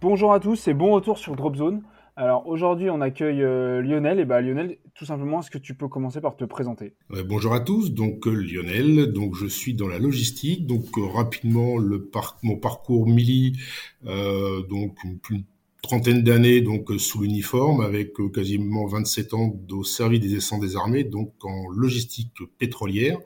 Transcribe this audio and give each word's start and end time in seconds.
Bonjour 0.00 0.32
à 0.32 0.40
tous 0.40 0.68
et 0.68 0.74
bon 0.74 0.92
retour 0.92 1.18
sur 1.18 1.36
Dropzone. 1.36 1.82
Alors 2.16 2.46
aujourd'hui, 2.46 2.90
on 2.90 3.00
accueille 3.00 3.42
euh, 3.42 3.82
Lionel. 3.82 4.20
Et 4.20 4.24
bah 4.24 4.40
Lionel, 4.40 4.78
tout 4.94 5.04
simplement, 5.04 5.40
est-ce 5.40 5.50
que 5.50 5.58
tu 5.58 5.74
peux 5.74 5.88
commencer 5.88 6.20
par 6.20 6.36
te 6.36 6.44
présenter? 6.44 6.94
Euh, 7.12 7.24
Bonjour 7.24 7.54
à 7.54 7.60
tous. 7.60 7.92
Donc 7.92 8.26
euh, 8.26 8.32
Lionel, 8.32 9.12
donc 9.12 9.34
je 9.34 9.46
suis 9.46 9.74
dans 9.74 9.88
la 9.88 9.98
logistique. 9.98 10.66
Donc 10.66 10.84
rapidement 10.96 11.76
le 11.78 12.10
mon 12.42 12.56
parcours 12.56 13.08
mili, 13.08 13.58
donc 14.04 14.98
une, 15.30 15.44
trentaine 15.84 16.22
d'années 16.22 16.62
donc 16.62 16.90
euh, 16.90 16.98
sous 16.98 17.20
l'uniforme 17.20 17.82
avec 17.82 18.18
euh, 18.18 18.30
quasiment 18.30 18.86
27 18.86 19.34
ans 19.34 19.54
au 19.70 19.84
service 19.84 20.18
des 20.18 20.34
essents 20.34 20.58
des 20.58 20.76
armées 20.76 21.04
donc 21.04 21.32
en 21.44 21.68
logistique 21.68 22.32
pétrolière. 22.58 23.18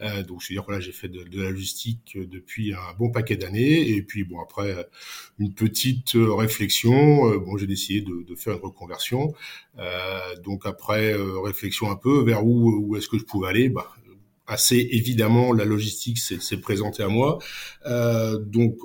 Euh, 0.00 0.22
donc 0.22 0.40
je 0.40 0.48
veux 0.48 0.54
dire 0.54 0.62
voilà 0.64 0.80
j'ai 0.80 0.92
fait 0.92 1.08
de, 1.08 1.24
la 1.32 1.50
logistique 1.50 2.16
depuis 2.16 2.72
un 2.72 2.94
bon 2.98 3.10
paquet 3.10 3.36
d'années. 3.36 3.90
Et 3.90 4.02
puis 4.02 4.22
bon 4.22 4.40
après 4.40 4.88
une 5.38 5.52
petite 5.52 6.12
réflexion 6.14 7.36
bon 7.40 7.56
j'ai 7.56 7.66
décidé 7.66 8.02
de, 8.02 8.34
faire 8.36 8.54
une 8.54 8.60
reconversion. 8.60 9.34
Donc 10.44 10.64
après 10.64 11.14
réflexion 11.44 11.90
un 11.90 11.96
peu 11.96 12.22
vers 12.24 12.46
où, 12.46 12.86
où 12.86 12.96
est-ce 12.96 13.08
que 13.08 13.18
je 13.18 13.24
pouvais 13.24 13.48
aller 13.48 13.68
bah, 13.68 13.90
assez 14.46 14.88
évidemment 14.92 15.52
la 15.52 15.64
logistique 15.64 16.18
s'est 16.18 16.60
présentée 16.60 17.02
à 17.02 17.08
moi. 17.08 17.38
Donc 17.84 18.76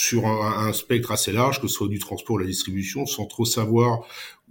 sur 0.00 0.26
un, 0.26 0.72
spectre 0.72 1.12
assez 1.12 1.30
large, 1.30 1.60
que 1.60 1.68
ce 1.68 1.74
soit 1.74 1.88
du 1.88 1.98
transport 1.98 2.36
ou 2.36 2.38
la 2.38 2.46
distribution, 2.46 3.04
sans 3.04 3.26
trop 3.26 3.44
savoir 3.44 4.00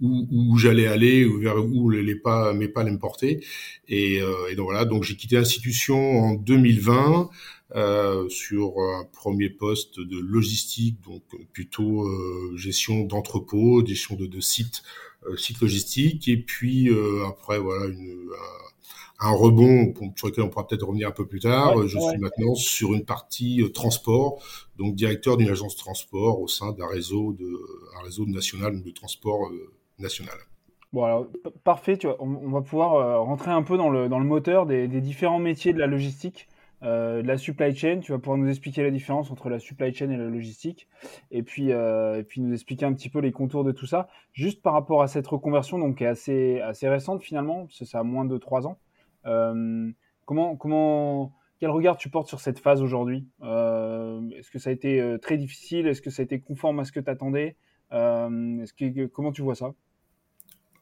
où, 0.00 0.28
où 0.30 0.56
j'allais 0.56 0.86
aller, 0.86 1.24
ou 1.24 1.40
vers 1.40 1.56
où 1.56 1.90
les 1.90 2.14
pas, 2.14 2.52
mes 2.52 2.68
pas 2.68 2.82
allaient 2.82 2.92
me 2.92 3.00
porter. 3.00 3.44
Et, 3.88 4.20
euh, 4.22 4.48
et 4.48 4.54
donc 4.54 4.66
voilà, 4.66 4.84
donc 4.84 5.02
j'ai 5.02 5.16
quitté 5.16 5.34
l'institution 5.34 6.20
en 6.20 6.34
2020 6.34 7.30
euh, 7.74 8.28
sur 8.28 8.78
un 8.78 9.04
premier 9.12 9.50
poste 9.50 9.98
de 9.98 10.20
logistique, 10.20 10.98
donc 11.04 11.24
plutôt 11.52 12.06
euh, 12.06 12.56
gestion 12.56 13.02
d'entrepôt, 13.02 13.84
gestion 13.84 14.14
de, 14.14 14.26
de 14.26 14.40
sites, 14.40 14.84
euh, 15.26 15.36
sites 15.36 15.60
logistiques, 15.60 16.28
et 16.28 16.36
puis 16.36 16.88
euh, 16.88 17.24
après 17.28 17.58
voilà 17.58 17.86
une, 17.86 18.28
un 19.20 19.30
rebond 19.30 19.92
sur 20.16 20.28
lequel 20.28 20.44
on 20.44 20.48
pourra 20.48 20.66
peut-être 20.66 20.86
revenir 20.86 21.08
un 21.08 21.12
peu 21.12 21.26
plus 21.26 21.40
tard. 21.40 21.86
je 21.86 21.98
suis 21.98 22.18
maintenant 22.18 22.54
sur 22.54 22.94
une 22.94 23.04
partie 23.04 23.62
euh, 23.62 23.68
transport, 23.68 24.42
donc 24.78 24.94
directeur 24.94 25.36
d'une 25.36 25.50
agence 25.50 25.76
transport 25.76 26.40
au 26.40 26.48
sein 26.48 26.72
d'un 26.72 26.88
réseau 26.88 27.32
de 27.32 27.46
un 27.98 28.02
réseau 28.02 28.26
national 28.26 28.82
de 28.82 28.90
transport 28.90 29.50
national. 29.98 30.36
Bon 30.92 31.04
alors 31.04 31.26
parfait, 31.62 31.96
tu 31.96 32.08
vois, 32.08 32.16
on, 32.18 32.50
va 32.50 32.62
pouvoir 32.62 32.94
euh, 32.94 33.20
rentrer 33.20 33.52
un 33.52 33.62
peu 33.62 33.76
dans 33.76 33.90
le, 33.90 34.08
dans 34.08 34.18
le 34.18 34.24
moteur 34.24 34.66
des, 34.66 34.88
des 34.88 35.00
différents 35.00 35.38
métiers 35.38 35.72
de 35.72 35.78
la 35.78 35.86
logistique, 35.86 36.48
de 36.82 37.26
la 37.26 37.36
supply 37.38 37.74
chain. 37.74 38.00
Tu 38.00 38.12
vas 38.12 38.18
pouvoir 38.18 38.38
nous 38.38 38.48
expliquer 38.48 38.82
la 38.82 38.90
différence 38.90 39.30
entre 39.30 39.48
la 39.48 39.58
supply 39.58 39.92
chain 39.92 40.10
et 40.10 40.16
la 40.16 40.28
logistique, 40.28 40.88
et 41.30 41.42
puis 41.42 41.70
et 41.70 42.24
puis 42.26 42.40
nous 42.40 42.52
expliquer 42.52 42.86
un 42.86 42.92
petit 42.94 43.08
peu 43.08 43.18
les 43.20 43.32
contours 43.32 43.64
de 43.64 43.72
tout 43.72 43.86
ça. 43.86 44.08
Juste 44.32 44.62
par 44.62 44.72
rapport 44.72 45.02
à 45.02 45.08
cette 45.08 45.26
reconversion, 45.26 45.78
donc 45.78 45.98
qui 45.98 46.04
est 46.04 46.08
assez 46.08 46.60
assez 46.60 46.88
récente 46.88 47.22
finalement, 47.22 47.66
parce 47.66 47.78
que 47.78 47.84
ça 47.84 48.00
a 48.00 48.02
moins 48.02 48.24
de 48.24 48.38
trois 48.38 48.66
ans. 48.66 48.78
Euh, 49.26 49.90
comment, 50.24 50.56
comment, 50.56 51.32
quel 51.58 51.70
regard 51.70 51.96
tu 51.96 52.10
portes 52.10 52.28
sur 52.28 52.40
cette 52.40 52.58
phase 52.58 52.82
aujourd'hui? 52.82 53.28
Euh, 53.42 54.28
Est-ce 54.30 54.50
que 54.50 54.58
ça 54.58 54.70
a 54.70 54.72
été 54.72 55.00
euh, 55.00 55.18
très 55.18 55.36
difficile? 55.36 55.86
Est-ce 55.86 56.02
que 56.02 56.10
ça 56.10 56.22
a 56.22 56.24
été 56.24 56.40
conforme 56.40 56.80
à 56.80 56.84
ce 56.84 56.92
que 56.92 57.00
tu 57.00 57.10
attendais 57.10 57.56
Comment 57.90 59.32
tu 59.32 59.42
vois 59.42 59.54
ça? 59.54 59.72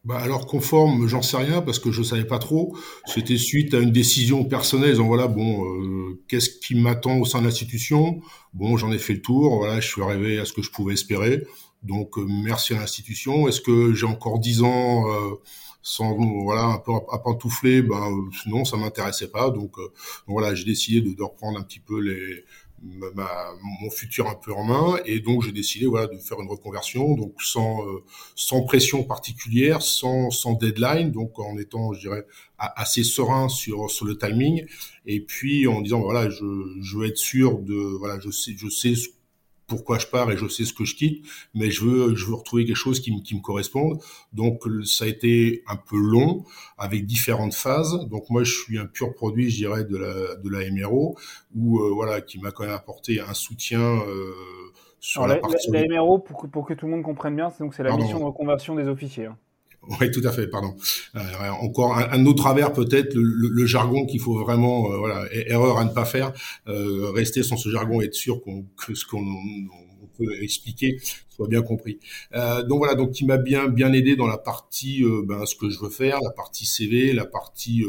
Bah 0.08 0.19
alors 0.19 0.46
conforme, 0.46 1.06
j'en 1.06 1.20
sais 1.20 1.36
rien 1.36 1.60
parce 1.60 1.78
que 1.78 1.92
je 1.92 2.02
savais 2.02 2.24
pas 2.24 2.38
trop. 2.38 2.74
C'était 3.04 3.36
suite 3.36 3.74
à 3.74 3.78
une 3.78 3.92
décision 3.92 4.44
personnelle. 4.44 4.96
Donc 4.96 5.08
voilà, 5.08 5.28
bon, 5.28 6.16
qu'est-ce 6.28 6.48
qui 6.48 6.74
m'attend 6.74 7.19
au 7.19 7.26
sein 7.26 7.41
de 7.41 7.44
l'institution? 7.44 8.20
Bon, 8.54 8.78
j'en 8.78 8.91
ai 8.91 8.98
fait 8.98 9.12
le 9.12 9.20
tour. 9.20 9.58
Voilà, 9.58 9.80
je 9.80 9.86
suis 9.86 10.02
arrivé 10.02 10.38
à 10.38 10.47
ce 10.47 10.54
que 10.54 10.62
je 10.62 10.70
pouvais 10.70 10.94
espérer. 10.94 11.47
Donc 11.82 12.16
merci 12.16 12.72
à 12.72 12.78
l'institution. 12.78 13.48
Est-ce 13.48 13.60
que 13.60 13.92
j'ai 13.92 14.06
encore 14.06 14.38
dix 14.38 14.62
ans 14.62 15.04
sans 15.82 16.16
voilà 16.44 16.64
un 16.64 16.78
peu 16.78 16.92
à 17.10 17.18
pantoufler, 17.18 17.82
ben 17.82 18.28
non, 18.47 18.64
ça 18.64 18.76
m'intéressait 18.76 19.28
pas. 19.28 19.50
Donc, 19.50 19.78
euh, 19.78 19.88
voilà, 20.26 20.54
j'ai 20.54 20.64
décidé 20.64 21.00
de, 21.00 21.22
reprendre 21.22 21.58
un 21.58 21.62
petit 21.62 21.80
peu 21.80 22.00
les 22.00 22.44
ma, 22.83 23.53
mon 23.81 23.91
futur 23.91 24.28
un 24.28 24.34
peu 24.34 24.53
en 24.53 24.65
main. 24.65 24.99
Et 25.05 25.21
donc 25.21 25.43
j'ai 25.43 25.53
décidé 25.53 25.87
voilà 25.87 26.06
de 26.06 26.19
faire 26.19 26.41
une 26.41 26.49
reconversion 26.49 27.15
donc 27.15 27.34
sans 27.43 27.87
euh, 27.87 28.05
sans 28.34 28.62
pression 28.62 29.05
particulière 29.05 29.83
sans 29.83 30.31
sans 30.31 30.55
deadline 30.55 31.11
donc 31.11 31.39
en 31.39 31.56
étant 31.59 31.93
je 31.93 32.00
dirais 32.00 32.27
assez 32.59 33.05
serein 33.05 33.49
sur 33.49 33.91
sur 33.91 34.06
le 34.06 34.16
timing. 34.16 34.66
Et 35.06 35.21
puis 35.21 35.66
en 35.66 35.81
disant 35.81 36.00
voilà 36.00 36.28
je 36.31 36.44
je 36.81 36.97
veux 36.97 37.06
être 37.06 37.19
sûr 37.19 37.59
de 37.59 37.75
voilà 37.75 38.19
je 38.21 38.31
sais 38.31 38.55
je 38.56 38.69
sais 38.69 38.95
ce 38.95 39.09
pourquoi 39.68 39.98
je 39.98 40.06
pars 40.06 40.30
et 40.32 40.36
je 40.36 40.48
sais 40.48 40.64
ce 40.64 40.72
que 40.72 40.84
je 40.84 40.96
quitte, 40.96 41.24
mais 41.54 41.70
je 41.70 41.84
veux, 41.84 42.16
je 42.16 42.26
veux 42.26 42.34
retrouver 42.34 42.64
quelque 42.64 42.74
chose 42.76 43.00
qui, 43.00 43.22
qui 43.22 43.36
me 43.36 43.40
corresponde. 43.40 44.00
Donc 44.32 44.62
ça 44.84 45.04
a 45.04 45.08
été 45.08 45.62
un 45.68 45.76
peu 45.76 45.98
long 45.98 46.44
avec 46.78 47.06
différentes 47.06 47.54
phases. 47.54 48.08
Donc 48.10 48.30
moi 48.30 48.42
je 48.42 48.52
suis 48.52 48.78
un 48.78 48.86
pur 48.86 49.14
produit, 49.14 49.50
je 49.50 49.56
dirais, 49.56 49.84
de 49.84 49.96
la 49.96 50.36
de 50.36 50.48
la 50.48 50.70
MRO, 50.70 51.16
où 51.54 51.80
euh, 51.80 51.90
voilà, 51.92 52.20
qui 52.20 52.40
m'a 52.40 52.50
quand 52.50 52.64
même 52.64 52.72
apporté 52.72 53.20
un 53.20 53.34
soutien. 53.34 53.80
Euh, 53.80 54.32
sur 55.00 55.28
la, 55.28 55.36
partie... 55.36 55.70
la, 55.70 55.86
MRO, 55.86 56.18
pour 56.18 56.42
que, 56.42 56.46
pour 56.48 56.66
que 56.66 56.74
tout 56.74 56.86
le 56.86 56.92
monde 56.92 57.04
comprenne 57.04 57.36
bien, 57.36 57.50
c'est 57.50 57.62
donc 57.62 57.74
c'est 57.74 57.84
la 57.84 57.96
mission 57.96 58.18
de 58.18 58.24
reconversion 58.24 58.74
des 58.74 58.88
officiers. 58.88 59.26
Hein. 59.26 59.36
Oui, 60.00 60.10
tout 60.10 60.21
à 60.25 60.32
fait, 60.32 60.47
pardon. 60.47 60.76
Euh, 61.16 61.21
encore 61.60 61.97
un, 61.97 62.26
autre 62.26 62.43
travers 62.43 62.72
peut-être, 62.72 63.15
le, 63.15 63.66
jargon 63.66 64.04
qu'il 64.06 64.21
faut 64.21 64.38
vraiment, 64.38 64.93
euh, 64.93 64.99
voilà, 64.99 65.25
erreur 65.32 65.78
à 65.78 65.84
ne 65.84 65.91
pas 65.91 66.04
faire, 66.04 66.32
euh, 66.69 67.10
rester 67.10 67.43
sans 67.43 67.56
ce 67.56 67.71
jargon 67.71 68.00
et 68.03 68.04
être 68.04 68.15
sûr 68.15 68.43
qu'on 68.43 68.66
que 68.77 68.94
ce 68.94 69.06
qu'on 69.06 69.25
peut 70.16 70.43
expliquer 70.43 70.98
soit 71.31 71.48
bien 71.48 71.62
compris. 71.62 71.98
Euh, 72.34 72.62
donc 72.65 72.78
voilà, 72.78 72.97
donc 72.97 73.12
qui 73.12 73.25
m'a 73.25 73.38
bien 73.38 73.69
bien 73.69 73.93
aidé 73.93 74.16
dans 74.16 74.27
la 74.27 74.38
partie 74.38 75.03
ben, 75.25 75.47
ce 75.47 75.54
que 75.54 75.71
je 75.71 75.78
veux 75.78 75.91
faire, 75.91 76.21
la 76.22 76.31
partie 76.31 76.66
CV, 76.66 77.12
la 77.12 77.25
partie 77.25 77.84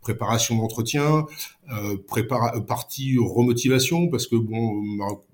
préparation 0.00 0.56
d'entretien, 0.56 1.26
euh, 1.72 1.96
prépara 2.06 2.60
partie 2.66 3.16
remotivation 3.18 4.08
parce 4.08 4.26
que 4.26 4.36
bon, 4.36 4.82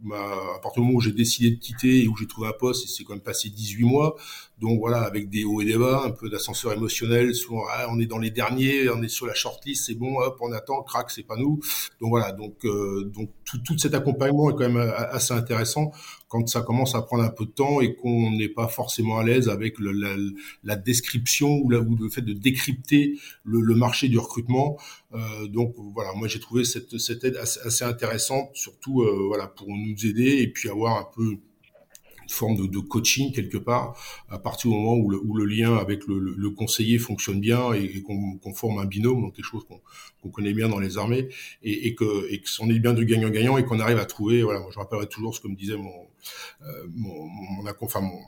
ma, 0.02 0.16
à 0.16 0.58
partir 0.62 0.82
du 0.82 0.86
moment 0.86 0.98
où 0.98 1.00
j'ai 1.00 1.12
décidé 1.12 1.50
de 1.50 1.58
quitter 1.58 2.04
et 2.04 2.08
où 2.08 2.16
j'ai 2.16 2.26
trouvé 2.26 2.48
un 2.48 2.52
poste, 2.52 2.88
c'est 2.88 3.02
quand 3.02 3.14
même 3.14 3.22
passé 3.22 3.50
18 3.50 3.84
mois, 3.84 4.16
donc 4.60 4.78
voilà, 4.78 5.02
avec 5.02 5.28
des 5.28 5.44
hauts 5.44 5.60
et 5.60 5.64
des 5.64 5.76
bas, 5.76 6.02
un 6.06 6.10
peu 6.10 6.28
d'ascenseur 6.28 6.72
émotionnel, 6.72 7.34
souvent 7.34 7.64
ah, 7.72 7.86
on 7.90 7.98
est 7.98 8.06
dans 8.06 8.18
les 8.18 8.30
derniers, 8.30 8.88
on 8.90 9.02
est 9.02 9.08
sur 9.08 9.26
la 9.26 9.34
shortlist, 9.34 9.86
c'est 9.86 9.94
bon, 9.94 10.20
hop, 10.20 10.36
on 10.40 10.52
attend, 10.52 10.82
crac, 10.82 11.10
c'est 11.10 11.24
pas 11.24 11.36
nous. 11.36 11.60
Donc 12.00 12.10
voilà, 12.10 12.30
donc 12.32 12.64
donc 12.64 13.30
tout, 13.44 13.58
tout 13.58 13.78
cet 13.78 13.94
accompagnement 13.94 14.50
est 14.50 14.54
quand 14.54 14.70
même 14.70 14.92
assez 15.10 15.34
intéressant 15.34 15.90
quand 16.30 16.48
ça 16.48 16.62
commence 16.62 16.94
à 16.94 17.02
prendre 17.02 17.24
un 17.24 17.30
peu 17.30 17.44
de 17.44 17.50
temps 17.50 17.80
et 17.80 17.96
qu'on 17.96 18.30
n'est 18.30 18.48
pas 18.48 18.68
forcément 18.68 19.18
à 19.18 19.24
l'aise 19.24 19.48
avec 19.48 19.80
le, 19.80 19.90
la, 19.90 20.14
la, 20.62 20.76
description 20.76 21.58
ou, 21.58 21.68
la, 21.70 21.80
ou, 21.80 21.96
le 21.96 22.08
fait 22.08 22.22
de 22.22 22.32
décrypter 22.32 23.18
le, 23.44 23.60
le 23.60 23.74
marché 23.74 24.08
du 24.08 24.16
recrutement. 24.16 24.78
Euh, 25.12 25.46
donc 25.48 25.74
voilà, 25.94 26.12
moi 26.14 26.28
j'ai 26.28 26.40
trouvé 26.40 26.64
cette, 26.64 26.98
cette 26.98 27.24
aide 27.24 27.36
assez, 27.36 27.60
assez 27.60 27.84
intéressante, 27.84 28.50
surtout 28.54 29.02
euh, 29.02 29.26
voilà 29.26 29.46
pour 29.46 29.68
nous 29.68 30.06
aider 30.06 30.38
et 30.42 30.48
puis 30.48 30.68
avoir 30.68 30.98
un 30.98 31.08
peu 31.14 31.38
forme 32.32 32.56
de, 32.56 32.66
de, 32.66 32.78
coaching 32.78 33.32
quelque 33.32 33.58
part 33.58 33.96
à 34.28 34.38
partir 34.38 34.70
du 34.70 34.76
moment 34.76 34.94
où 34.94 35.10
le, 35.10 35.18
où 35.18 35.36
le 35.36 35.44
lien 35.44 35.76
avec 35.76 36.06
le, 36.06 36.18
le, 36.18 36.50
conseiller 36.50 36.98
fonctionne 36.98 37.40
bien 37.40 37.72
et, 37.74 37.84
et 37.84 38.02
qu'on 38.02 38.54
forme 38.54 38.78
un 38.78 38.84
binôme, 38.84 39.20
donc 39.20 39.34
quelque 39.34 39.44
chose 39.44 39.64
qu'on 40.22 40.28
connaît 40.30 40.52
bien 40.52 40.68
dans 40.68 40.78
les 40.78 40.98
armées 40.98 41.28
et, 41.62 41.88
et 41.88 41.94
que 41.94 42.30
et 42.30 42.40
qu'on 42.40 42.70
est 42.70 42.78
bien 42.78 42.92
de 42.92 43.02
gagnant-gagnant 43.02 43.58
et 43.58 43.64
qu'on 43.64 43.80
arrive 43.80 43.98
à 43.98 44.04
trouver. 44.04 44.42
Voilà, 44.42 44.60
moi 44.60 44.70
je 44.72 44.78
rappellerai 44.78 45.08
toujours 45.08 45.34
ce 45.34 45.40
que 45.40 45.48
me 45.48 45.56
disait 45.56 45.76
mon, 45.76 45.92
euh, 46.62 46.86
mon, 46.94 47.26
mon, 47.26 47.64
enfin, 47.80 48.00
mon 48.00 48.20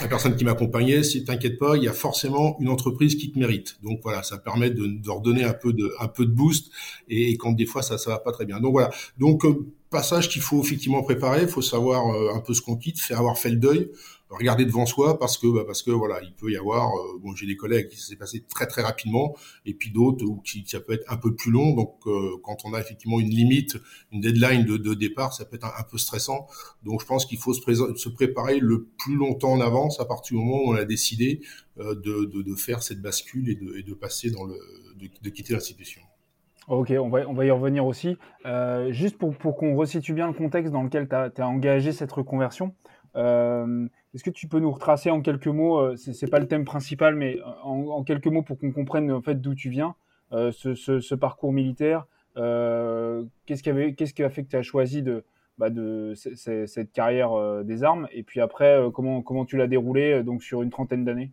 la 0.00 0.08
personne 0.08 0.34
qui 0.36 0.44
m'accompagnait, 0.44 1.02
si 1.02 1.24
t'inquiète 1.24 1.58
pas, 1.58 1.76
il 1.76 1.84
y 1.84 1.88
a 1.88 1.92
forcément 1.92 2.56
une 2.60 2.68
entreprise 2.68 3.14
qui 3.14 3.30
te 3.30 3.38
mérite. 3.38 3.78
Donc 3.82 4.00
voilà, 4.02 4.22
ça 4.22 4.38
permet 4.38 4.70
de, 4.70 4.86
de 4.86 5.10
redonner 5.10 5.44
un 5.44 5.52
peu 5.52 5.72
de, 5.72 5.92
un 6.00 6.08
peu 6.08 6.26
de 6.26 6.32
boost 6.32 6.70
et, 7.08 7.36
quand 7.36 7.52
des 7.52 7.66
fois 7.66 7.82
ça, 7.82 7.96
ça 7.98 8.10
va 8.10 8.18
pas 8.18 8.32
très 8.32 8.44
bien. 8.44 8.60
Donc 8.60 8.72
voilà. 8.72 8.90
Donc 9.18 9.44
euh, 9.44 9.66
passage 9.90 10.28
qu'il 10.28 10.42
faut 10.42 10.60
effectivement 10.60 11.02
préparer, 11.02 11.42
il 11.42 11.48
faut 11.48 11.62
savoir 11.62 12.08
euh, 12.08 12.34
un 12.34 12.40
peu 12.40 12.54
ce 12.54 12.60
qu'on 12.60 12.76
quitte, 12.76 13.00
faire 13.00 13.18
avoir 13.18 13.38
fait 13.38 13.50
le 13.50 13.56
deuil, 13.56 13.90
regarder 14.36 14.64
devant 14.64 14.86
soi 14.86 15.18
parce 15.18 15.38
que 15.38 15.46
bah, 15.46 15.62
parce 15.66 15.82
que 15.82 15.90
voilà, 15.90 16.20
il 16.22 16.32
peut 16.32 16.50
y 16.50 16.56
avoir 16.56 16.88
euh, 16.94 17.18
bon, 17.20 17.34
j'ai 17.34 17.46
des 17.46 17.56
collègues 17.56 17.88
qui 17.88 18.00
s'est 18.00 18.16
passé 18.16 18.44
très 18.48 18.66
très 18.66 18.82
rapidement 18.82 19.34
et 19.64 19.74
puis 19.74 19.90
d'autres 19.90 20.24
où 20.24 20.40
qui 20.40 20.64
ça 20.66 20.80
peut 20.80 20.92
être 20.92 21.10
un 21.10 21.16
peu 21.16 21.34
plus 21.34 21.50
long. 21.50 21.74
Donc 21.74 21.94
euh, 22.06 22.36
quand 22.42 22.58
on 22.64 22.74
a 22.74 22.80
effectivement 22.80 23.20
une 23.20 23.30
limite, 23.30 23.76
une 24.12 24.20
deadline 24.20 24.64
de, 24.64 24.94
départ, 24.94 25.32
ça 25.32 25.44
peut 25.44 25.56
être 25.56 25.66
un, 25.66 25.82
peu 25.84 25.98
stressant. 25.98 26.46
Donc 26.82 27.00
je 27.00 27.06
pense 27.06 27.26
qu'il 27.26 27.38
faut 27.38 27.54
se, 27.54 28.08
préparer 28.08 28.58
le 28.58 28.86
plus 28.98 29.16
longtemps 29.16 29.52
en 29.52 29.60
avance 29.60 30.00
à 30.00 30.04
partir 30.04 30.38
du 30.38 30.44
moment 30.44 30.62
où 30.64 30.72
on 30.72 30.76
a 30.76 30.84
décidé 30.84 31.40
euh, 31.78 31.94
de, 31.94 32.24
de, 32.24 32.54
faire 32.54 32.82
cette 32.82 33.00
bascule 33.00 33.48
et 33.50 33.82
de, 33.82 33.94
passer 33.94 34.30
dans 34.30 34.44
le 34.44 34.54
de, 34.96 35.30
quitter 35.30 35.54
l'institution. 35.54 36.00
Ok, 36.68 36.92
on 36.98 37.10
va, 37.10 37.28
on 37.28 37.34
va 37.34 37.44
y 37.44 37.50
revenir 37.50 37.84
aussi. 37.84 38.16
Juste 38.90 39.18
pour, 39.18 39.36
pour 39.36 39.56
qu'on 39.56 39.76
resitue 39.76 40.14
bien 40.14 40.26
le 40.26 40.32
contexte 40.32 40.72
dans 40.72 40.82
lequel 40.82 41.08
tu 41.08 41.14
as, 41.14 41.48
engagé 41.48 41.92
cette 41.92 42.12
reconversion, 42.12 42.74
est-ce 44.14 44.22
que 44.22 44.30
tu 44.30 44.46
peux 44.46 44.60
nous 44.60 44.70
retracer 44.70 45.10
en 45.10 45.20
quelques 45.20 45.48
mots, 45.48 45.78
euh, 45.78 45.96
c'est 45.96 46.30
pas 46.30 46.38
le 46.38 46.46
thème 46.46 46.64
principal, 46.64 47.16
mais 47.16 47.38
en, 47.62 48.04
quelques 48.04 48.28
mots 48.28 48.42
pour 48.42 48.58
qu'on 48.58 48.70
comprenne 48.70 49.10
en 49.10 49.20
fait 49.20 49.40
d'où 49.40 49.54
tu 49.54 49.70
viens, 49.70 49.96
euh, 50.32 50.52
ce, 50.52 51.14
parcours 51.14 51.52
militaire, 51.52 52.06
euh, 52.36 53.24
qu'est-ce 53.46 53.62
qui 53.62 53.70
a 54.22 54.30
fait 54.30 54.44
que 54.44 54.50
tu 54.50 54.56
as 54.56 54.62
choisi 54.62 55.02
de, 55.02 55.24
bah, 55.58 55.68
cette 56.14 56.92
carrière 56.92 57.64
des 57.64 57.82
armes, 57.82 58.08
et 58.12 58.22
puis 58.22 58.40
après 58.40 58.80
comment 58.92 59.22
comment 59.22 59.44
tu 59.44 59.56
l'as 59.56 59.66
déroulé 59.66 60.22
donc 60.22 60.42
sur 60.42 60.62
une 60.62 60.70
trentaine 60.70 61.04
d'années? 61.04 61.32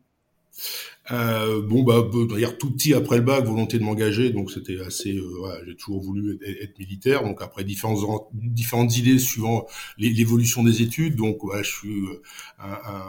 Euh, 1.10 1.62
bon 1.64 1.84
bah 1.84 2.08
dire 2.38 2.58
tout 2.58 2.72
petit 2.72 2.94
après 2.94 3.18
le 3.18 3.24
bac 3.24 3.44
volonté 3.44 3.80
de 3.80 3.84
m'engager 3.84 4.30
donc 4.30 4.52
c'était 4.52 4.80
assez 4.82 5.18
euh, 5.18 5.64
j'ai 5.66 5.76
toujours 5.76 6.02
voulu 6.02 6.40
être, 6.46 6.78
militaire. 6.80 7.24
Donc 7.24 7.42
après 7.42 7.64
différentes 7.64 8.00
différentes 8.34 8.96
idées 8.96 9.18
suivant 9.18 9.66
l'évolution 9.98 10.64
des 10.64 10.82
études. 10.82 11.16
Donc 11.16 11.40
voilà, 11.42 11.64
je 11.64 11.72
suis 11.72 12.00
euh, 12.02 12.22
un, 12.60 13.04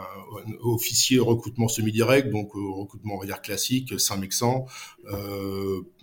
officier 0.63 1.19
recrutement 1.19 1.67
semi-direct 1.67 2.29
donc 2.29 2.55
euh, 2.55 2.59
recrutement 2.59 3.15
on 3.15 3.19
va 3.19 3.25
dire 3.25 3.41
classique 3.41 3.99
Saint-Mexan. 3.99 4.65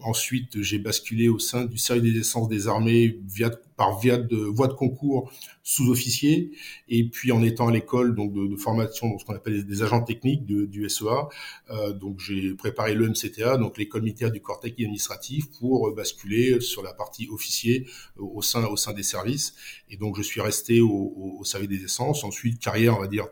Ensuite 0.01 0.63
j'ai 0.63 0.79
basculé 0.79 1.29
au 1.29 1.39
sein 1.39 1.65
du 1.65 1.77
service 1.77 2.13
des 2.13 2.21
essences 2.21 2.49
des 2.49 2.69
armées 2.69 3.19
via 3.27 3.51
par 3.81 3.99
via 3.99 4.19
de 4.19 4.37
voie 4.37 4.69
de 4.69 4.75
concours 4.75 5.33
sous-officier 5.63 6.51
et 6.91 7.09
puis 7.09 7.33
en 7.33 7.43
étant 7.43 7.69
à 7.69 7.73
l'école 7.73 8.15
donc 8.15 8.35
de, 8.35 8.55
formation 8.57 9.09
donc 9.09 9.23
ce 9.23 9.25
qu'on 9.25 9.35
appelle 9.35 9.65
des, 9.65 9.83
agents 9.83 10.03
techniques 10.03 10.45
du 10.45 10.87
SEA 10.91 11.31
euh, 11.71 11.95
donc 11.95 12.21
j'ai 12.21 12.53
préparé 12.55 12.95
le 12.95 13.09
MCTA, 13.09 13.57
donc 13.57 13.79
l'école 13.79 14.03
militaire 14.03 14.31
du 14.31 14.43
corps 14.43 14.61
technique 14.61 14.87
administratif, 14.87 15.51
pour 15.59 15.89
euh, 15.89 15.95
basculer 15.95 16.61
sur 16.61 16.83
la 16.83 16.93
partie 16.93 17.27
officier 17.31 17.87
euh, 18.19 18.23
au 18.23 18.43
sein 18.43 18.65
au 18.67 18.77
sein 18.77 18.93
des 18.93 19.03
services. 19.03 19.55
Et 19.89 19.97
donc 19.97 20.17
je 20.19 20.23
suis 20.23 20.41
resté 20.41 20.83
au, 20.83 21.41
service 21.45 21.69
des 21.69 21.85
essences. 21.85 22.23
Ensuite 22.23 22.61
carrière, 22.61 22.99
on 22.99 23.01
va 23.01 23.07
dire 23.07 23.27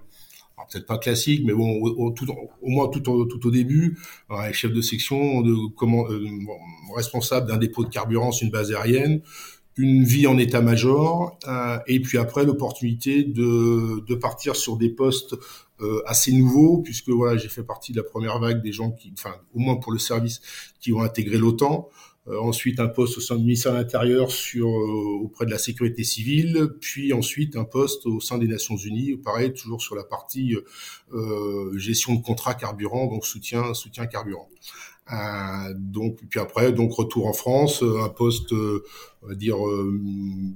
peut-être 0.72 0.86
pas 0.86 0.98
classique, 0.98 1.42
mais 1.44 1.52
bon, 1.52 1.80
au 1.80 2.68
moins 2.68 2.88
tout, 2.88 3.08
au, 3.08 3.24
tout 3.26 3.46
au 3.46 3.50
début, 3.50 3.96
chef 4.52 4.72
de 4.72 4.80
section, 4.80 5.40
de 5.40 5.54
comment, 5.76 6.04
responsable 6.96 7.46
d'un 7.46 7.58
dépôt 7.58 7.84
de 7.84 7.90
carburant 7.90 8.32
sur 8.32 8.44
une 8.44 8.50
base 8.50 8.72
aérienne, 8.72 9.22
une 9.78 10.04
vie 10.04 10.26
en 10.26 10.36
état-major, 10.36 11.38
euh, 11.46 11.78
et 11.86 12.00
puis 12.00 12.18
après 12.18 12.44
l'opportunité 12.44 13.22
de, 13.22 14.04
de 14.04 14.14
partir 14.14 14.56
sur 14.56 14.76
des 14.76 14.90
postes 14.90 15.36
euh, 15.80 16.02
assez 16.06 16.32
nouveaux, 16.32 16.78
puisque 16.78 17.08
voilà, 17.10 17.36
j'ai 17.36 17.48
fait 17.48 17.62
partie 17.62 17.92
de 17.92 17.98
la 17.98 18.02
première 18.02 18.40
vague 18.40 18.60
des 18.60 18.72
gens 18.72 18.90
qui, 18.90 19.12
enfin, 19.16 19.36
au 19.54 19.60
moins 19.60 19.76
pour 19.76 19.92
le 19.92 20.00
service, 20.00 20.40
qui 20.80 20.92
ont 20.92 21.00
intégré 21.00 21.38
l'OTAN. 21.38 21.88
Euh, 22.26 22.40
ensuite, 22.40 22.80
un 22.80 22.88
poste 22.88 23.18
au 23.18 23.20
sein 23.20 23.36
du 23.36 23.42
ministère 23.42 23.72
de 23.72 23.78
l'Intérieur 23.78 24.32
sur 24.32 24.66
euh, 24.66 25.20
auprès 25.22 25.46
de 25.46 25.52
la 25.52 25.58
sécurité 25.58 26.02
civile, 26.02 26.70
puis 26.80 27.12
ensuite 27.12 27.54
un 27.54 27.64
poste 27.64 28.06
au 28.06 28.20
sein 28.20 28.38
des 28.38 28.48
Nations 28.48 28.76
Unies, 28.76 29.16
pareil, 29.16 29.54
toujours 29.54 29.80
sur 29.80 29.94
la 29.94 30.02
partie 30.04 30.56
gestion 31.76 32.16
de 32.16 32.22
contrat 32.22 32.54
carburant, 32.54 33.06
donc 33.06 33.24
soutien 33.24 33.72
soutien 33.72 34.06
carburant. 34.06 34.50
Euh, 35.12 35.74
donc 35.74 36.18
puis 36.28 36.38
après 36.40 36.72
donc 36.72 36.92
retour 36.92 37.26
en 37.26 37.32
France, 37.32 37.82
un 37.82 38.08
poste 38.08 38.52
on 38.52 39.26
va 39.28 39.34
dire 39.34 39.56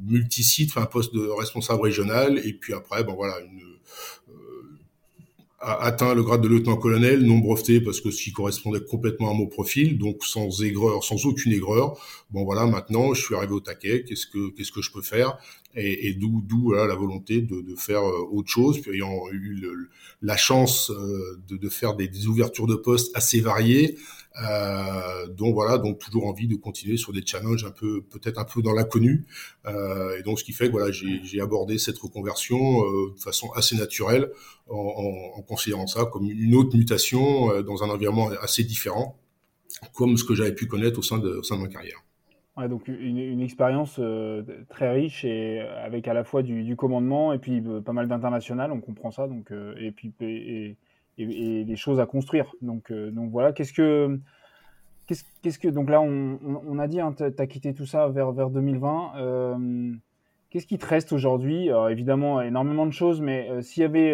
multisite, 0.07 0.71
enfin 0.71 0.83
un 0.83 0.87
poste 0.87 1.15
de 1.15 1.27
responsable 1.27 1.83
régional 1.83 2.39
et 2.45 2.53
puis 2.53 2.75
après 2.75 3.03
bon 3.03 3.15
voilà 3.15 3.41
une 3.41 3.63
a 5.63 5.85
atteint 5.85 6.13
le 6.15 6.25
grade 6.25 6.41
de 6.41 6.49
lieutenant-colonel, 6.49 7.23
non 7.23 7.39
breveté 7.39 7.81
parce 7.81 8.01
que 8.01 8.11
ce 8.11 8.21
qui 8.21 8.33
correspondait 8.33 8.85
complètement 8.85 9.31
à 9.31 9.35
mon 9.35 9.47
profil, 9.47 9.97
donc 9.97 10.25
sans 10.25 10.63
aigreur, 10.63 11.05
sans 11.05 11.25
aucune 11.25 11.53
aigreur. 11.53 11.97
Bon 12.31 12.45
voilà, 12.45 12.67
maintenant 12.67 13.15
je 13.15 13.23
suis 13.23 13.35
arrivé 13.37 13.53
au 13.53 13.61
taquet. 13.61 14.05
Qu'est-ce 14.05 14.27
que 14.27 14.51
qu'est-ce 14.51 14.73
que 14.73 14.83
je 14.83 14.91
peux 14.91 15.03
faire? 15.03 15.39
Et, 15.77 16.09
et 16.09 16.15
d'où 16.15 16.43
d'où 16.45 16.73
la 16.73 16.95
volonté 16.97 17.43
de, 17.43 17.61
de, 17.61 17.77
faire 17.77 18.03
euh, 18.03 18.29
autre 18.33 18.51
chose, 18.51 18.81
puis 18.81 18.97
ayant 18.97 19.29
eu 19.31 19.55
le, 19.55 19.89
la 20.21 20.37
chance 20.37 20.91
euh, 20.91 21.41
de, 21.49 21.57
de 21.57 21.69
faire 21.69 21.95
des, 21.95 22.09
des, 22.09 22.27
ouvertures 22.27 22.67
de 22.67 22.75
postes 22.75 23.17
assez 23.17 23.41
variées. 23.41 23.97
Euh, 24.41 25.27
donc 25.29 25.55
voilà, 25.55 25.79
donc 25.79 25.99
toujours 25.99 26.27
envie 26.27 26.49
de 26.49 26.57
continuer 26.57 26.97
sur 26.97 27.13
des 27.13 27.25
challenges 27.25 27.65
un 27.65 27.71
peu, 27.71 28.03
peut-être 28.03 28.39
un 28.39 28.45
peu 28.45 28.63
dans 28.63 28.73
l'inconnu. 28.73 29.27
Euh, 29.67 30.19
et 30.19 30.23
donc 30.23 30.39
ce 30.39 30.45
qui 30.45 30.53
fait 30.53 30.67
que 30.67 30.73
voilà, 30.73 30.91
j'ai 30.91 31.41
abordé 31.41 31.79
cette 31.79 31.99
reconversion 31.99 32.59
euh, 32.59 33.13
de 33.15 33.21
façon 33.21 33.51
assez 33.53 33.77
naturelle, 33.77 34.31
en, 34.69 35.43
considérant 35.47 35.87
ça 35.87 36.07
comme 36.07 36.31
une 36.31 36.55
autre 36.55 36.77
mutation 36.77 37.63
dans 37.63 37.83
un 37.83 37.91
environnement 37.91 38.31
assez 38.41 38.65
différent, 38.65 39.19
comme 39.93 40.17
ce 40.17 40.25
que 40.25 40.35
j'avais 40.35 40.55
pu 40.55 40.67
connaître 40.67 40.99
au 40.99 41.03
sein 41.03 41.19
de, 41.19 41.43
ma 41.57 41.69
carrière. 41.69 42.03
Donc 42.69 42.87
une, 42.89 43.41
expérience 43.41 44.01
très 44.71 44.93
riche 44.93 45.25
et 45.25 45.61
avec 45.61 46.07
à 46.09 46.15
la 46.15 46.25
fois 46.25 46.43
du, 46.43 46.77
commandement 46.77 47.33
et 47.33 47.39
puis 47.39 47.63
pas 47.85 47.93
mal 47.93 48.09
d'international, 48.09 48.73
on 48.73 48.81
comprend 48.81 49.11
ça. 49.11 49.27
Donc 49.27 49.53
et 49.79 49.91
puis 49.91 50.13
et, 50.21 50.77
et, 51.19 51.65
des 51.65 51.77
choses 51.77 52.01
à 52.01 52.07
construire. 52.07 52.55
Donc, 52.63 52.91
euh, 52.91 53.11
donc 53.11 53.31
voilà, 53.31 53.53
qu'est-ce 53.53 53.73
que, 53.73 54.19
qu'est-ce, 55.07 55.59
que, 55.59 55.69
donc 55.69 55.91
là, 55.91 56.01
on, 56.01 56.79
a 56.79 56.89
dit, 56.89 57.01
hein, 57.01 57.15
tu 57.17 57.25
as 57.25 57.47
quitté 57.47 57.75
tout 57.75 57.87
ça 57.87 58.09
vers, 58.09 58.33
vers 58.33 58.51
2020. 58.51 59.13
Euh, 59.17 59.93
qu'est-ce 60.51 60.67
qui 60.67 60.79
te 60.79 60.87
reste 60.87 61.13
aujourd'hui? 61.13 61.69
Évidemment, 61.91 62.41
énormément 62.41 62.87
de 62.87 62.93
choses, 62.93 63.21
mais 63.21 63.49
euh, 63.51 63.63
s'il 63.63 63.83
y 63.83 63.87
avait 63.87 64.13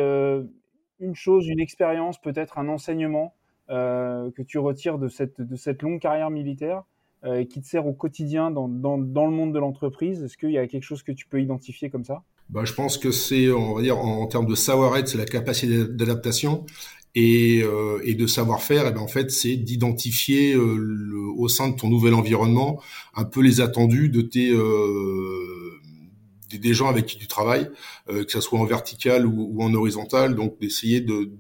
une 1.00 1.14
chose, 1.14 1.47
une 1.49 1.61
expérience, 1.61 2.21
peut-être 2.21 2.59
un 2.59 2.69
enseignement 2.69 3.35
que 3.69 4.43
tu 4.43 4.59
retires 4.59 4.99
de 4.99 5.09
cette, 5.09 5.43
de 5.43 5.57
cette 5.57 5.83
longue 5.83 6.00
carrière 6.00 6.31
militaire, 6.31 6.85
et 7.26 7.49
qui 7.49 7.61
te 7.61 7.67
sert 7.67 7.85
au 7.85 7.93
quotidien 7.93 8.52
dans, 8.52 8.69
dans, 8.69 8.97
dans 8.97 9.26
le 9.26 9.33
monde 9.33 9.52
de 9.52 9.59
l'entreprise 9.59 10.23
Est-ce 10.23 10.38
qu'il 10.38 10.52
y 10.52 10.59
a 10.59 10.67
quelque 10.69 10.85
chose 10.85 11.02
que 11.02 11.11
tu 11.11 11.26
peux 11.26 11.43
identifier 11.43 11.90
comme 11.90 12.05
ça? 12.05 12.23
Bah, 12.50 12.64
Je 12.64 12.73
pense 12.73 12.99
que 12.99 13.11
c'est, 13.11 13.50
on 13.50 13.75
va 13.75 13.83
dire, 13.83 13.99
en, 13.99 14.26
termes 14.26 14.47
de 14.47 14.55
savoir-être, 14.55 15.09
c'est 15.09 15.19
la 15.19 15.25
capacité 15.25 15.85
d'adaptation 15.85 16.67
et, 17.14 17.62
euh, 17.62 18.00
et 18.05 18.14
de 18.14 18.26
savoir-faire. 18.26 18.87
Et 18.87 18.93
ben 18.93 19.00
en 19.00 19.09
fait, 19.09 19.31
c'est 19.31 19.57
d'identifier 19.57 20.55
euh, 20.55 21.33
au 21.37 21.49
sein 21.49 21.69
de 21.69 21.76
ton 21.76 21.88
nouvel 21.88 22.14
environnement 22.14 22.81
un 23.14 23.25
peu 23.25 23.40
les 23.40 23.61
attendus 23.61 24.09
de 24.09 24.23
tes 24.23 24.50
euh, 24.50 25.78
des, 26.57 26.75
gens 26.75 26.88
avec 26.88 27.07
qui 27.07 27.19
tu 27.19 27.26
travailles, 27.26 27.69
euh, 28.09 28.25
que 28.25 28.33
ce 28.33 28.40
soit 28.40 28.59
en 28.59 28.64
vertical 28.64 29.26
ou, 29.26 29.50
ou 29.52 29.62
en 29.62 29.75
horizontal, 29.75 30.35
donc 30.35 30.59
d'essayer 30.61 31.00
de 31.00 31.31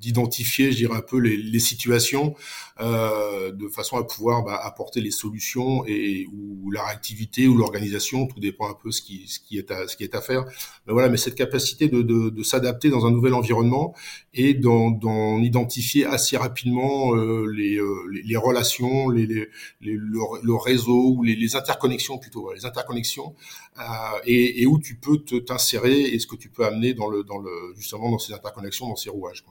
d'identifier, 0.00 0.72
je 0.72 0.78
dirais 0.78 0.96
un 0.96 1.02
peu 1.02 1.18
les, 1.18 1.36
les 1.36 1.60
situations 1.60 2.34
euh, 2.80 3.50
de 3.52 3.68
façon 3.68 3.96
à 3.96 4.04
pouvoir 4.04 4.44
bah, 4.44 4.60
apporter 4.62 5.00
les 5.00 5.10
solutions 5.10 5.84
et 5.86 6.26
ou 6.32 6.70
la 6.70 6.84
réactivité 6.84 7.48
ou 7.48 7.56
l'organisation, 7.56 8.26
tout 8.26 8.40
dépend 8.40 8.68
un 8.68 8.74
peu 8.74 8.90
ce 8.90 9.02
qui 9.02 9.26
ce 9.26 9.40
qui 9.40 9.58
est 9.58 9.70
à 9.70 9.88
ce 9.88 9.96
qui 9.96 10.04
est 10.04 10.14
à 10.14 10.20
faire. 10.20 10.44
Mais 10.86 10.92
voilà, 10.92 11.08
mais 11.08 11.16
cette 11.16 11.34
capacité 11.34 11.88
de, 11.88 12.02
de, 12.02 12.30
de 12.30 12.42
s'adapter 12.42 12.90
dans 12.90 13.06
un 13.06 13.10
nouvel 13.10 13.34
environnement 13.34 13.94
et 14.34 14.54
d'en 14.54 15.38
identifier 15.38 16.06
assez 16.06 16.36
rapidement 16.36 17.14
euh, 17.14 17.46
les, 17.52 17.76
euh, 17.76 18.08
les, 18.12 18.22
les 18.22 18.36
relations, 18.36 19.10
les, 19.10 19.26
les, 19.26 19.48
le, 19.80 20.20
le, 20.42 20.54
réseau 20.54 21.14
ou 21.16 21.22
les, 21.22 21.56
interconnexions 21.56 22.18
plutôt, 22.18 22.52
les 22.52 22.64
interconnexions 22.64 23.34
euh, 23.78 23.82
et, 24.24 24.62
et, 24.62 24.66
où 24.66 24.78
tu 24.78 24.96
peux 24.96 25.18
t'insérer 25.18 26.00
et 26.02 26.18
ce 26.18 26.26
que 26.26 26.36
tu 26.36 26.48
peux 26.48 26.64
amener 26.64 26.94
dans 26.94 27.08
le 27.08 27.24
dans 27.24 27.38
le 27.38 27.50
justement 27.76 28.10
dans 28.10 28.18
ces 28.18 28.32
interconnexions, 28.32 28.88
dans 28.88 28.96
ces 28.96 29.10
rouages. 29.10 29.44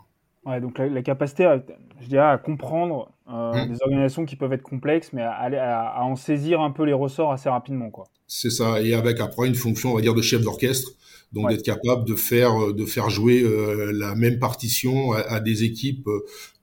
Ouais, 0.45 0.61
donc 0.61 0.77
la, 0.79 1.01
capacité, 1.01 1.57
je 1.99 2.07
dirais, 2.07 2.25
à 2.25 2.37
comprendre 2.37 3.11
mmh. 3.27 3.67
des 3.69 3.81
organisations 3.81 4.25
qui 4.25 4.35
peuvent 4.35 4.53
être 4.53 4.63
complexes, 4.63 5.11
mais 5.13 5.21
à, 5.23 6.03
en 6.03 6.15
saisir 6.15 6.61
un 6.61 6.71
peu 6.71 6.83
les 6.83 6.93
ressorts 6.93 7.31
assez 7.31 7.49
rapidement, 7.49 7.89
quoi. 7.89 8.07
C'est 8.27 8.49
ça, 8.49 8.81
et 8.81 8.93
avec 8.93 9.19
après 9.19 9.47
une 9.47 9.55
fonction, 9.55 9.91
on 9.91 9.95
va 9.95 10.01
dire, 10.01 10.13
de 10.13 10.21
chef 10.21 10.41
d'orchestre, 10.41 10.91
donc 11.31 11.49
d'être 11.49 11.63
capable 11.63 12.05
de 12.05 12.15
faire 12.15 12.73
de 12.73 12.85
faire 12.85 13.09
jouer 13.09 13.45
la 13.93 14.15
même 14.15 14.39
partition 14.39 15.11
à, 15.11 15.19
à 15.19 15.39
des 15.39 15.63
équipes 15.63 16.07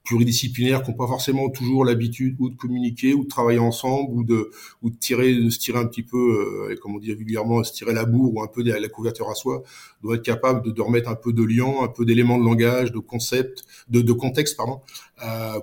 pluridisciplinaires 0.05 0.83
qui 0.83 0.91
n'ont 0.91 0.97
pas 0.97 1.07
forcément 1.07 1.49
toujours 1.49 1.83
l'habitude 1.83 2.37
ou 2.39 2.49
de 2.49 2.55
communiquer 2.55 3.13
ou 3.13 3.23
de 3.23 3.27
travailler 3.27 3.59
ensemble 3.59 4.11
ou 4.13 4.23
de 4.23 4.51
ou 4.81 4.89
de 4.89 4.95
tirer 4.95 5.35
de 5.35 5.49
se 5.49 5.59
tirer 5.59 5.79
un 5.79 5.87
petit 5.87 6.03
peu 6.03 6.69
euh, 6.69 6.75
comme 6.81 6.95
on 6.95 6.99
dit 6.99 7.11
régulièrement 7.11 7.63
se 7.63 7.73
tirer 7.73 7.93
la 7.93 8.05
bourre 8.05 8.35
ou 8.35 8.41
un 8.41 8.47
peu 8.47 8.63
la, 8.63 8.79
la 8.79 8.87
couverture 8.87 9.29
à 9.29 9.35
soi 9.35 9.63
doit 10.03 10.15
être 10.15 10.23
capable 10.23 10.63
de, 10.63 10.71
de 10.71 10.81
remettre 10.81 11.09
un 11.09 11.15
peu 11.15 11.33
de 11.33 11.43
lien 11.43 11.73
un 11.81 11.87
peu 11.87 12.05
d'éléments 12.05 12.37
de 12.37 12.45
langage 12.45 12.91
de 12.91 12.99
concept 12.99 13.65
de, 13.89 14.01
de 14.01 14.13
contexte 14.13 14.55
pardon 14.55 14.79
euh, 15.14 15.14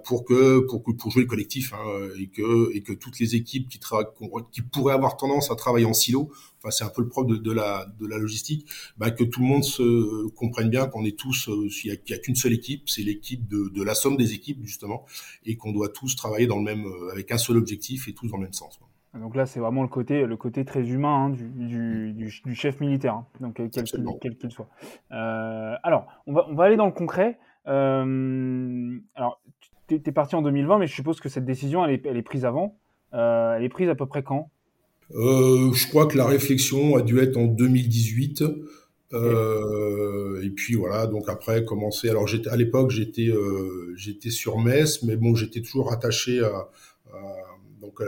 pour 0.04 0.24
que 0.24 0.60
pour 0.60 0.82
que 0.82 0.92
pour 0.92 1.10
jouer 1.10 1.22
le 1.22 1.28
collectif 1.28 1.72
hein, 1.74 2.08
et 2.18 2.28
que 2.28 2.74
et 2.74 2.82
que 2.82 2.92
toutes 2.92 3.18
les 3.18 3.34
équipes 3.34 3.68
qui 3.68 3.78
travaillent 3.78 4.06
qui 4.50 4.62
pourraient 4.62 4.94
avoir 4.94 5.16
tendance 5.16 5.50
à 5.50 5.56
travailler 5.56 5.84
en 5.84 5.92
silo 5.92 6.30
enfin 6.58 6.70
c'est 6.70 6.84
un 6.84 6.88
peu 6.88 7.02
le 7.02 7.08
propre 7.08 7.32
de, 7.32 7.36
de, 7.36 7.52
la 7.52 7.86
de 8.00 8.06
la 8.06 8.18
logistique 8.18 8.66
bah, 8.96 9.10
que 9.10 9.24
tout 9.24 9.40
le 9.40 9.46
monde 9.46 9.64
se 9.64 10.28
comprenne 10.30 10.70
bien 10.70 10.86
qu'on 10.86 11.04
est 11.04 11.18
tous 11.18 11.48
euh, 11.48 11.68
il 11.84 11.90
y 11.90 12.12
a, 12.12 12.16
a 12.16 12.18
qu'une 12.18 12.36
seule 12.36 12.54
équipe 12.54 12.88
c'est 12.88 13.02
l'équipe 13.02 13.46
de, 13.46 13.68
de 13.68 13.82
la 13.82 13.94
somme 13.94 14.16
des 14.16 14.32
équipes 14.32 14.60
justement 14.62 15.04
et 15.44 15.56
qu'on 15.56 15.72
doit 15.72 15.90
tous 15.90 16.16
travailler 16.16 16.46
dans 16.46 16.56
le 16.56 16.64
même 16.64 16.86
euh, 16.86 17.12
avec 17.12 17.30
un 17.30 17.38
seul 17.38 17.58
objectif 17.58 18.08
et 18.08 18.14
tous 18.14 18.28
dans 18.28 18.38
le 18.38 18.44
même 18.44 18.54
sens 18.54 18.80
donc 19.14 19.36
là, 19.36 19.44
c'est 19.44 19.60
vraiment 19.60 19.82
le 19.82 19.88
côté, 19.88 20.24
le 20.24 20.36
côté 20.36 20.64
très 20.64 20.88
humain 20.88 21.26
hein, 21.26 21.30
du, 21.30 22.14
du, 22.14 22.30
du, 22.44 22.54
chef 22.54 22.80
militaire, 22.80 23.14
hein, 23.14 23.26
donc 23.40 23.54
quel 23.56 24.36
qu'il 24.36 24.50
soit. 24.50 24.68
Euh, 25.12 25.74
alors, 25.82 26.06
on 26.26 26.32
va, 26.32 26.46
on 26.48 26.54
va 26.54 26.64
aller 26.64 26.76
dans 26.76 26.86
le 26.86 26.92
concret. 26.92 27.38
Euh, 27.68 28.98
alors, 29.14 29.31
tu 30.00 30.10
es, 30.10 30.12
parti 30.12 30.34
en 30.34 30.42
2020, 30.42 30.78
mais 30.78 30.86
je 30.86 30.94
suppose 30.94 31.20
que 31.20 31.28
cette 31.28 31.44
décision, 31.44 31.84
elle 31.84 31.94
est, 31.94 32.06
elle 32.06 32.16
est 32.16 32.22
prise 32.22 32.44
avant. 32.44 32.78
Euh, 33.14 33.56
elle 33.56 33.64
est 33.64 33.68
prise 33.68 33.88
à 33.88 33.94
peu 33.94 34.06
près 34.06 34.22
quand? 34.22 34.50
Euh, 35.14 35.72
Je 35.72 35.88
crois 35.88 36.06
que 36.06 36.16
la 36.16 36.26
réflexion 36.26 36.96
a 36.96 37.02
dû 37.02 37.18
être 37.20 37.36
en 37.36 37.46
2018. 37.46 38.44
Euh, 39.14 40.42
et 40.42 40.48
puis 40.48 40.74
voilà, 40.74 41.06
donc 41.06 41.28
après 41.28 41.64
commencer. 41.66 42.08
Alors 42.08 42.26
j'étais 42.26 42.48
à 42.48 42.56
l'époque 42.56 42.90
j'étais 42.90 43.30
j'étais 43.94 44.30
sur 44.30 44.58
Metz, 44.58 45.02
mais 45.02 45.16
bon 45.16 45.34
j'étais 45.34 45.60
toujours 45.60 45.92
attaché 45.92 46.40
à, 46.40 46.70
à 47.12 47.18
donc 47.82 48.00
à 48.00 48.06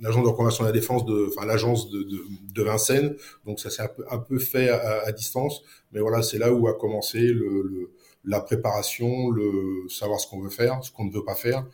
l'agence 0.00 0.24
de 0.24 0.28
reconversion 0.28 0.64
de 0.64 0.68
la 0.68 0.72
défense 0.72 1.04
de, 1.04 1.28
enfin 1.28 1.46
l'agence 1.46 1.90
de, 1.90 2.02
de, 2.02 2.24
de, 2.52 2.62
Vincennes. 2.62 3.14
Donc 3.46 3.60
ça 3.60 3.70
s'est 3.70 3.82
un 3.82 3.88
peu, 3.88 4.04
un 4.10 4.18
peu 4.18 4.38
fait 4.38 4.68
à, 4.68 5.02
à, 5.04 5.12
distance, 5.12 5.62
mais 5.92 6.00
voilà 6.00 6.22
c'est 6.22 6.38
là 6.38 6.52
où 6.52 6.66
a 6.66 6.74
commencé 6.74 7.20
le, 7.20 7.62
le 7.62 7.92
la 8.24 8.40
préparation, 8.40 9.30
le 9.30 9.88
savoir 9.88 10.20
ce 10.20 10.28
qu'on 10.28 10.40
veut 10.40 10.50
faire, 10.50 10.82
ce 10.84 10.90
qu'on 10.90 11.04
ne 11.04 11.12
veut 11.12 11.24
pas 11.24 11.34
faire. 11.34 11.66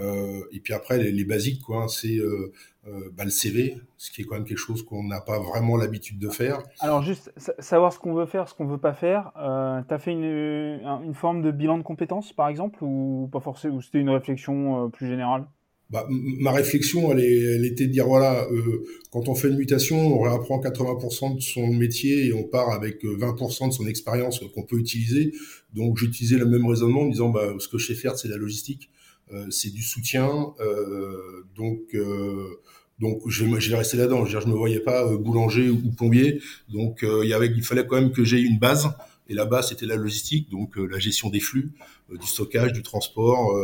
Euh, 0.00 0.42
et 0.52 0.60
puis 0.60 0.72
après, 0.72 0.98
les, 0.98 1.24
basiques, 1.24 1.62
quoi, 1.62 1.84
hein, 1.84 1.88
c'est 1.88 2.16
euh, 2.16 2.52
euh, 2.88 3.10
bah, 3.12 3.24
le 3.24 3.30
CV, 3.30 3.76
ce 3.96 4.10
qui 4.10 4.22
est 4.22 4.24
quand 4.24 4.34
même 4.34 4.44
quelque 4.44 4.58
chose 4.58 4.84
qu'on 4.84 5.04
n'a 5.04 5.20
pas 5.20 5.38
vraiment 5.38 5.76
l'habitude 5.76 6.18
de 6.18 6.28
faire. 6.28 6.62
Alors 6.80 7.00
juste 7.02 7.32
savoir 7.60 7.92
ce 7.92 8.00
qu'on 8.00 8.12
veut 8.12 8.26
faire, 8.26 8.48
ce 8.48 8.54
qu'on 8.54 8.66
veut 8.66 8.78
pas 8.78 8.92
faire. 8.92 9.30
Euh, 9.36 9.80
tu 9.86 9.94
as 9.94 9.98
fait 9.98 10.10
une, 10.10 10.24
une, 10.24 11.14
forme 11.14 11.42
de 11.42 11.52
bilan 11.52 11.78
de 11.78 11.84
compétences, 11.84 12.32
par 12.32 12.48
exemple, 12.48 12.82
ou 12.82 13.28
pas 13.30 13.38
forcément, 13.38 13.76
ou 13.76 13.82
c'était 13.82 14.00
une 14.00 14.10
réflexion 14.10 14.86
euh, 14.86 14.88
plus 14.88 15.06
générale? 15.06 15.46
Bah, 15.92 16.06
ma 16.08 16.52
réflexion, 16.52 17.12
elle, 17.12 17.20
elle, 17.20 17.66
était 17.66 17.86
de 17.86 17.92
dire 17.92 18.06
voilà, 18.06 18.48
euh, 18.50 18.82
quand 19.10 19.28
on 19.28 19.34
fait 19.34 19.48
une 19.48 19.58
mutation, 19.58 19.98
on 19.98 20.22
réapprend 20.22 20.58
80% 20.58 21.36
de 21.36 21.40
son 21.42 21.66
métier 21.66 22.26
et 22.26 22.32
on 22.32 22.44
part 22.44 22.70
avec 22.70 23.04
20% 23.04 23.68
de 23.68 23.72
son 23.74 23.86
expérience 23.86 24.40
qu'on 24.54 24.62
peut 24.62 24.78
utiliser. 24.78 25.34
Donc 25.74 25.98
j'utilisais 25.98 26.38
le 26.38 26.46
même 26.46 26.66
raisonnement 26.66 27.02
en 27.02 27.08
disant 27.08 27.28
bah, 27.28 27.54
ce 27.58 27.68
que 27.68 27.76
je 27.76 27.88
sais 27.88 27.94
faire, 27.94 28.16
c'est 28.16 28.28
la 28.28 28.38
logistique, 28.38 28.88
euh, 29.32 29.46
c'est 29.50 29.70
du 29.70 29.82
soutien. 29.82 30.54
Euh, 30.60 31.44
donc 31.54 31.80
euh, 31.94 32.58
donc 32.98 33.20
je, 33.28 33.44
je 33.58 33.96
là-dedans. 33.96 34.24
Je, 34.24 34.38
ne 34.38 34.46
me 34.46 34.56
voyais 34.56 34.80
pas 34.80 35.06
boulanger 35.16 35.68
ou 35.68 35.92
plombier. 35.94 36.40
Donc 36.72 37.00
il 37.02 37.28
y 37.28 37.34
avait, 37.34 37.48
il 37.48 37.62
fallait 37.62 37.86
quand 37.86 38.00
même 38.00 38.12
que 38.12 38.24
j'ai 38.24 38.40
une 38.40 38.58
base. 38.58 38.88
Et 39.32 39.34
là-bas, 39.34 39.62
c'était 39.62 39.86
la 39.86 39.96
logistique, 39.96 40.50
donc 40.50 40.76
la 40.76 40.98
gestion 40.98 41.30
des 41.30 41.40
flux, 41.40 41.72
du 42.10 42.26
stockage, 42.26 42.72
du 42.72 42.82
transport, 42.82 43.56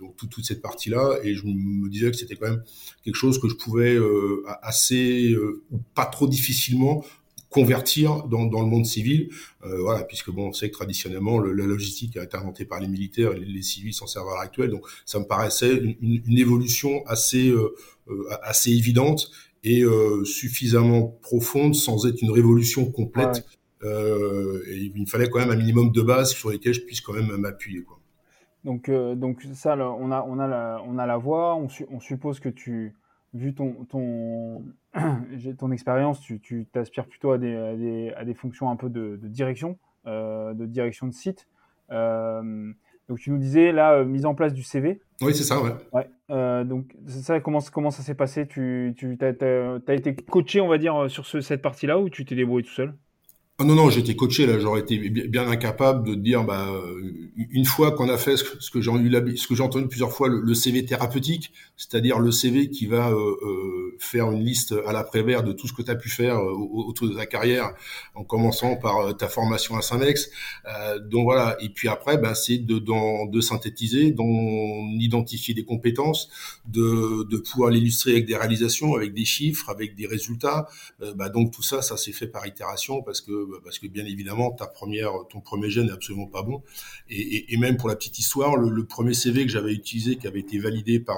donc 0.00 0.14
tout, 0.16 0.26
toute 0.26 0.44
cette 0.44 0.60
partie-là. 0.60 1.18
Et 1.22 1.34
je 1.34 1.46
me 1.46 1.88
disais 1.88 2.10
que 2.10 2.16
c'était 2.16 2.36
quand 2.36 2.50
même 2.50 2.62
quelque 3.04 3.16
chose 3.16 3.40
que 3.40 3.48
je 3.48 3.54
pouvais 3.54 3.98
assez 4.62 5.34
ou 5.70 5.80
pas 5.94 6.06
trop 6.06 6.26
difficilement 6.26 7.04
convertir 7.54 8.24
dans, 8.24 8.42
le 8.42 8.66
monde 8.66 8.84
civil, 8.84 9.28
euh, 9.64 9.80
voilà, 9.80 10.02
puisque 10.02 10.30
bon, 10.32 10.48
on 10.48 10.52
sait 10.52 10.70
que 10.70 10.74
traditionnellement 10.74 11.38
le, 11.38 11.52
la 11.52 11.64
logistique 11.66 12.16
a 12.16 12.24
été 12.24 12.36
inventée 12.36 12.64
par 12.64 12.80
les 12.80 12.88
militaires, 12.88 13.32
et 13.32 13.38
les, 13.38 13.62
civils 13.62 13.94
s'en 13.94 14.08
servent 14.08 14.26
à 14.26 14.30
l'heure 14.32 14.40
actuelle, 14.40 14.70
donc 14.70 14.84
ça 15.06 15.20
me 15.20 15.24
paraissait 15.24 15.72
une, 16.00 16.36
évolution 16.36 17.06
assez 17.06 17.50
euh, 17.50 17.72
euh, 18.08 18.52
évidente 18.66 19.30
et 19.62 19.84
euh, 19.84 20.24
suffisamment 20.24 21.16
profonde 21.22 21.76
sans 21.76 22.06
être 22.06 22.20
une 22.22 22.32
révolution 22.32 22.90
complète. 22.90 23.46
Et 23.84 24.76
il 24.76 25.00
me 25.00 25.06
fallait 25.06 25.28
quand 25.28 25.38
même 25.38 25.50
un 25.50 25.56
minimum 25.56 25.90
de 25.90 26.02
bases 26.02 26.32
sur 26.32 26.50
lesquelles 26.50 26.74
je 26.74 26.80
puisse 26.80 27.00
quand 27.00 27.12
même 27.12 27.36
m'appuyer, 27.36 27.82
quoi. 27.82 27.98
Donc, 28.64 28.90
donc 28.90 29.42
ça, 29.52 29.76
on 29.76 30.10
a, 30.10 30.22
on 30.26 30.38
a 30.38 30.48
la, 30.48 30.82
on 30.86 30.98
a 30.98 31.06
la 31.06 31.18
voix. 31.18 31.54
On, 31.54 31.68
su, 31.68 31.84
on 31.90 32.00
suppose 32.00 32.40
que 32.40 32.48
tu, 32.48 32.94
vu 33.34 33.52
ton, 33.52 33.84
ton, 33.90 34.62
ton 35.58 35.72
expérience, 35.72 36.20
tu 36.20 36.66
t'aspires 36.72 37.06
plutôt 37.06 37.32
à 37.32 37.38
des, 37.38 37.54
à, 37.54 37.76
des, 37.76 38.12
à 38.16 38.24
des, 38.24 38.34
fonctions 38.34 38.70
un 38.70 38.76
peu 38.76 38.88
de, 38.88 39.18
de 39.20 39.28
direction, 39.28 39.76
euh, 40.06 40.54
de 40.54 40.64
direction 40.66 41.06
de 41.06 41.12
site. 41.12 41.46
Euh, 41.90 42.72
donc 43.08 43.18
tu 43.18 43.30
nous 43.30 43.38
disais 43.38 43.72
là, 43.72 43.94
euh, 43.94 44.04
mise 44.04 44.24
en 44.24 44.34
place 44.34 44.54
du 44.54 44.62
CV. 44.62 45.00
Oui, 45.20 45.34
c'est 45.34 45.42
ça, 45.42 45.60
ouais. 45.60 45.72
ouais. 45.92 46.08
Euh, 46.30 46.64
donc 46.64 46.94
ça, 47.06 47.40
comment, 47.40 47.60
comment 47.72 47.90
ça 47.90 48.02
s'est 48.02 48.14
passé? 48.14 48.46
Tu, 48.46 48.94
tu 48.96 49.18
as, 49.20 49.92
été 49.92 50.14
coaché, 50.14 50.60
on 50.60 50.68
va 50.68 50.78
dire, 50.78 51.10
sur 51.10 51.26
ce, 51.26 51.40
cette 51.40 51.60
partie-là 51.60 51.98
ou 51.98 52.08
tu 52.08 52.24
t'es 52.24 52.34
débrouillé 52.34 52.64
tout 52.64 52.72
seul? 52.72 52.94
Ah 53.58 53.64
non, 53.64 53.76
non, 53.76 53.88
j'étais 53.88 54.16
coaché 54.16 54.46
là, 54.46 54.58
j'aurais 54.58 54.80
été 54.80 54.98
bien 54.98 55.48
incapable 55.48 56.08
de 56.08 56.16
dire, 56.16 56.42
bah, 56.42 56.68
une 57.36 57.64
fois 57.64 57.92
qu'on 57.92 58.08
a 58.08 58.18
fait 58.18 58.36
ce 58.36 58.70
que 58.70 58.80
j'ai 58.80 59.62
entendu 59.62 59.86
plusieurs 59.86 60.10
fois, 60.10 60.28
le, 60.28 60.54
CV 60.54 60.84
thérapeutique, 60.84 61.52
c'est-à-dire 61.76 62.18
le 62.18 62.32
CV 62.32 62.68
qui 62.70 62.86
va 62.86 63.10
euh, 63.10 63.14
euh, 63.14 63.84
faire 63.98 64.30
une 64.30 64.44
liste 64.44 64.74
à 64.86 64.92
l'après-vert 64.92 65.42
de 65.42 65.52
tout 65.52 65.66
ce 65.66 65.72
que 65.72 65.82
tu 65.82 65.90
as 65.90 65.94
pu 65.94 66.08
faire 66.08 66.36
euh, 66.36 66.52
autour 66.52 67.08
de 67.08 67.14
ta 67.14 67.26
carrière, 67.26 67.72
en 68.14 68.24
commençant 68.24 68.76
par 68.76 68.98
euh, 68.98 69.12
ta 69.12 69.28
formation 69.28 69.76
à 69.76 69.82
Saint-Mex. 69.82 70.30
Euh, 70.66 70.98
donc 70.98 71.24
voilà, 71.24 71.56
et 71.60 71.68
puis 71.68 71.88
après, 71.88 72.18
bah, 72.18 72.34
c'est 72.34 72.58
de, 72.58 72.78
de, 72.78 73.40
synthétiser, 73.40 74.12
d'identifier 74.12 75.54
des 75.54 75.64
compétences, 75.64 76.28
de, 76.66 77.24
de 77.28 77.36
pouvoir 77.38 77.70
l'illustrer 77.70 78.12
avec 78.12 78.26
des 78.26 78.36
réalisations, 78.36 78.94
avec 78.94 79.12
des 79.12 79.24
chiffres, 79.24 79.70
avec 79.70 79.94
des 79.94 80.06
résultats. 80.06 80.68
bah, 81.16 81.28
donc 81.28 81.52
tout 81.52 81.62
ça, 81.62 81.82
ça 81.82 81.96
s'est 81.96 82.12
fait 82.12 82.26
par 82.26 82.46
itération 82.46 83.02
parce 83.02 83.20
que 83.20 83.43
parce 83.62 83.78
que 83.78 83.86
bien 83.86 84.04
évidemment 84.04 84.50
ta 84.50 84.66
première, 84.66 85.12
ton 85.30 85.40
premier 85.40 85.70
gène 85.70 85.88
est 85.88 85.92
absolument 85.92 86.26
pas 86.26 86.42
bon. 86.42 86.62
Et, 87.08 87.56
même 87.56 87.76
pour 87.76 87.88
la 87.88 87.96
petite 87.96 88.18
histoire, 88.18 88.56
le, 88.56 88.84
premier 88.86 89.14
CV 89.14 89.46
que 89.46 89.52
j'avais 89.52 89.72
utilisé, 89.72 90.16
qui 90.16 90.26
avait 90.26 90.40
été 90.40 90.58
validé 90.58 91.00
par 91.00 91.16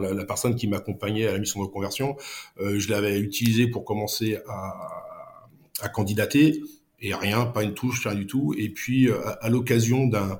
la, 0.00 0.24
personne 0.24 0.56
qui 0.56 0.68
m'accompagnait 0.68 1.26
à 1.26 1.32
la 1.32 1.38
mission 1.38 1.62
de 1.62 1.68
conversion, 1.68 2.16
euh, 2.60 2.78
je 2.78 2.90
l'avais 2.90 3.18
utilisé 3.20 3.66
pour 3.66 3.84
commencer 3.84 4.38
à, 4.48 5.88
candidater 5.92 6.62
et 7.00 7.14
rien, 7.14 7.44
pas 7.44 7.62
une 7.62 7.74
touche, 7.74 8.06
rien 8.06 8.16
du 8.16 8.26
tout. 8.26 8.54
Et 8.56 8.70
puis 8.70 9.10
à, 9.10 9.30
à 9.42 9.50
l'occasion 9.50 10.06
d'un 10.06 10.38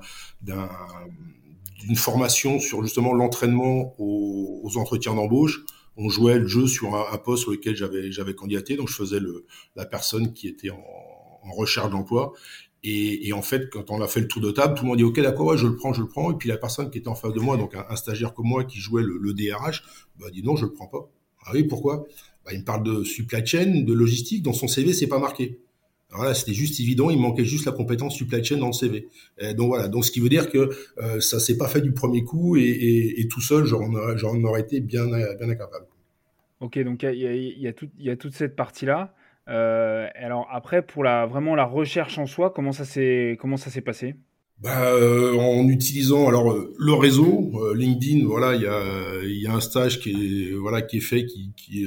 d'une 1.87 1.97
formation 1.97 2.59
sur 2.59 2.83
justement 2.83 3.13
l'entraînement 3.13 3.95
aux 3.99 4.73
entretiens 4.77 5.15
d'embauche, 5.15 5.63
on 5.97 6.09
jouait 6.09 6.39
le 6.39 6.47
jeu 6.47 6.67
sur 6.67 6.95
un, 6.95 7.19
poste 7.19 7.45
sur 7.45 7.53
lequel 7.53 7.75
j'avais 7.77 8.13
j'avais 8.13 8.35
candidaté, 8.35 8.77
donc 8.77 8.89
je 8.89 8.95
faisais 8.95 9.21
le, 9.21 9.47
la 9.75 9.87
personne 9.87 10.33
qui 10.33 10.49
était 10.49 10.71
en, 10.71 10.83
recherche 11.53 11.91
d'emploi. 11.91 12.33
Et, 12.83 13.33
en 13.33 13.43
fait, 13.43 13.71
quand 13.71 13.91
on 13.91 14.01
a 14.01 14.07
fait 14.07 14.21
le 14.21 14.29
tour 14.29 14.41
de 14.41 14.51
table, 14.51 14.75
tout 14.75 14.85
le 14.85 14.89
monde 14.89 14.99
dit 14.99 15.05
OK, 15.05 15.19
d'accord, 15.21 15.47
ouais, 15.47 15.57
je 15.57 15.67
le 15.67 15.75
prends, 15.75 15.93
je 15.93 16.01
le 16.03 16.09
prends. 16.09 16.31
Et 16.31 16.37
puis 16.37 16.49
la 16.49 16.57
personne 16.57 16.91
qui 16.91 16.99
était 16.99 17.09
en 17.09 17.15
face 17.15 17.33
de 17.33 17.41
moi, 17.41 17.57
donc 17.57 17.75
un, 17.75 17.97
stagiaire 17.97 18.33
comme 18.35 18.47
moi 18.47 18.65
qui 18.65 18.79
jouait 18.79 19.03
le, 19.03 19.33
DRH, 19.33 19.83
bah, 20.19 20.27
dit 20.33 20.43
non, 20.43 20.57
je 20.57 20.67
le 20.67 20.73
prends 20.73 20.87
pas. 20.87 21.09
Ah 21.45 21.51
oui, 21.55 21.65
pourquoi? 21.65 22.05
Bah, 22.45 22.53
Il 22.53 22.61
me 22.61 22.65
parle 22.65 22.85
de 22.85 23.03
supply 23.03 23.45
chain, 23.45 23.83
de 23.83 23.93
logistique. 23.93 24.43
Dans 24.43 24.53
son 24.53 24.69
CV, 24.69 24.93
c'est 24.93 25.07
pas 25.09 25.19
marqué. 25.19 25.61
Voilà, 26.11 26.35
c'était 26.35 26.55
juste 26.55 26.79
évident, 26.81 27.11
il 27.11 27.19
manquait 27.19 27.45
juste 27.45 27.67
la 27.67 27.73
compétence 27.73 28.15
supply 28.15 28.43
chain 28.45 28.59
dans 28.59 28.69
le 28.69 28.73
CV. 28.73 29.09
Et 29.39 29.55
donc 29.55 29.69
voilà, 29.69 29.89
donc 29.89 30.05
ce 30.05 30.11
qui 30.11 30.21
veut 30.21 30.29
dire 30.29 30.51
que 30.51 30.71
euh, 30.99 31.21
ça 31.21 31.41
s'est 31.41 31.59
pas 31.59 31.69
fait 31.69 31.81
du 31.81 31.93
premier 31.93 32.25
coup 32.25 32.57
et, 32.57 32.63
et, 32.63 33.21
et 33.21 33.29
tout 33.29 33.41
seul, 33.41 33.65
j'en 33.65 33.83
aurais, 34.45 34.61
été 34.61 34.81
bien, 34.81 35.07
bien 35.07 35.49
incapable. 35.51 35.87
Ok, 36.61 36.79
donc 36.79 37.03
il 37.03 37.19
y 37.19 37.27
a, 37.27 37.35
y, 37.35 37.69
a 37.69 37.73
y 37.99 38.11
a 38.11 38.17
toute 38.17 38.35
cette 38.35 38.57
partie-là. 38.57 39.15
Euh, 39.49 40.09
alors 40.15 40.49
après, 40.51 40.83
pour 40.83 41.05
la, 41.05 41.27
vraiment 41.27 41.55
la 41.55 41.65
recherche 41.65 42.19
en 42.19 42.27
soi, 42.27 42.51
comment 42.51 42.73
ça 42.73 42.85
s'est 42.85 43.37
passé? 43.85 44.15
Bah, 44.59 44.91
euh, 44.91 45.35
en 45.35 45.69
utilisant 45.69 46.29
alors 46.29 46.51
euh, 46.51 46.75
le 46.79 46.95
réseau 46.95 47.53
euh, 47.57 47.75
LinkedIn, 47.75 48.27
voilà, 48.27 48.55
il 48.55 48.63
y 48.63 48.67
a 48.67 49.23
il 49.23 49.43
y 49.43 49.47
a 49.47 49.53
un 49.53 49.61
stage 49.61 50.01
qui 50.01 50.11
est 50.13 50.55
voilà 50.55 50.81
qui 50.81 50.97
est 50.97 51.01
fait 51.01 51.27
qui, 51.27 51.53
qui 51.57 51.87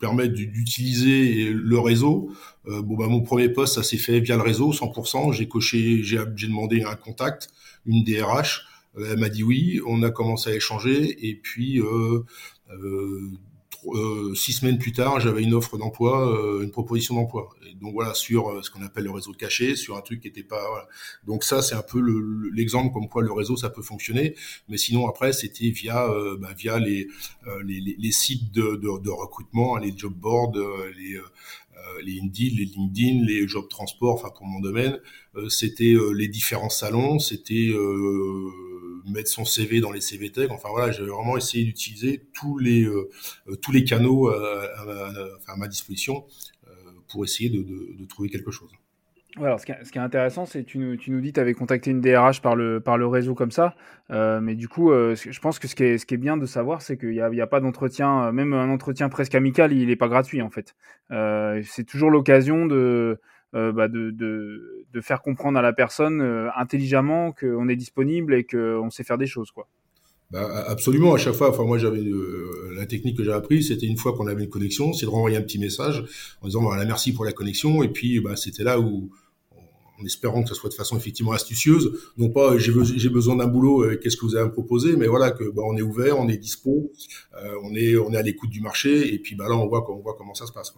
permet 0.00 0.28
d'utiliser 0.28 1.50
le 1.52 1.78
réseau. 1.78 2.32
Euh, 2.66 2.82
bon, 2.82 2.96
bah, 2.96 3.06
mon 3.06 3.22
premier 3.22 3.48
poste, 3.48 3.74
ça 3.74 3.82
s'est 3.82 3.96
fait 3.96 4.20
via 4.20 4.36
le 4.36 4.42
réseau, 4.42 4.72
100%. 4.72 5.32
J'ai 5.32 5.48
coché, 5.48 6.02
j'ai 6.02 6.18
demandé 6.18 6.82
un 6.82 6.94
contact, 6.94 7.48
une 7.86 8.04
DRH. 8.04 8.66
Elle 8.96 9.18
m'a 9.18 9.28
dit 9.28 9.42
oui. 9.42 9.80
On 9.86 10.02
a 10.02 10.10
commencé 10.10 10.50
à 10.50 10.54
échanger 10.54 11.28
et 11.28 11.36
puis 11.36 11.80
euh, 11.80 12.24
euh, 12.70 12.72
euh, 12.72 13.30
six 14.34 14.52
semaines 14.52 14.78
plus 14.78 14.92
tard, 14.92 15.20
j'avais 15.20 15.42
une 15.42 15.54
offre 15.54 15.78
d'emploi, 15.78 16.28
euh, 16.28 16.62
une 16.62 16.70
proposition 16.70 17.14
d'emploi. 17.14 17.48
donc 17.80 17.94
voilà, 17.94 18.14
sur 18.14 18.48
euh, 18.50 18.62
ce 18.62 18.70
qu'on 18.70 18.82
appelle 18.82 19.04
le 19.04 19.10
réseau 19.10 19.32
caché, 19.32 19.76
sur 19.76 19.96
un 19.96 20.00
truc 20.00 20.20
qui 20.20 20.28
n'était 20.28 20.42
pas. 20.42 20.60
Voilà. 20.68 20.88
Donc 21.26 21.44
ça, 21.44 21.62
c'est 21.62 21.74
un 21.74 21.82
peu 21.82 22.00
l'exemple 22.52 22.92
comme 22.92 23.08
quoi 23.08 23.22
le 23.22 23.32
réseau 23.32 23.56
ça 23.56 23.70
peut 23.70 23.82
fonctionner. 23.82 24.34
Mais 24.68 24.76
sinon 24.76 25.08
après, 25.08 25.32
c'était 25.32 25.70
via 25.70 26.08
bah, 26.38 26.52
via 26.56 26.78
les, 26.78 27.08
les, 27.64 28.12
sites 28.12 28.52
de, 28.52 29.10
recrutement, 29.10 29.76
les 29.76 29.92
job 29.96 30.14
boards, 30.14 30.52
les 30.96 31.18
les 32.04 32.20
Indeed, 32.20 32.58
les 32.58 32.66
LinkedIn, 32.66 33.24
les 33.24 33.48
jobs 33.48 33.68
transport, 33.68 34.14
enfin 34.14 34.28
pour 34.36 34.46
mon 34.46 34.60
domaine, 34.60 34.98
c'était 35.48 35.94
les 36.14 36.28
différents 36.28 36.68
salons, 36.68 37.18
c'était 37.18 37.72
mettre 39.10 39.28
son 39.28 39.44
CV 39.44 39.80
dans 39.80 39.92
les 39.92 40.00
CV 40.00 40.30
Tech. 40.30 40.50
Enfin 40.50 40.68
voilà, 40.70 40.92
j'ai 40.92 41.04
vraiment 41.04 41.36
essayé 41.36 41.64
d'utiliser 41.64 42.26
tous 42.32 42.58
les 42.58 42.84
euh, 42.84 43.08
euh, 43.48 43.56
tous 43.56 43.72
les 43.72 43.84
canaux 43.84 44.30
euh, 44.30 44.66
à, 45.46 45.56
ma 45.56 45.68
disposition 45.68 46.24
pour 47.08 47.24
essayer 47.24 47.50
de, 47.50 48.04
trouver 48.06 48.28
quelque 48.28 48.52
chose. 48.52 48.70
Alors, 49.36 49.58
ce, 49.58 49.66
qui 49.66 49.72
est, 49.72 49.84
ce 49.84 49.90
qui 49.90 49.98
est 49.98 50.00
intéressant, 50.00 50.46
c'est 50.46 50.62
que 50.62 50.68
tu 50.68 50.78
nous, 50.78 50.96
tu 50.96 51.10
nous 51.10 51.20
dis 51.20 51.30
que 51.30 51.34
tu 51.34 51.40
avais 51.40 51.54
contacté 51.54 51.90
une 51.90 52.00
DRH 52.00 52.40
par 52.40 52.54
le, 52.54 52.78
par 52.78 52.98
le 52.98 53.06
réseau 53.08 53.34
comme 53.34 53.50
ça. 53.50 53.74
mais 54.10 54.54
du 54.54 54.68
coup, 54.68 54.92
je 54.92 55.40
pense 55.40 55.58
que 55.58 55.66
ce 55.66 55.74
qui 55.74 55.82
est, 55.82 55.98
ce 55.98 56.06
qui 56.06 56.14
est 56.14 56.18
bien 56.18 56.36
de 56.36 56.46
savoir, 56.46 56.82
c'est 56.82 56.96
qu'il 56.96 57.10
n'y 57.10 57.40
a, 57.40 57.46
pas 57.48 57.58
d'entretien, 57.58 58.30
même 58.30 58.52
un 58.52 58.70
entretien 58.70 59.08
presque 59.08 59.34
amical, 59.34 59.72
il 59.72 59.88
n'est 59.88 59.96
pas 59.96 60.08
gratuit 60.08 60.40
en 60.40 60.50
fait. 60.50 60.76
c'est 61.64 61.84
toujours 61.84 62.10
l'occasion 62.10 62.66
de, 62.66 63.18
euh, 63.56 63.72
bah 63.72 63.88
de, 63.88 64.12
de, 64.12 64.84
de, 64.92 65.00
faire 65.00 65.22
comprendre 65.22 65.58
à 65.58 65.62
la 65.62 65.72
personne 65.72 66.20
euh, 66.20 66.48
intelligemment 66.56 67.32
qu'on 67.32 67.68
est 67.68 67.74
disponible 67.74 68.32
et 68.32 68.44
qu'on 68.44 68.90
sait 68.90 69.02
faire 69.02 69.18
des 69.18 69.26
choses. 69.26 69.50
Quoi. 69.50 69.66
Bah, 70.30 70.66
absolument, 70.68 71.14
à 71.14 71.18
chaque 71.18 71.34
fois. 71.34 71.50
Enfin, 71.50 71.64
moi, 71.64 71.76
j'avais 71.76 71.98
euh, 71.98 72.72
la 72.76 72.86
technique 72.86 73.16
que 73.16 73.24
j'ai 73.24 73.32
appris, 73.32 73.64
c'était 73.64 73.86
une 73.86 73.96
fois 73.96 74.12
qu'on 74.12 74.28
avait 74.28 74.44
une 74.44 74.50
connexion, 74.50 74.92
c'est 74.92 75.04
de 75.04 75.10
renvoyer 75.10 75.36
un 75.36 75.42
petit 75.42 75.58
message 75.58 76.04
en 76.42 76.46
disant 76.46 76.62
voilà, 76.62 76.84
merci 76.84 77.12
pour 77.12 77.24
la 77.24 77.32
connexion. 77.32 77.82
Et 77.82 77.88
puis, 77.88 78.20
bah, 78.20 78.36
c'était 78.36 78.62
là 78.62 78.78
où, 78.78 79.10
en 80.00 80.04
espérant 80.04 80.44
que 80.44 80.48
ce 80.48 80.54
soit 80.54 80.70
de 80.70 80.74
façon 80.74 80.96
effectivement 80.96 81.32
astucieuse, 81.32 81.92
non 82.18 82.30
pas 82.30 82.56
j'ai 82.56 83.08
besoin 83.10 83.34
d'un 83.34 83.48
boulot, 83.48 83.84
qu'est-ce 84.00 84.16
que 84.16 84.24
vous 84.24 84.36
avez 84.36 84.44
à 84.44 84.46
me 84.46 84.52
proposer, 84.52 84.94
mais 84.96 85.08
voilà 85.08 85.32
que 85.32 85.42
bah, 85.50 85.62
on 85.66 85.76
est 85.76 85.82
ouvert, 85.82 86.20
on 86.20 86.28
est 86.28 86.38
dispo, 86.38 86.92
on 87.64 87.74
est 87.74 87.96
on 87.96 88.12
est 88.12 88.16
à 88.16 88.22
l'écoute 88.22 88.48
du 88.48 88.60
marché, 88.60 89.12
et 89.12 89.18
puis 89.18 89.34
bah 89.34 89.46
là 89.48 89.56
on 89.56 89.66
voit 89.66 89.84
on 89.90 90.00
voit 90.00 90.14
comment 90.16 90.34
ça 90.34 90.46
se 90.46 90.52
passe. 90.52 90.72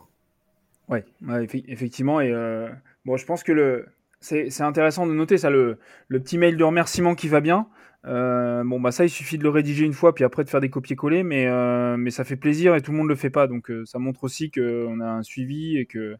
Oui, 0.92 0.98
ouais, 1.26 1.46
effectivement. 1.68 2.20
Et 2.20 2.30
euh, 2.30 2.68
bon, 3.06 3.16
je 3.16 3.24
pense 3.24 3.42
que 3.42 3.86
c'est, 4.20 4.60
intéressant 4.60 5.06
de 5.06 5.14
noter 5.14 5.38
ça, 5.38 5.48
le, 5.48 5.78
le, 6.08 6.20
petit 6.20 6.36
mail 6.36 6.58
de 6.58 6.64
remerciement 6.64 7.14
qui 7.14 7.28
va 7.28 7.40
bien. 7.40 7.66
Euh, 8.04 8.62
bon, 8.62 8.78
bah 8.78 8.92
ça, 8.92 9.04
il 9.04 9.08
suffit 9.08 9.38
de 9.38 9.42
le 9.42 9.48
rédiger 9.48 9.86
une 9.86 9.94
fois, 9.94 10.14
puis 10.14 10.22
après 10.24 10.44
de 10.44 10.50
faire 10.50 10.60
des 10.60 10.68
copier-coller, 10.68 11.22
mais, 11.22 11.46
euh, 11.46 11.96
mais 11.96 12.10
ça 12.10 12.24
fait 12.24 12.36
plaisir 12.36 12.74
et 12.74 12.82
tout 12.82 12.90
le 12.92 12.98
monde 12.98 13.08
le 13.08 13.14
fait 13.14 13.30
pas. 13.30 13.46
Donc 13.46 13.72
ça 13.86 13.98
montre 13.98 14.24
aussi 14.24 14.50
qu'on 14.50 15.00
a 15.00 15.06
un 15.06 15.22
suivi 15.22 15.78
et 15.78 15.86
que 15.86 16.16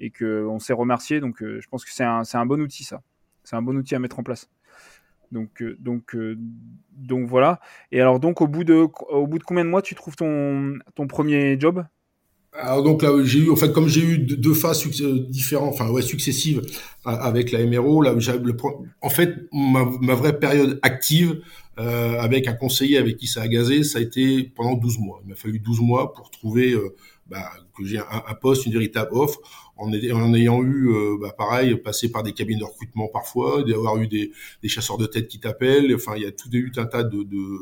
et 0.00 0.10
que 0.10 0.46
on 0.46 0.58
s'est 0.58 0.72
remercié. 0.72 1.20
Donc 1.20 1.40
je 1.40 1.68
pense 1.68 1.84
que 1.84 1.92
c'est 1.92 2.04
un, 2.04 2.22
un 2.32 2.46
bon 2.46 2.60
outil 2.62 2.84
ça. 2.84 3.02
C'est 3.42 3.56
un 3.56 3.62
bon 3.62 3.76
outil 3.76 3.94
à 3.94 3.98
mettre 3.98 4.18
en 4.18 4.22
place. 4.22 4.48
Donc 5.32 5.62
donc 5.80 6.16
donc 6.92 7.26
voilà. 7.26 7.60
Et 7.92 8.00
alors 8.00 8.20
donc 8.20 8.40
au 8.40 8.48
bout 8.48 8.64
de 8.64 8.74
au 8.74 9.26
bout 9.26 9.38
de 9.38 9.44
combien 9.44 9.64
de 9.64 9.70
mois 9.70 9.82
tu 9.82 9.94
trouves 9.94 10.16
ton 10.16 10.78
ton 10.94 11.06
premier 11.08 11.60
job? 11.60 11.84
Alors 12.54 12.82
donc 12.84 13.02
là, 13.02 13.10
j'ai 13.24 13.40
eu, 13.40 13.50
en 13.50 13.56
fait, 13.56 13.72
comme 13.72 13.88
j'ai 13.88 14.02
eu 14.02 14.18
deux 14.18 14.54
phases 14.54 14.86
différentes, 15.28 15.74
enfin 15.74 15.90
ouais, 15.90 16.02
successives 16.02 16.62
avec 17.04 17.50
la 17.50 17.64
MRO, 17.66 18.00
là, 18.00 18.12
le, 18.12 18.56
en 19.00 19.10
fait, 19.10 19.48
ma, 19.52 20.14
vraie 20.14 20.38
période 20.38 20.78
active 20.82 21.42
euh, 21.78 22.20
avec 22.20 22.46
un 22.46 22.52
conseiller 22.52 22.98
avec 22.98 23.16
qui 23.16 23.26
ça 23.26 23.42
a 23.42 23.48
gazé, 23.48 23.82
ça 23.82 23.98
a 23.98 24.02
été 24.02 24.44
pendant 24.54 24.74
12 24.74 24.98
mois. 25.00 25.20
Il 25.24 25.30
m'a 25.30 25.34
fallu 25.34 25.58
12 25.58 25.80
mois 25.80 26.12
pour 26.12 26.30
trouver 26.30 26.72
euh, 26.72 26.94
bah, 27.26 27.50
que 27.76 27.84
j'ai 27.84 27.98
un, 27.98 28.34
poste, 28.40 28.66
une 28.66 28.72
véritable 28.72 29.10
offre, 29.14 29.40
en, 29.76 29.92
ayant 29.92 30.62
eu, 30.62 30.90
euh, 30.90 31.16
bah, 31.20 31.34
pareil, 31.36 31.74
passé 31.76 32.12
par 32.12 32.22
des 32.22 32.32
cabines 32.32 32.60
de 32.60 32.64
recrutement 32.64 33.08
parfois, 33.08 33.64
d'avoir 33.64 33.96
eu 33.98 34.06
des, 34.06 34.30
des, 34.62 34.68
chasseurs 34.68 34.98
de 34.98 35.06
tête 35.06 35.26
qui 35.26 35.40
t'appellent. 35.40 35.92
Enfin, 35.92 36.12
il 36.14 36.22
y 36.22 36.26
a 36.26 36.30
tout 36.30 36.48
eu 36.52 36.70
un 36.76 36.86
tas 36.86 37.02
de, 37.02 37.24
de 37.24 37.58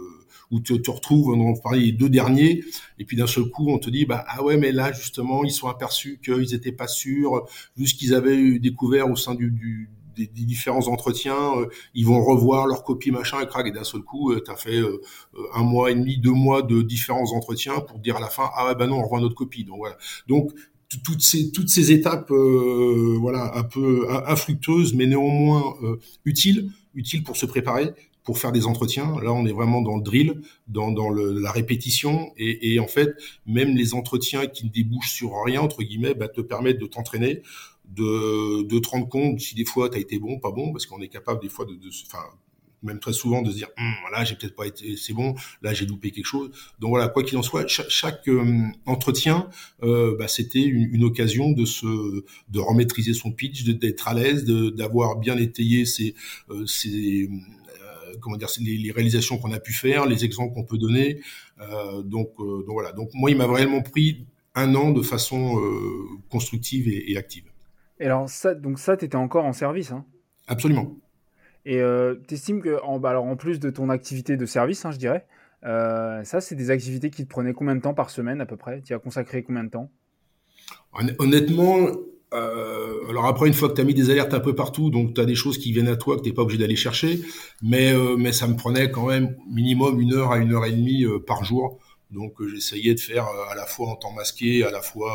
où 0.53 0.61
tu 0.61 0.81
te 0.81 0.91
retrouves, 0.91 1.35
on 1.35 1.55
parlait 1.57 1.81
les 1.81 1.93
deux 1.93 2.09
derniers, 2.09 2.63
et 2.99 3.05
puis 3.05 3.17
d'un 3.17 3.27
seul 3.27 3.45
coup, 3.47 3.71
on 3.71 3.79
te 3.79 3.91
dit, 3.91 4.05
bah, 4.05 4.25
ah 4.29 4.45
ouais, 4.45 4.57
mais 4.57 4.71
là, 4.71 4.93
justement, 4.93 5.45
ils 5.45 5.51
sont 5.51 5.69
aperçus 5.69 6.21
qu'ils 6.25 6.55
étaient 6.55 6.73
pas 6.73 6.89
sûrs, 6.89 7.47
vu 7.77 7.87
ce 7.87 7.95
qu'ils 7.95 8.15
avaient 8.15 8.59
découvert 8.59 9.11
au 9.11 9.17
sein 9.17 9.35
du, 9.35 9.89
des, 10.17 10.27
différents 10.27 10.89
entretiens, 10.89 11.59
euh, 11.59 11.67
ils 11.95 12.07
vont 12.07 12.23
revoir 12.23 12.67
leur 12.67 12.85
copie 12.85 13.11
machin 13.11 13.41
et 13.41 13.47
crac 13.47 13.67
et 13.67 13.73
d'un 13.73 13.85
seul 13.85 14.03
coup, 14.03 14.33
euh, 14.33 14.43
tu 14.45 14.51
as 14.51 14.57
fait 14.57 14.79
euh, 14.79 15.01
un 15.55 15.63
mois 15.63 15.91
et 15.91 15.95
demi, 15.95 16.19
deux 16.19 16.33
mois 16.33 16.63
de 16.63 16.83
différents 16.83 17.33
entretiens 17.33 17.81
pour 17.81 17.99
dire 17.99 18.17
à 18.17 18.21
la 18.21 18.29
fin 18.29 18.51
ah 18.55 18.67
ouais 18.67 18.75
bah 18.75 18.87
non 18.87 18.99
on 18.99 19.03
revoit 19.03 19.21
notre 19.21 19.35
copie. 19.35 19.65
Donc 19.65 19.79
voilà. 19.79 19.97
Donc 20.29 20.53
toutes 21.05 21.23
ces 21.23 21.53
toutes 21.53 21.71
ces 21.71 21.91
étapes 21.91 22.31
voilà 22.31 23.57
un 23.57 23.63
peu 23.63 24.07
infructueuses 24.27 24.93
mais 24.93 25.07
néanmoins 25.07 25.75
utiles 26.27 26.71
utiles 26.95 27.23
pour 27.23 27.39
se 27.39 27.47
préparer 27.47 27.95
pour 28.25 28.39
faire 28.39 28.53
des 28.53 28.67
entretiens. 28.67 29.17
Là, 29.23 29.33
on 29.33 29.47
est 29.47 29.53
vraiment 29.53 29.83
dans 29.83 29.97
le 29.97 30.03
drill, 30.03 30.43
dans, 30.69 30.91
dans 30.93 31.11
le, 31.11 31.39
la 31.39 31.51
répétition. 31.51 32.33
Et, 32.37 32.75
et, 32.75 32.81
en 32.81 32.87
fait, 32.87 33.11
même 33.47 33.77
les 33.77 33.95
entretiens 33.95 34.47
qui 34.47 34.67
ne 34.67 34.71
débouchent 34.71 35.13
sur 35.13 35.33
rien, 35.45 35.61
entre 35.61 35.83
guillemets, 35.83 36.15
bah, 36.15 36.29
te 36.29 36.41
permettent 36.41 36.81
de 36.81 36.87
t'entraîner, 36.87 37.43
de, 37.87 38.63
de 38.63 38.79
te 38.79 38.89
rendre 38.89 39.09
compte 39.09 39.41
si 39.41 39.55
des 39.55 39.65
fois 39.65 39.91
tu 39.91 39.97
as 39.97 40.01
été 40.01 40.19
bon, 40.19 40.39
pas 40.39 40.51
bon, 40.51 40.73
parce 40.73 40.87
qu'on 40.87 41.01
est 41.01 41.09
capable 41.09 41.41
des 41.41 41.49
fois 41.49 41.65
de, 41.65 41.75
de 41.75 41.91
enfin, 42.07 42.25
même 42.83 42.99
très 42.99 43.13
souvent 43.13 43.43
de 43.43 43.51
se 43.51 43.57
dire 43.57 43.69
hum, 43.79 43.93
voilà 44.03 44.25
j'ai 44.25 44.35
peut-être 44.35 44.55
pas 44.55 44.67
été 44.67 44.97
c'est 44.97 45.13
bon 45.13 45.35
là 45.63 45.73
j'ai 45.73 45.87
loupé 45.87 46.11
quelque 46.11 46.27
chose 46.27 46.51
donc 46.81 46.91
voilà 46.91 47.09
quoi 47.09 47.23
qu'il 47.23 47.39
en 47.39 47.43
soit 47.43 47.67
chaque, 47.67 48.29
euh, 48.29 48.65
entretien 48.87 49.49
euh, 49.83 50.17
bah, 50.19 50.29
c'était 50.29 50.63
une, 50.63 50.93
une, 50.93 51.05
occasion 51.05 51.53
de 51.53 51.65
se 51.65 51.87
de 51.87 52.59
remaîtriser 52.59 53.15
son 53.15 53.31
pitch 53.31 53.65
d'être 53.65 54.09
à 54.09 54.15
l'aise 54.15 54.45
d'avoir 54.45 55.17
bien 55.17 55.37
étayé 55.37 55.85
ses, 55.85 56.15
euh, 56.51 56.67
ses 56.67 57.29
comment 58.21 58.37
dire, 58.37 58.49
les, 58.61 58.77
les 58.77 58.93
réalisations 58.93 59.39
qu'on 59.39 59.53
a 59.53 59.61
pu 59.61 59.73
faire, 59.73 60.07
les 60.07 60.25
exemples 60.25 60.55
qu'on 60.55 60.65
peut 60.65 60.79
donner. 60.79 61.21
Euh, 61.61 62.03
donc, 62.03 62.31
euh, 62.39 62.65
donc 62.67 62.73
voilà. 62.73 62.93
Donc 62.93 63.11
moi, 63.15 63.31
il 63.31 63.37
m'a 63.37 63.47
vraiment 63.47 63.83
pris 63.83 64.27
un 64.55 64.75
an 64.75 64.91
de 64.91 65.03
façon 65.03 65.59
euh, 65.59 66.07
constructive 66.31 66.89
et, 66.89 67.13
et, 67.13 67.17
active. 67.17 67.45
Et 68.01 68.07
alors 68.07 68.29
ça, 68.29 68.55
donc 68.55 68.79
ça, 68.79 68.97
tu 68.97 69.05
étais 69.05 69.17
encore 69.17 69.45
en 69.45 69.53
service, 69.53 69.93
hein? 69.93 70.05
Absolument. 70.47 70.97
Et 71.65 71.81
euh, 71.81 72.17
tu 72.27 72.35
estimes 72.35 72.61
que, 72.61 72.83
en, 72.83 72.99
bah, 72.99 73.11
alors 73.11 73.25
en 73.25 73.37
plus 73.37 73.61
de 73.61 73.71
ton 73.71 73.89
activité 73.89 74.37
de 74.37 74.47
service, 74.47 74.85
hein, 74.85 74.91
je 74.91 74.99
dirais, 74.99 75.25
euh, 75.65 76.25
ça, 76.25 76.41
c'est 76.41 76.57
des 76.57 76.71
activités 76.71 77.11
qui 77.11 77.25
te 77.25 77.29
prenaient 77.29 77.53
combien 77.53 77.77
de 77.77 77.81
temps 77.81 77.95
par 77.95 78.11
semaine 78.11 78.41
à 78.41 78.47
peu 78.47 78.57
près? 78.57 78.83
Tu 78.83 78.95
as 78.95 78.99
consacré 78.99 79.43
combien 79.43 79.65
de 79.65 79.71
temps? 79.71 79.91
Honnêtement, 81.19 81.87
euh, 82.33 83.09
alors 83.09 83.27
après, 83.27 83.47
une 83.47 83.55
fois 83.55 83.69
que 83.69 83.75
tu 83.75 83.81
as 83.81 83.85
mis 83.85 83.95
des 83.95 84.11
alertes 84.11 84.35
un 84.35 84.41
peu 84.41 84.55
partout, 84.55 84.91
donc 84.91 85.15
tu 85.15 85.21
as 85.21 85.25
des 85.25 85.35
choses 85.35 85.59
qui 85.59 85.73
viennent 85.73 85.89
à 85.89 85.97
toi 85.97 86.17
que 86.17 86.23
tu 86.23 86.33
pas 86.33 86.43
obligé 86.43 86.59
d'aller 86.59 86.77
chercher, 86.77 87.21
mais, 87.63 87.93
euh, 87.93 88.17
mais 88.17 88.33
ça 88.33 88.47
me 88.47 88.57
prenait 88.57 88.91
quand 88.91 89.07
même 89.07 89.37
minimum 89.51 90.01
une 90.01 90.15
heure 90.15 90.33
à 90.33 90.39
une 90.39 90.53
heure 90.55 90.65
et 90.65 90.73
demie 90.73 91.05
euh, 91.05 91.19
par 91.19 91.45
jour. 91.45 91.79
Donc 92.11 92.35
j'essayais 92.47 92.95
de 92.95 93.01
faire 93.01 93.27
à 93.51 93.55
la 93.55 93.65
fois 93.65 93.89
en 93.89 93.97
temps 93.97 94.13
masqué, 94.13 94.65
à 94.65 94.71
la 94.71 94.83
fois 94.83 95.11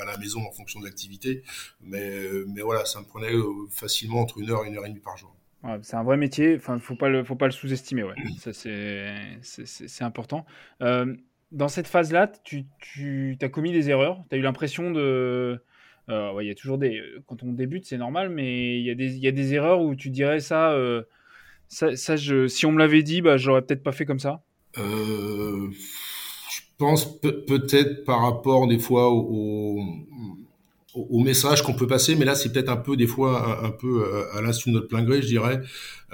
à 0.00 0.06
la 0.06 0.16
maison 0.16 0.40
en 0.40 0.50
fonction 0.50 0.80
de 0.80 0.86
l'activité. 0.86 1.42
Mais, 1.82 2.10
mais 2.46 2.62
voilà, 2.62 2.86
ça 2.86 3.00
me 3.00 3.04
prenait 3.04 3.34
facilement 3.70 4.20
entre 4.20 4.38
une 4.38 4.50
heure 4.50 4.64
et 4.64 4.68
une 4.68 4.78
heure 4.78 4.86
et 4.86 4.88
demie 4.88 5.00
par 5.00 5.18
jour. 5.18 5.36
Ouais, 5.62 5.78
c'est 5.82 5.96
un 5.96 6.04
vrai 6.04 6.16
métier, 6.16 6.56
enfin, 6.56 6.78
faut 6.78 6.96
pas 6.96 7.10
le, 7.10 7.22
faut 7.22 7.36
pas 7.36 7.44
le 7.44 7.52
sous-estimer, 7.52 8.02
ouais. 8.02 8.14
Ça, 8.38 8.54
c'est, 8.54 10.02
important. 10.02 10.46
dans 10.80 11.68
cette 11.68 11.86
phase-là, 11.86 12.32
tu, 12.44 12.64
tu 12.80 13.36
as 13.42 13.48
commis 13.50 13.72
des 13.72 13.90
erreurs? 13.90 14.24
Tu 14.30 14.36
as 14.36 14.38
eu 14.38 14.42
l'impression 14.42 14.90
de 14.90 15.62
euh, 16.10 16.32
il 16.40 16.46
y 16.46 16.50
a 16.50 16.54
toujours 16.54 16.78
des. 16.78 17.02
Quand 17.26 17.42
on 17.42 17.52
débute, 17.52 17.84
c'est 17.84 17.98
normal, 17.98 18.30
mais 18.30 18.78
il 18.78 18.84
y, 18.84 18.90
a 18.90 18.94
des, 18.94 19.18
y 19.18 19.28
a 19.28 19.32
des 19.32 19.54
erreurs 19.54 19.80
où 19.82 19.94
tu 19.94 20.10
dirais 20.10 20.40
ça. 20.40 20.72
Euh, 20.72 21.02
ça, 21.68 22.16
si 22.16 22.66
on 22.66 22.72
me 22.72 22.78
l'avait 22.78 23.02
dit, 23.02 23.20
bah, 23.20 23.36
j'aurais 23.36 23.62
peut-être 23.62 23.82
pas 23.82 23.92
fait 23.92 24.06
comme 24.06 24.18
ça. 24.18 24.42
Euh, 24.78 25.68
je 25.70 26.60
pense 26.78 27.20
peut-être 27.20 28.04
par 28.04 28.22
rapport 28.22 28.66
des 28.68 28.78
fois 28.78 29.10
au, 29.10 29.82
au, 30.94 31.20
message 31.20 31.62
qu'on 31.62 31.74
peut 31.74 31.86
passer, 31.86 32.14
mais 32.14 32.24
là 32.24 32.34
c'est 32.34 32.52
peut-être 32.52 32.68
un 32.68 32.76
peu 32.76 32.96
des 32.96 33.06
fois 33.06 33.64
un, 33.64 33.70
peu 33.70 34.04
à 34.32 34.40
l'insu 34.40 34.70
de 34.70 34.74
notre 34.74 34.88
plein 34.88 35.02
gré, 35.02 35.20
je 35.20 35.26
dirais, 35.26 35.60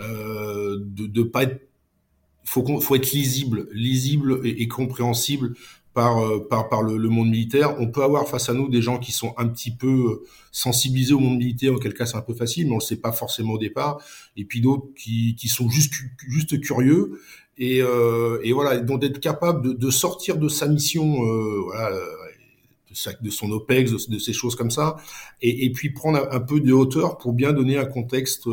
euh, 0.01 0.79
de, 0.81 1.07
de 1.07 1.23
pas 1.23 1.45
être 1.45 1.61
faut, 2.45 2.81
faut 2.81 2.95
être 2.95 3.13
lisible, 3.13 3.69
lisible 3.73 4.41
et 4.45 4.67
compréhensible 4.69 5.55
par, 5.95 6.19
euh, 6.19 6.47
par, 6.47 6.69
par 6.69 6.83
le, 6.83 7.09
monde 7.09 7.31
militaire. 7.31 7.77
On 7.81 7.87
peut 7.87 8.03
avoir 8.03 8.29
face 8.29 8.49
à 8.49 8.55
nous 8.55 8.69
des 8.69 8.83
gens 8.83 8.99
qui 8.99 9.13
sont 9.13 9.33
un 9.39 9.47
petit 9.47 9.71
peu 9.71 9.87
euh, 9.87 10.27
sensibilisés 10.51 11.15
au 11.15 11.21
monde 11.21 11.39
militaire, 11.39 11.73
auquel 11.73 11.95
cas 11.95 12.05
c'est 12.05 12.17
un 12.17 12.23
peu 12.23 12.35
facile, 12.35 12.67
mais 12.67 12.73
on 12.73 12.77
ne 12.77 12.81
le 12.81 12.85
sait 12.85 12.97
pas 12.97 13.13
forcément 13.13 13.55
au 13.55 13.59
départ. 13.59 14.03
Et 14.37 14.45
puis 14.45 14.61
d'autres 14.61 14.89
qui, 14.97 15.37
qui 15.37 15.49
sont 15.49 15.71
juste, 15.71 15.95
juste 16.29 16.61
curieux. 16.61 17.21
Et, 17.57 17.81
euh, 17.81 18.41
et 18.43 18.53
voilà, 18.53 18.79
donc 18.79 19.01
d'être 19.01 19.21
capable 19.21 19.69
de, 19.69 19.73
de, 19.73 19.91
sortir 19.91 20.37
de 20.37 20.49
sa 20.49 20.67
mission, 20.67 21.25
euh, 21.25 21.61
voilà, 21.65 21.97
de, 23.21 23.31
son 23.31 23.51
OPEX, 23.53 24.09
de, 24.09 24.19
ces 24.19 24.33
choses 24.33 24.57
comme 24.57 24.73
ça, 24.73 24.97
et, 25.41 25.65
et 25.65 25.71
puis 25.71 25.91
prendre 25.91 26.29
un, 26.31 26.41
peu 26.41 26.61
de 26.61 26.73
hauteur 26.73 27.17
pour 27.19 27.33
bien 27.33 27.53
donner 27.53 27.79
un 27.79 27.85
contexte 27.85 28.49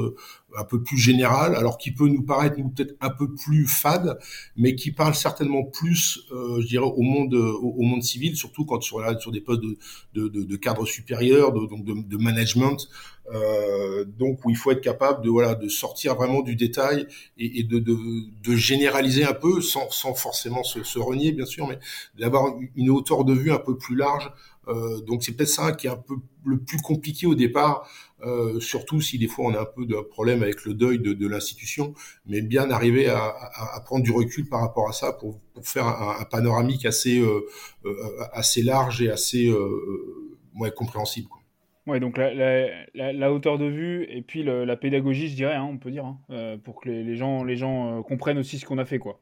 un 0.57 0.63
peu 0.63 0.81
plus 0.81 0.97
général, 0.97 1.55
alors 1.55 1.77
qui 1.77 1.91
peut 1.91 2.07
nous 2.07 2.23
paraître 2.23 2.55
peut-être 2.55 2.95
un 3.01 3.09
peu 3.09 3.33
plus 3.33 3.67
fade, 3.67 4.17
mais 4.57 4.75
qui 4.75 4.91
parle 4.91 5.15
certainement 5.15 5.63
plus, 5.63 6.19
euh, 6.31 6.61
je 6.61 6.67
dirais, 6.67 6.85
au 6.85 7.01
monde, 7.01 7.33
au, 7.33 7.81
monde 7.81 8.03
civil, 8.03 8.35
surtout 8.35 8.65
quand 8.65 8.81
sur, 8.81 9.01
sur 9.19 9.31
des 9.31 9.41
postes 9.41 9.61
de, 9.61 9.77
de, 10.13 10.27
de, 10.27 10.43
de 10.43 10.55
cadre 10.55 10.85
supérieur, 10.85 11.53
de, 11.53 11.65
donc 11.67 11.83
de, 11.83 11.93
de 11.93 12.17
management, 12.17 12.87
euh, 13.33 14.03
donc 14.03 14.43
où 14.45 14.49
il 14.49 14.57
faut 14.57 14.71
être 14.71 14.81
capable 14.81 15.23
de 15.23 15.29
voilà 15.29 15.55
de 15.55 15.69
sortir 15.69 16.15
vraiment 16.15 16.41
du 16.41 16.55
détail 16.55 17.07
et, 17.37 17.59
et 17.59 17.63
de, 17.63 17.79
de, 17.79 17.95
de, 18.43 18.55
généraliser 18.55 19.23
un 19.23 19.33
peu, 19.33 19.61
sans, 19.61 19.89
sans 19.89 20.13
forcément 20.15 20.63
se, 20.63 20.83
se 20.83 20.99
renier 20.99 21.31
bien 21.31 21.45
sûr, 21.45 21.67
mais 21.67 21.79
d'avoir 22.19 22.53
une 22.75 22.89
hauteur 22.89 23.23
de 23.23 23.33
vue 23.33 23.51
un 23.51 23.59
peu 23.59 23.77
plus 23.77 23.95
large. 23.95 24.31
Euh, 24.67 24.99
donc 25.01 25.23
c'est 25.23 25.33
peut-être 25.33 25.49
ça 25.49 25.71
qui 25.71 25.87
est 25.87 25.91
un 25.91 25.95
peu 25.95 26.15
le 26.45 26.59
plus 26.59 26.79
compliqué 26.81 27.25
au 27.25 27.35
départ 27.35 27.89
euh, 28.25 28.59
surtout 28.59 29.01
si 29.01 29.17
des 29.17 29.27
fois 29.27 29.45
on 29.45 29.53
a 29.53 29.61
un 29.61 29.65
peu 29.65 29.85
de 29.85 29.95
problème 29.95 30.43
avec 30.43 30.65
le 30.65 30.73
deuil 30.73 30.99
de, 30.99 31.13
de 31.13 31.27
l'institution, 31.27 31.93
mais 32.25 32.41
bien 32.41 32.69
arriver 32.71 33.07
à, 33.07 33.19
à, 33.19 33.75
à, 33.75 33.81
prendre 33.81 34.03
du 34.03 34.11
recul 34.11 34.47
par 34.47 34.61
rapport 34.61 34.89
à 34.89 34.93
ça 34.93 35.13
pour, 35.13 35.39
pour 35.53 35.65
faire 35.67 35.87
un, 35.87 36.17
un, 36.19 36.23
panoramique 36.25 36.85
assez, 36.85 37.19
euh, 37.19 37.45
euh 37.85 37.93
assez 38.33 38.61
large 38.61 39.01
et 39.01 39.09
assez 39.09 39.49
euh, 39.49 40.39
ouais, 40.59 40.71
compréhensible. 40.71 41.27
Quoi. 41.27 41.41
Ouais, 41.87 41.99
donc 41.99 42.17
la, 42.17 42.33
la, 42.33 43.13
la, 43.13 43.33
hauteur 43.33 43.57
de 43.57 43.65
vue 43.65 44.05
et 44.09 44.21
puis 44.21 44.43
le, 44.43 44.65
la 44.65 44.75
pédagogie, 44.75 45.27
je 45.27 45.35
dirais, 45.35 45.55
hein, 45.55 45.67
on 45.69 45.77
peut 45.77 45.91
dire, 45.91 46.05
hein, 46.05 46.57
pour 46.63 46.79
que 46.79 46.89
les, 46.89 47.03
les 47.03 47.15
gens, 47.15 47.43
les 47.43 47.55
gens 47.55 48.03
comprennent 48.03 48.37
aussi 48.37 48.59
ce 48.59 48.65
qu'on 48.65 48.77
a 48.77 48.85
fait, 48.85 48.99
quoi. 48.99 49.19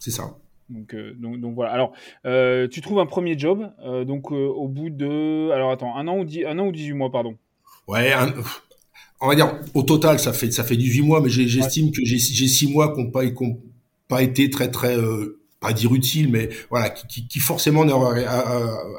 C'est 0.00 0.10
ça. 0.10 0.36
Donc, 0.72 0.94
euh, 0.94 1.14
donc, 1.18 1.40
donc, 1.40 1.54
voilà. 1.54 1.72
Alors, 1.72 1.92
euh, 2.26 2.68
tu 2.68 2.80
trouves 2.80 2.98
un 2.98 3.06
premier 3.06 3.38
job, 3.38 3.70
euh, 3.84 4.04
donc 4.04 4.30
au 4.30 4.68
bout 4.68 4.90
de, 4.90 5.50
alors 5.50 5.70
attends, 5.70 5.96
un 5.96 6.08
an 6.08 6.18
ou 6.18 6.24
dix, 6.24 6.44
un 6.44 6.58
an 6.58 6.66
ou 6.66 6.72
18 6.72 6.92
mois, 6.94 7.10
pardon. 7.10 7.36
Ouais, 7.88 8.12
un, 8.12 8.32
on 9.20 9.28
va 9.28 9.34
dire 9.34 9.60
au 9.74 9.82
total 9.82 10.18
ça 10.18 10.32
fait 10.32 10.50
ça 10.50 10.64
fait 10.64 10.76
18 10.76 11.02
mois, 11.02 11.20
mais 11.20 11.28
j'estime 11.28 11.86
ouais. 11.86 11.92
que 11.92 12.04
j'ai 12.04 12.18
6 12.18 12.68
mois 12.68 12.94
qui 12.94 13.02
n'ont 13.02 13.10
pas, 13.10 13.22
pas 14.08 14.22
été 14.22 14.50
très 14.50 14.70
très 14.70 14.96
euh, 14.96 15.42
pas 15.62 15.72
dire 15.72 15.94
utile, 15.94 16.28
mais 16.28 16.50
voilà, 16.70 16.90
qui, 16.90 17.26
qui 17.28 17.38
forcément 17.38 17.84
n'auraient 17.84 18.26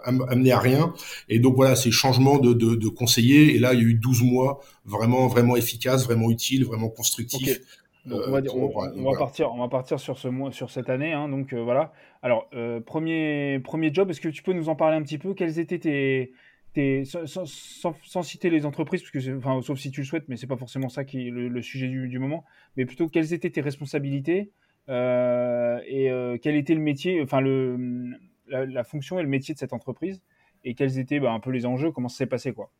amené 0.06 0.52
à 0.52 0.60
rien. 0.60 0.93
Et 1.30 1.39
donc 1.39 1.56
voilà, 1.56 1.76
ces 1.76 1.91
changements 1.91 2.39
de, 2.39 2.54
de, 2.54 2.76
de, 2.76 2.88
conseiller. 2.88 3.56
Et 3.56 3.60
là, 3.60 3.74
il 3.74 3.82
y 3.82 3.84
a 3.84 3.86
eu 3.86 3.93
12 3.96 4.24
mois 4.24 4.62
vraiment 4.86 5.28
vraiment 5.28 5.58
efficaces, 5.58 6.06
vraiment 6.06 6.32
utiles, 6.32 6.65
vraiment 6.65 6.89
constructifs. 6.89 7.58
Okay. 7.58 7.62
Donc 8.06 8.22
on 8.28 8.32
va, 8.32 8.41
dire, 8.41 8.56
on, 8.56 8.72
on, 8.76 9.06
on 9.06 9.12
va 9.12 9.17
partir, 9.17 9.52
on 9.54 9.60
va 9.60 9.69
partir 9.69 10.00
sur 10.00 10.17
ce 10.17 10.28
mois, 10.28 10.52
sur 10.52 10.69
cette 10.69 10.89
année. 10.89 11.13
Hein, 11.13 11.30
donc 11.30 11.54
euh, 11.54 11.62
voilà. 11.62 11.93
Alors 12.22 12.50
euh, 12.54 12.80
premier 12.80 13.60
premier 13.63 13.93
job, 13.93 14.10
est-ce 14.10 14.22
que 14.22 14.30
tu 14.30 14.43
peux 14.43 14.54
nous 14.54 14.69
en 14.69 14.76
parler 14.76 14.98
un 14.98 15.04
petit 15.04 15.17
peu? 15.17 15.34
Quels 15.34 15.60
étaient 15.60 15.80
tes 15.80 16.34
sans, 16.76 18.24
citer 18.24 18.50
les 18.50 18.66
entreprises, 18.66 19.02
parce 19.02 19.12
que 19.12 19.38
enfin, 19.38 19.62
sauf 19.62 19.80
si 19.80 19.92
tu 19.92 20.02
le 20.02 20.06
souhaites, 20.06 20.26
mais 20.28 20.38
c'est 20.38 20.48
pas 20.48 20.58
forcément 20.58 20.90
ça 20.90 21.04
qui 21.04 21.28
est 21.28 21.32
le, 21.32 21.62
sujet 21.62 21.88
du, 21.88 22.20
moment, 22.20 22.44
mais 22.78 22.86
plutôt 22.86 23.08
quelles 23.08 23.34
étaient 23.34 23.50
tes 23.50 23.62
responsabilités 23.62 24.52
euh, 24.90 25.80
et 25.88 26.10
euh, 26.10 26.38
quel 26.42 26.56
était 26.56 26.74
le 26.74 26.82
métier, 26.82 27.22
enfin 27.22 27.42
le, 27.42 28.12
la, 28.48 28.66
la, 28.66 28.84
fonction 28.84 29.20
et 29.20 29.24
le 29.24 29.30
métier 29.30 29.54
de 29.54 29.60
cette 29.60 29.74
entreprise, 29.74 30.22
et 30.66 30.74
quels 30.74 31.00
étaient 31.00 31.20
bah, 31.20 31.32
un 31.32 31.40
peu 31.40 31.52
les 31.52 31.66
enjeux, 31.66 31.92
comment 31.92 32.10
ça 32.10 32.18
s'est 32.18 32.26
passé 32.26 32.54
quoi. 32.54 32.72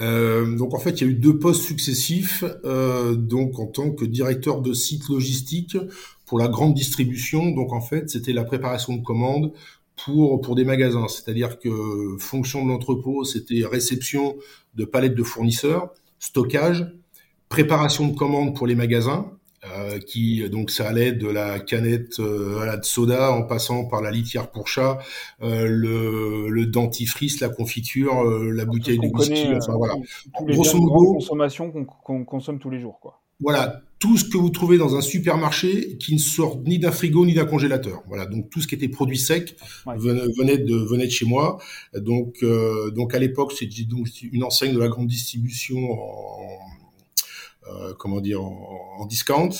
Euh, 0.00 0.56
donc 0.56 0.74
en 0.74 0.78
fait, 0.78 1.00
il 1.00 1.04
y 1.04 1.08
a 1.08 1.10
eu 1.10 1.14
deux 1.14 1.38
postes 1.38 1.62
successifs. 1.62 2.44
Euh, 2.64 3.14
donc 3.14 3.58
en 3.58 3.66
tant 3.66 3.90
que 3.90 4.04
directeur 4.04 4.60
de 4.60 4.72
site 4.72 5.08
logistique 5.08 5.76
pour 6.26 6.38
la 6.38 6.48
grande 6.48 6.74
distribution. 6.74 7.50
Donc 7.50 7.72
en 7.72 7.80
fait, 7.80 8.08
c'était 8.10 8.32
la 8.32 8.44
préparation 8.44 8.96
de 8.96 9.02
commandes 9.02 9.52
pour, 10.04 10.40
pour 10.40 10.54
des 10.54 10.64
magasins. 10.64 11.08
C'est-à-dire 11.08 11.58
que 11.58 12.16
fonction 12.18 12.64
de 12.64 12.70
l'entrepôt, 12.70 13.24
c'était 13.24 13.64
réception 13.64 14.36
de 14.74 14.84
palettes 14.84 15.14
de 15.14 15.22
fournisseurs, 15.22 15.92
stockage, 16.18 16.86
préparation 17.48 18.08
de 18.08 18.16
commandes 18.16 18.54
pour 18.54 18.66
les 18.66 18.74
magasins, 18.74 19.32
euh, 19.64 19.98
qui 19.98 20.48
donc 20.50 20.70
ça 20.70 20.88
allait 20.88 21.10
de 21.10 21.26
la 21.26 21.58
canette 21.58 22.20
euh, 22.20 22.60
à 22.60 22.66
la 22.66 22.76
de 22.76 22.84
soda 22.84 23.32
en 23.32 23.42
passant 23.42 23.86
par 23.86 24.00
la 24.00 24.12
litière 24.12 24.52
pour 24.52 24.68
chat, 24.68 24.98
euh, 25.42 25.66
le, 25.66 26.48
le, 26.48 26.66
dentifrice, 26.66 27.40
la 27.40 27.48
confiture, 27.48 28.22
la 28.24 28.64
bouteille 28.64 29.00
de 29.00 29.08
whisky, 29.08 29.48
enfin 29.56 29.74
voilà. 29.74 29.94
Grosso 30.42 30.78
modo, 30.78 31.14
consommation 31.14 31.72
qu'on 31.72 31.84
qu 32.20 32.24
consomme 32.24 32.60
tous 32.60 32.70
les 32.70 32.80
jours, 32.80 33.00
quoi. 33.00 33.20
Voilà, 33.40 33.82
tout 33.98 34.16
ce 34.16 34.24
que 34.24 34.36
vous 34.36 34.50
trouvez 34.50 34.78
dans 34.78 34.94
un 34.94 35.00
supermarché 35.00 35.96
qui 35.98 36.14
ne 36.14 36.18
sort 36.18 36.60
ni 36.64 36.78
d'un 36.78 36.92
frigo 36.92 37.26
ni 37.26 37.34
d'un 37.34 37.46
congélateur. 37.46 38.02
Voilà, 38.06 38.26
donc 38.26 38.48
tout 38.50 38.60
ce 38.60 38.68
qui 38.68 38.74
était 38.74 38.88
produit 38.88 39.18
sec 39.18 39.56
venait 39.86 40.58
de 40.58 40.76
venait 40.76 41.06
de 41.06 41.12
chez 41.12 41.26
moi. 41.26 41.58
Donc 41.94 42.36
euh, 42.42 42.90
donc 42.90 43.14
à 43.14 43.18
l'époque 43.18 43.52
c'était 43.52 43.84
donc 43.84 44.08
une 44.22 44.44
enseigne 44.44 44.74
de 44.74 44.78
la 44.78 44.88
grande 44.88 45.08
distribution 45.08 45.78
en 45.92 46.58
euh, 47.68 47.92
comment 47.98 48.20
dire 48.20 48.42
en, 48.42 48.96
en 49.00 49.06
discount. 49.06 49.50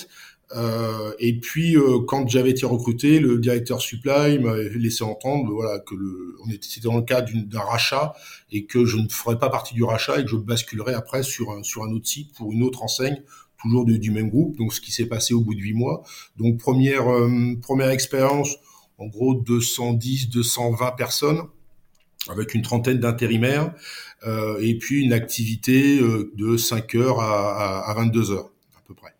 Euh, 0.55 1.13
et 1.19 1.39
puis 1.39 1.77
euh, 1.77 1.99
quand 2.07 2.27
j'avais 2.27 2.49
été 2.49 2.65
recruté, 2.65 3.19
le 3.19 3.37
directeur 3.37 3.81
supply 3.81 4.39
m'avait 4.39 4.69
laissé 4.69 5.03
entendre 5.03 5.51
voilà 5.53 5.77
que 5.79 5.93
le 5.93 6.37
on 6.43 6.49
était 6.49 6.67
c'était 6.67 6.87
dans 6.87 6.97
le 6.97 7.03
cadre 7.03 7.31
d'un 7.45 7.59
rachat 7.59 8.13
et 8.51 8.65
que 8.65 8.83
je 8.83 8.97
ne 8.97 9.07
ferais 9.09 9.37
pas 9.37 9.49
partie 9.49 9.75
du 9.75 9.83
rachat 9.83 10.19
et 10.19 10.23
que 10.23 10.29
je 10.29 10.37
basculerais 10.37 10.95
après 10.95 11.21
sur 11.21 11.51
un 11.51 11.61
sur 11.61 11.83
un 11.83 11.91
autre 11.91 12.07
site 12.07 12.33
pour 12.33 12.51
une 12.51 12.63
autre 12.63 12.81
enseigne 12.81 13.21
toujours 13.61 13.85
du, 13.85 14.11
même 14.11 14.29
groupe. 14.29 14.57
Donc, 14.57 14.73
ce 14.73 14.81
qui 14.81 14.91
s'est 14.91 15.07
passé 15.07 15.33
au 15.33 15.41
bout 15.41 15.55
de 15.55 15.59
huit 15.59 15.73
mois. 15.73 16.03
Donc, 16.37 16.57
première 16.57 17.07
euh, 17.09 17.55
première 17.61 17.89
expérience, 17.89 18.55
en 18.97 19.07
gros 19.07 19.35
210, 19.35 20.29
220 20.29 20.91
personnes 20.91 21.41
avec 22.29 22.53
une 22.53 22.61
trentaine 22.61 22.99
d'intérimaires 22.99 23.73
euh, 24.27 24.59
et 24.59 24.77
puis 24.77 25.03
une 25.03 25.13
activité 25.13 25.99
euh, 25.99 26.31
de 26.35 26.57
5 26.57 26.95
heures 26.95 27.19
à, 27.21 27.85
à, 27.85 27.91
à 27.91 27.93
22 27.93 28.31
heures 28.31 28.51
à 28.77 28.81
peu 28.85 28.93
près. 28.93 29.13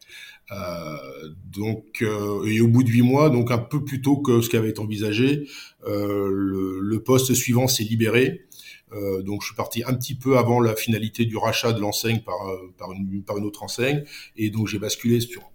Donc 1.52 2.04
et 2.46 2.60
au 2.60 2.68
bout 2.68 2.84
de 2.84 2.90
huit 2.90 3.04
mois, 3.04 3.30
donc 3.30 3.52
un 3.52 3.60
peu 3.60 3.86
plus 3.86 4.02
tôt 4.02 4.18
que 4.18 4.42
ce 4.42 4.50
qui 4.50 4.58
avait 4.58 4.72
été 4.72 4.80
envisagé, 4.80 5.48
le, 5.86 6.98
poste 7.06 7.34
suivant 7.36 7.68
s'est 7.68 7.84
libéré 7.84 8.48
euh, 8.94 9.22
donc 9.22 9.42
je 9.42 9.48
suis 9.48 9.56
parti 9.56 9.84
un 9.86 9.94
petit 9.94 10.16
peu 10.16 10.38
avant 10.38 10.60
la 10.60 10.76
finalité 10.76 11.26
du 11.26 11.38
rachat 11.38 11.74
de 11.74 11.80
l'enseigne 11.80 12.22
par, 12.22 12.50
euh, 12.50 12.74
par, 12.78 12.92
une, 12.92 13.24
par 13.24 13.38
une 13.38 13.46
autre 13.46 13.64
enseigne, 13.64 14.04
et 14.36 14.50
donc 14.50 14.68
j'ai 14.68 14.80
basculé 14.80 15.20
sur 15.20 15.50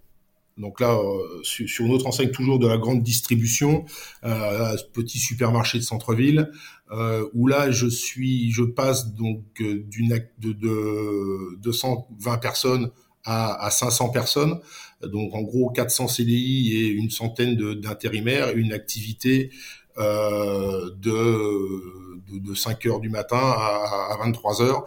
donc 0.57 0.79
là, 0.79 0.97
euh, 0.97 1.43
sur, 1.43 1.85
une 1.85 1.91
autre 1.91 2.07
enseigne 2.07 2.31
toujours 2.31 2.59
de 2.59 2.67
la 2.67 2.77
grande 2.77 3.03
distribution, 3.03 3.85
euh, 4.23 4.75
petit 4.93 5.19
supermarché 5.19 5.77
de 5.77 5.83
centre-ville, 5.83 6.49
euh, 6.91 7.27
où 7.33 7.47
là 7.47 7.71
je 7.71 7.87
suis, 7.87 8.51
je 8.51 8.63
passe 8.63 9.13
donc 9.13 9.41
d'une 9.59 10.17
de, 10.39 10.53
de 10.53 11.57
220 11.61 12.37
personnes 12.37 12.91
à, 13.25 13.65
à 13.65 13.69
500 13.69 14.09
personnes, 14.09 14.59
donc 15.03 15.35
en 15.35 15.41
gros 15.41 15.69
400 15.71 16.07
CDI 16.07 16.77
et 16.77 16.87
une 16.87 17.09
centaine 17.09 17.55
d'intérimaires, 17.81 18.55
une 18.55 18.71
activité 18.71 19.49
euh, 19.49 19.84
de, 19.97 20.89
de, 20.99 22.39
de, 22.39 22.53
5 22.53 22.85
heures 22.85 22.99
du 22.99 23.09
matin 23.09 23.37
à, 23.37 24.09
à 24.11 24.17
23 24.19 24.61
heures 24.61 24.85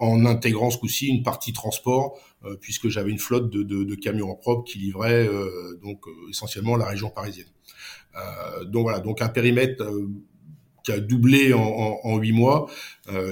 en 0.00 0.24
intégrant 0.24 0.70
ce 0.70 0.78
coup-ci 0.78 1.08
une 1.08 1.22
partie 1.22 1.52
transport, 1.52 2.18
euh, 2.44 2.56
puisque 2.60 2.88
j'avais 2.88 3.10
une 3.10 3.18
flotte 3.18 3.50
de, 3.50 3.62
de, 3.62 3.84
de, 3.84 3.94
camions 3.94 4.30
en 4.30 4.34
propre 4.34 4.64
qui 4.64 4.78
livraient 4.78 5.28
euh, 5.28 5.78
donc 5.82 6.00
euh, 6.08 6.30
essentiellement 6.30 6.76
la 6.76 6.86
région 6.86 7.10
parisienne. 7.10 7.46
Euh, 8.16 8.64
donc 8.64 8.84
voilà, 8.84 9.00
donc 9.00 9.20
un 9.20 9.28
périmètre 9.28 9.84
euh, 9.84 10.08
qui 10.82 10.92
a 10.92 10.98
doublé 10.98 11.52
en 11.52 12.16
huit 12.16 12.32
mois, 12.32 12.66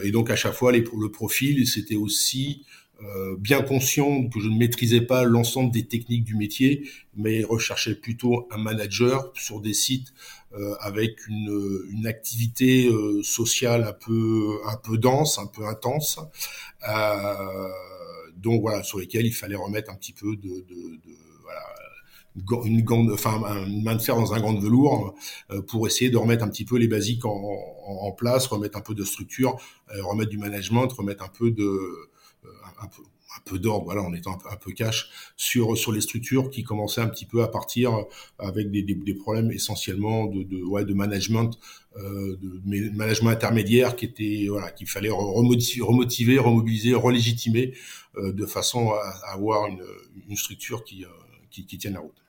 et 0.04 0.10
donc 0.10 0.28
à 0.28 0.36
chaque 0.36 0.52
fois 0.52 0.70
les, 0.70 0.80
le 0.80 1.10
profil, 1.10 1.66
c'était 1.66 1.96
aussi 1.96 2.66
euh, 3.02 3.36
bien 3.38 3.62
conscient 3.62 4.28
que 4.28 4.40
je 4.40 4.48
ne 4.48 4.56
maîtrisais 4.56 5.00
pas 5.00 5.24
l'ensemble 5.24 5.70
des 5.70 5.86
techniques 5.86 6.24
du 6.24 6.34
métier, 6.34 6.88
mais 7.16 7.44
recherchais 7.44 7.94
plutôt 7.94 8.48
un 8.50 8.58
manager 8.58 9.30
sur 9.34 9.60
des 9.60 9.74
sites 9.74 10.12
euh, 10.54 10.74
avec 10.80 11.26
une, 11.28 11.86
une 11.90 12.06
activité 12.06 12.88
euh, 12.88 13.22
sociale 13.22 13.84
un 13.84 13.92
peu 13.92 14.58
un 14.66 14.76
peu 14.76 14.98
dense, 14.98 15.38
un 15.38 15.46
peu 15.46 15.66
intense. 15.66 16.18
Euh, 16.88 17.68
donc 18.36 18.60
voilà, 18.62 18.82
sur 18.82 18.98
lesquels 18.98 19.26
il 19.26 19.34
fallait 19.34 19.56
remettre 19.56 19.90
un 19.90 19.96
petit 19.96 20.12
peu 20.12 20.36
de, 20.36 20.48
de, 20.48 20.96
de 20.96 21.14
voilà, 21.42 22.64
une 22.64 22.82
grande, 22.82 23.10
enfin, 23.10 23.40
une 23.66 23.82
main 23.82 23.96
de 23.96 24.02
fer 24.02 24.16
dans 24.16 24.32
un 24.32 24.40
grand 24.40 24.58
velours 24.58 25.14
euh, 25.50 25.60
pour 25.62 25.86
essayer 25.86 26.10
de 26.10 26.16
remettre 26.16 26.44
un 26.44 26.48
petit 26.48 26.64
peu 26.64 26.78
les 26.78 26.88
basiques 26.88 27.24
en, 27.24 27.56
en, 27.86 28.12
place, 28.12 28.46
remettre 28.46 28.78
un 28.78 28.80
peu 28.80 28.94
de 28.94 29.04
structure, 29.04 29.56
euh, 29.94 30.02
remettre 30.04 30.30
du 30.30 30.38
management, 30.38 30.92
remettre 30.92 31.24
un 31.24 31.28
peu 31.28 31.50
de 31.50 31.80
un 32.80 32.86
peu, 32.86 33.02
un 33.36 33.56
d'ordre, 33.56 33.84
voilà, 33.84 34.02
en 34.02 34.12
étant 34.14 34.38
un 34.50 34.56
peu, 34.56 34.72
cash 34.72 35.10
sur 35.36 35.76
sur 35.76 35.92
les 35.92 36.00
structures 36.00 36.50
qui 36.50 36.62
commençaient 36.62 37.00
un 37.00 37.08
petit 37.08 37.26
peu 37.26 37.42
à 37.42 37.48
partir 37.48 37.92
avec 38.38 38.70
des, 38.70 38.82
des, 38.82 39.14
problèmes 39.14 39.50
essentiellement 39.50 40.26
de, 40.26 40.42
de, 40.42 40.62
ouais, 40.62 40.84
de 40.84 40.94
management, 40.94 41.58
euh, 41.96 42.36
de 42.40 42.96
management 42.96 43.30
intermédiaire 43.30 43.96
qui 43.96 44.06
était 44.06 44.46
voilà 44.48 44.70
qu'il 44.70 44.86
fallait 44.86 45.10
remotiver, 45.10 46.38
remobiliser, 46.38 46.94
relégitimer 46.94 47.74
euh, 48.16 48.32
de 48.32 48.46
façon 48.46 48.90
à, 48.92 49.32
avoir 49.32 49.66
une, 49.66 49.84
une 50.28 50.36
structure 50.36 50.84
qui, 50.84 51.04
euh, 51.04 51.08
qui, 51.50 51.66
qui 51.66 51.78
tienne 51.78 51.94
la 51.94 52.00
route. 52.00 52.22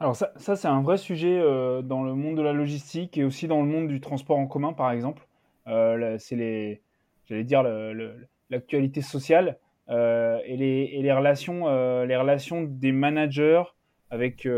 Alors 0.00 0.16
ça, 0.16 0.32
ça 0.36 0.56
c'est 0.56 0.68
un 0.68 0.82
vrai 0.82 0.98
sujet 0.98 1.38
dans 1.84 2.02
le 2.02 2.14
monde 2.14 2.36
de 2.36 2.42
la 2.42 2.52
logistique 2.52 3.16
et 3.16 3.24
aussi 3.24 3.46
dans 3.46 3.62
le 3.62 3.68
monde 3.68 3.88
du 3.88 4.00
transport 4.00 4.38
en 4.38 4.46
commun 4.46 4.72
par 4.72 4.90
exemple. 4.90 5.26
C'est 5.66 6.36
les, 6.36 6.82
j'allais 7.26 7.44
dire 7.44 7.62
l'actualité 8.50 9.02
sociale. 9.02 9.58
Et, 9.88 10.56
les, 10.56 10.90
et 10.92 11.02
les, 11.02 11.12
relations, 11.12 11.66
les 12.04 12.16
relations 12.16 12.62
des 12.62 12.92
managers 12.92 13.62
avec 14.10 14.48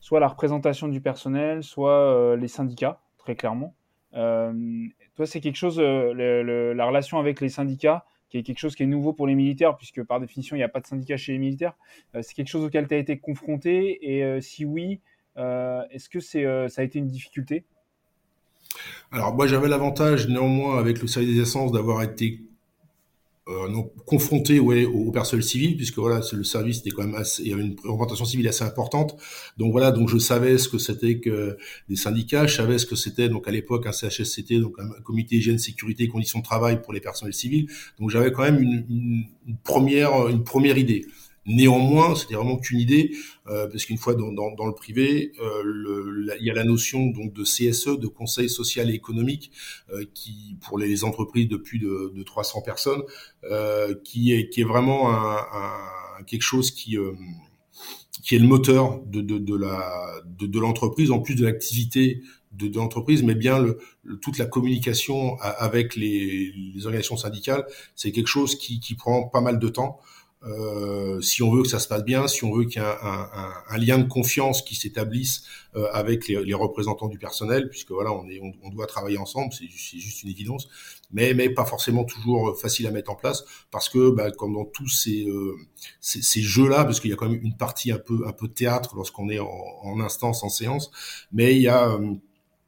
soit 0.00 0.20
la 0.20 0.28
représentation 0.28 0.88
du 0.88 1.00
personnel, 1.00 1.62
soit 1.62 2.36
les 2.36 2.48
syndicats, 2.48 3.00
très 3.18 3.36
clairement. 3.36 3.74
toi, 4.12 5.26
c'est 5.26 5.40
quelque 5.40 5.56
chose, 5.56 5.78
la 5.80 6.86
relation 6.86 7.18
avec 7.18 7.40
les 7.40 7.48
syndicats, 7.48 8.04
qui 8.30 8.38
est 8.38 8.42
quelque 8.42 8.58
chose 8.58 8.74
qui 8.74 8.82
est 8.82 8.86
nouveau 8.86 9.12
pour 9.12 9.26
les 9.26 9.34
militaires, 9.34 9.76
puisque 9.76 10.02
par 10.02 10.20
définition, 10.20 10.54
il 10.54 10.58
n'y 10.58 10.64
a 10.64 10.68
pas 10.68 10.80
de 10.80 10.86
syndicat 10.86 11.16
chez 11.16 11.32
les 11.32 11.38
militaires. 11.38 11.74
c'est 12.20 12.34
quelque 12.34 12.48
chose 12.48 12.64
auquel 12.64 12.88
tu 12.88 12.94
as 12.94 12.98
été 12.98 13.18
confronté, 13.18 13.98
et 14.02 14.40
si 14.40 14.64
oui, 14.64 15.00
est-ce 15.36 16.08
que 16.08 16.20
c'est, 16.20 16.68
ça 16.68 16.82
a 16.82 16.84
été 16.84 16.98
une 16.98 17.08
difficulté? 17.08 17.64
Alors 19.10 19.34
moi 19.34 19.46
j'avais 19.46 19.68
l'avantage 19.68 20.28
néanmoins 20.28 20.78
avec 20.78 21.00
le 21.00 21.06
service 21.06 21.34
des 21.34 21.40
essences 21.40 21.72
d'avoir 21.72 22.02
été 22.02 22.42
euh, 23.48 23.68
non, 23.68 23.90
confronté 24.04 24.60
ouais, 24.60 24.84
au, 24.84 25.10
personnel 25.10 25.42
civil 25.42 25.76
puisque 25.76 25.96
voilà 25.96 26.20
le 26.32 26.44
service 26.44 26.80
était 26.80 26.90
quand 26.90 27.02
même 27.02 27.14
assez, 27.14 27.42
il 27.42 27.48
y 27.48 27.52
avait 27.54 27.62
une 27.62 27.76
représentation 27.82 28.26
civile 28.26 28.46
assez 28.48 28.62
importante. 28.64 29.16
Donc 29.56 29.72
voilà 29.72 29.90
donc 29.90 30.08
je 30.10 30.18
savais 30.18 30.58
ce 30.58 30.68
que 30.68 30.76
c'était 30.76 31.18
que 31.18 31.56
des 31.88 31.96
syndicats 31.96 32.46
je 32.46 32.56
savais 32.56 32.78
ce 32.78 32.84
que 32.84 32.94
c'était 32.96 33.30
donc 33.30 33.48
à 33.48 33.50
l'époque 33.50 33.86
un 33.86 33.92
CHSCT 33.92 34.60
donc 34.60 34.78
un 34.78 34.88
comité 35.02 35.36
hygiène 35.36 35.58
sécurité 35.58 36.04
et 36.04 36.08
conditions 36.08 36.40
de 36.40 36.44
travail 36.44 36.82
pour 36.82 36.92
les 36.92 37.00
personnels 37.00 37.32
civils. 37.32 37.68
Donc 37.98 38.10
j'avais 38.10 38.32
quand 38.32 38.42
même 38.42 38.60
une, 38.60 38.84
une, 39.46 39.56
première 39.64 40.28
une 40.28 40.44
première 40.44 40.76
idée 40.76 41.06
Néanmoins, 41.48 42.14
c'était 42.14 42.34
vraiment 42.34 42.58
qu'une 42.58 42.78
idée, 42.78 43.12
euh, 43.48 43.66
parce 43.68 43.84
qu'une 43.86 43.96
fois 43.98 44.14
dans, 44.14 44.30
dans, 44.32 44.52
dans, 44.54 44.66
le 44.66 44.74
privé, 44.74 45.32
euh, 45.40 45.62
le, 45.64 46.36
il 46.38 46.46
y 46.46 46.50
a 46.50 46.54
la 46.54 46.64
notion 46.64 47.06
donc 47.06 47.32
de 47.32 47.42
CSE, 47.42 47.98
de 47.98 48.06
Conseil 48.06 48.48
social 48.50 48.90
et 48.90 48.94
économique, 48.94 49.50
euh, 49.92 50.04
qui 50.14 50.56
pour 50.60 50.78
les 50.78 51.04
entreprises 51.04 51.48
de 51.48 51.56
plus 51.56 51.78
de, 51.78 52.12
de 52.14 52.22
300 52.22 52.62
personnes, 52.62 53.02
euh, 53.44 53.94
qui 54.04 54.32
est 54.34 54.50
qui 54.50 54.60
est 54.60 54.64
vraiment 54.64 55.10
un, 55.10 55.38
un, 55.38 56.22
quelque 56.24 56.42
chose 56.42 56.70
qui 56.70 56.98
euh, 56.98 57.12
qui 58.22 58.34
est 58.34 58.38
le 58.38 58.46
moteur 58.46 59.00
de, 59.06 59.20
de, 59.20 59.38
de 59.38 59.54
la 59.56 60.12
de, 60.26 60.46
de 60.46 60.58
l'entreprise 60.60 61.10
en 61.10 61.20
plus 61.20 61.34
de 61.34 61.44
l'activité 61.44 62.22
de, 62.52 62.66
de 62.66 62.76
l'entreprise, 62.76 63.22
mais 63.22 63.34
bien 63.34 63.58
le, 63.58 63.78
toute 64.20 64.38
la 64.38 64.46
communication 64.46 65.36
avec 65.40 65.94
les, 65.96 66.52
les 66.74 66.86
organisations 66.86 67.16
syndicales, 67.16 67.66
c'est 67.94 68.10
quelque 68.10 68.26
chose 68.26 68.56
qui, 68.58 68.80
qui 68.80 68.94
prend 68.94 69.28
pas 69.28 69.40
mal 69.40 69.58
de 69.58 69.68
temps. 69.68 70.00
Euh, 70.44 71.20
si 71.20 71.42
on 71.42 71.50
veut 71.50 71.62
que 71.62 71.68
ça 71.68 71.80
se 71.80 71.88
passe 71.88 72.04
bien, 72.04 72.28
si 72.28 72.44
on 72.44 72.52
veut 72.54 72.64
qu'il 72.64 72.80
y 72.80 72.84
ait 72.84 72.88
un, 72.88 73.78
lien 73.78 73.98
de 73.98 74.06
confiance 74.06 74.62
qui 74.62 74.76
s'établisse 74.76 75.42
euh, 75.74 75.88
avec 75.92 76.28
les, 76.28 76.44
les, 76.44 76.54
représentants 76.54 77.08
du 77.08 77.18
personnel, 77.18 77.68
puisque 77.68 77.90
voilà, 77.90 78.12
on, 78.12 78.28
est, 78.28 78.40
on, 78.62 78.70
doit 78.70 78.86
travailler 78.86 79.18
ensemble, 79.18 79.52
c'est 79.52 79.98
juste 79.98 80.22
une 80.22 80.30
évidence, 80.30 80.68
mais, 81.10 81.34
mais 81.34 81.50
pas 81.50 81.64
forcément 81.64 82.04
toujours 82.04 82.56
facile 82.56 82.86
à 82.86 82.92
mettre 82.92 83.10
en 83.10 83.16
place, 83.16 83.44
parce 83.72 83.88
que 83.88 84.10
bah, 84.10 84.30
comme 84.30 84.54
dans 84.54 84.64
tous 84.64 84.88
ces, 84.88 85.26
euh, 85.28 85.56
ces, 86.00 86.22
ces 86.22 86.40
jeux-là, 86.40 86.84
parce 86.84 87.00
qu'il 87.00 87.10
y 87.10 87.12
a 87.12 87.16
quand 87.16 87.28
même 87.28 87.40
une 87.42 87.56
partie 87.56 87.90
un 87.90 87.98
peu, 87.98 88.24
un 88.26 88.32
peu 88.32 88.46
théâtre 88.46 88.94
lorsqu'on 88.94 89.28
est 89.30 89.40
en, 89.40 89.50
en, 89.82 90.00
instance, 90.00 90.44
en 90.44 90.48
séance, 90.48 90.92
mais 91.32 91.56
il 91.56 91.62
y 91.62 91.68
a, 91.68 91.88
euh, 91.88 92.14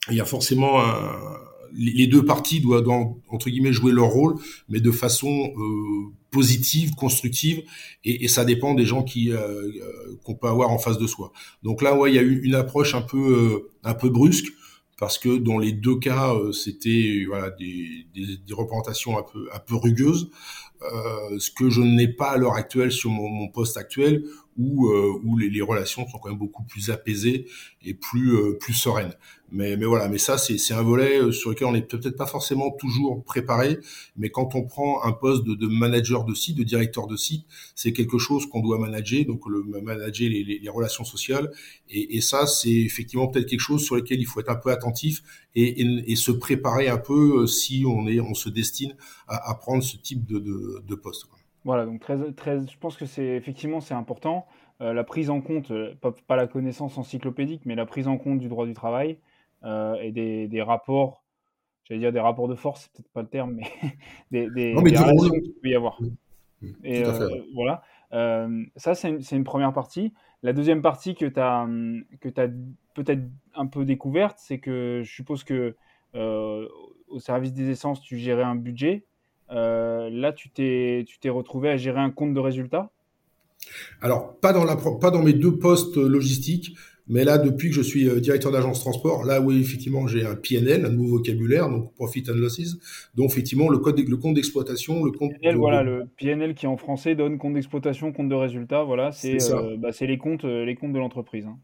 il 0.09 0.17
y 0.17 0.21
a 0.21 0.25
forcément 0.25 0.81
un 0.81 1.50
les 1.75 2.07
deux 2.07 2.25
parties 2.25 2.61
doivent, 2.61 2.89
entre 3.29 3.51
guillemets 3.51 3.73
jouer 3.73 3.93
leur 3.93 4.09
rôle, 4.09 4.37
mais 4.69 4.81
de 4.81 4.91
façon 4.91 5.53
euh, 5.57 6.13
positive, 6.31 6.95
constructive, 6.95 7.63
et, 8.05 8.25
et, 8.25 8.29
ça 8.29 8.45
dépend 8.45 8.75
des 8.75 8.85
gens 8.85 9.03
qui 9.03 9.33
euh, 9.33 9.39
euh, 9.39 10.17
qu'on 10.25 10.35
peut 10.35 10.49
avoir 10.49 10.71
en 10.71 10.79
face 10.79 10.99
de 10.99 11.07
soi. 11.07 11.33
Donc 11.63 11.83
là, 11.83 11.97
ouais, 11.97 12.11
il 12.11 12.15
y 12.15 12.19
a 12.19 12.23
eu 12.23 12.41
une 12.43 12.55
approche 12.55 12.95
un 12.95 13.03
peu 13.03 13.19
euh, 13.19 13.71
un 13.85 13.95
peu 13.95 14.09
brusque 14.09 14.53
parce 14.99 15.19
que 15.19 15.39
dans 15.39 15.59
les 15.59 15.73
deux 15.73 15.99
cas, 15.99 16.35
c'était 16.53 17.25
voilà 17.27 17.51
des, 17.51 18.07
des, 18.15 18.37
des, 18.37 18.55
représentations 18.55 19.19
un 19.19 19.23
peu 19.23 19.49
un 19.53 19.59
peu 19.59 19.75
rugueuses. 19.75 20.31
Euh, 20.83 21.39
ce 21.39 21.51
que 21.51 21.69
je 21.69 21.83
n'ai 21.83 22.09
pas 22.09 22.31
à 22.31 22.37
l'heure 22.39 22.55
actuelle 22.55 22.91
sur 22.91 23.11
mon, 23.11 23.29
mon, 23.29 23.49
poste 23.49 23.77
actuel, 23.77 24.25
où, 24.57 24.89
euh, 24.89 25.19
où 25.25 25.39
les, 25.39 25.49
les, 25.49 25.63
relations 25.63 26.07
sont 26.09 26.19
quand 26.19 26.29
même 26.29 26.39
beaucoup 26.39 26.65
plus 26.65 26.91
apaisées 26.91 27.47
et 27.83 27.95
plus, 27.95 28.35
euh, 28.35 28.59
plus 28.59 28.75
sereines. 28.75 29.15
Mais, 29.53 29.77
mais 29.77 29.87
voilà, 29.87 30.09
mais 30.09 30.19
ça, 30.19 30.39
c'est 30.39 30.75
un 30.75 30.83
volet 30.83 31.33
sur 31.33 31.51
lequel 31.51 31.67
on 31.67 31.73
n'est 31.73 31.83
peut-être 31.83 32.17
pas 32.17 32.27
forcément 32.27 32.71
toujours 32.71 33.25
préparé, 33.25 33.79
mais 34.17 34.31
quand 34.31 34.55
on 34.55 34.63
prend 34.63 35.03
un 35.03 35.13
poste 35.13 35.45
de, 35.45 35.55
de 35.55 35.67
manager 35.67 36.25
de 36.25 36.35
site, 36.35 36.57
de 36.57 36.63
directeur 36.63 37.09
de 37.09 37.17
site, 37.17 37.47
c'est 37.75 37.93
quelque 37.93 38.19
chose 38.19 38.47
qu'on 38.47 38.61
doit 38.61 38.79
manager, 38.79 39.25
donc 39.25 39.49
le 39.49 39.65
manager 39.83 40.29
les, 40.29 40.45
les, 40.45 40.69
relations 40.69 41.05
sociales, 41.05 41.51
et, 41.89 42.17
et 42.17 42.21
ça, 42.21 42.47
c'est 42.47 42.71
effectivement 42.71 43.27
peut-être 43.27 43.49
quelque 43.49 43.59
chose 43.59 43.85
sur 43.85 43.97
lequel 43.97 44.21
il 44.21 44.27
faut 44.27 44.39
être 44.39 44.51
un 44.51 44.57
peu 44.57 44.71
attentif 44.71 45.23
et, 45.57 45.83
et, 45.83 46.13
et 46.13 46.15
se 46.15 46.31
préparer 46.31 46.89
un 46.89 46.99
peu 46.99 47.47
si 47.49 47.85
on, 47.85 48.07
est, 48.07 48.21
on 48.21 48.35
se 48.35 48.49
destine 48.51 48.95
à, 49.27 49.51
à 49.51 49.55
prendre 49.55 49.83
ce 49.83 49.97
type 49.97 50.25
de, 50.27 50.39
de 50.39 50.81
de, 50.87 50.95
poste. 50.95 51.27
Voilà, 51.65 51.85
donc 51.85 52.01
très, 52.01 52.33
très, 52.33 52.67
je 52.67 52.79
pense 52.79 52.97
que 52.97 53.07
c'est 53.07 53.37
effectivement 53.37 53.81
c'est 53.81 53.95
important. 53.95 54.47
Euh, 54.81 54.95
la 54.95 55.05
prise 55.05 55.29
en 55.29 55.43
compte, 55.43 55.71
euh, 55.73 55.95
pas, 56.27 56.37
la 56.37 56.47
connaissance 56.47 56.97
encyclopédique, 56.97 57.63
mais 57.67 57.75
la 57.75 57.85
prise 57.85 58.09
en 58.09 58.17
compte 58.17 58.39
du 58.39 58.49
droit 58.49 58.65
du 58.65 58.73
travail 58.73 59.19
euh, 59.65 59.95
et 59.97 60.11
des, 60.11 60.49
des 60.49 60.63
rapports, 60.63 61.23
j'allais 61.85 62.01
dire 62.01 62.13
des 62.13 62.21
rapports 62.21 62.49
de 62.49 62.55
force, 62.55 62.83
c'est 62.83 62.93
peut-être 62.93 63.13
pas 63.13 63.21
le 63.21 63.29
terme, 63.29 63.53
mais 63.53 63.67
des, 64.31 64.51
des, 64.51 64.73
non, 64.73 64.81
mais 64.81 64.91
des 64.91 64.99
relations 64.99 65.39
qu'il 65.39 65.53
peut 65.53 65.69
y 65.69 65.75
avoir. 65.75 66.01
Et 66.83 67.05
euh, 67.05 67.29
voilà, 67.55 67.83
ça 68.77 68.95
c'est 68.95 69.11
une, 69.11 69.21
une, 69.31 69.45
première 69.45 69.73
partie. 69.73 70.15
La 70.43 70.55
deuxième 70.55 70.81
partie 70.81 71.15
que 71.15 71.27
tu 71.27 71.41
as, 71.41 71.67
que 72.21 72.29
as 72.41 72.49
peut-être 72.95 73.23
un 73.55 73.67
peu 73.67 73.85
découverte, 73.85 74.39
c'est 74.39 74.59
que 74.61 75.03
je 75.05 75.11
suppose 75.11 75.45
que 75.45 75.77
au 76.15 77.19
service 77.19 77.53
des 77.53 77.69
essences, 77.71 78.01
tu 78.01 78.17
gérais 78.17 78.43
un 78.43 78.57
budget 78.57 79.05
là, 79.51 80.33
tu 80.33 80.51
t'es, 80.51 81.05
retrouvé 81.29 81.71
à 81.71 81.77
gérer 81.77 82.01
un 82.01 82.11
compte 82.11 82.35
de 82.35 82.41
résultats? 82.41 82.91
Alors, 84.01 84.37
pas 84.37 84.53
dans, 84.53 84.65
la, 84.65 84.77
pas 84.77 85.11
dans 85.11 85.23
mes 85.23 85.35
deux 85.35 85.59
postes 85.59 85.97
logistiques, 85.97 86.75
mais 87.11 87.25
là, 87.25 87.39
depuis 87.39 87.71
que 87.71 87.75
je 87.75 87.83
suis 87.83 88.09
euh, 88.09 88.21
directeur 88.21 88.53
d'agence 88.53 88.79
transport, 88.79 89.25
là, 89.25 89.41
oui, 89.41 89.61
effectivement, 89.61 90.07
j'ai 90.07 90.25
un 90.25 90.37
PNL, 90.37 90.87
un 90.87 90.91
nouveau 90.91 91.17
vocabulaire, 91.17 91.69
donc 91.69 91.93
Profit 91.95 92.23
and 92.31 92.35
Losses. 92.35 92.79
Donc, 93.17 93.33
effectivement, 93.33 93.69
le, 93.69 93.79
code, 93.79 93.99
le 93.99 94.17
compte 94.17 94.35
d'exploitation, 94.35 95.03
le 95.05 95.11
compte. 95.11 95.33
PNL, 95.33 95.55
de... 95.55 95.59
voilà, 95.59 95.83
le 95.83 96.07
PNL 96.17 96.55
qui 96.55 96.69
en 96.69 96.77
français 96.77 97.17
donne 97.17 97.37
compte 97.39 97.55
d'exploitation, 97.55 98.13
compte 98.13 98.29
de 98.29 98.35
résultats. 98.37 98.85
Voilà, 98.85 99.11
c'est, 99.11 99.53
euh, 99.53 99.77
bah, 99.77 99.91
les 100.01 100.19
comptes, 100.19 100.45
les 100.45 100.77
comptes 100.77 100.93
de 100.93 100.99
l'entreprise. 101.01 101.47
Hein. 101.47 101.59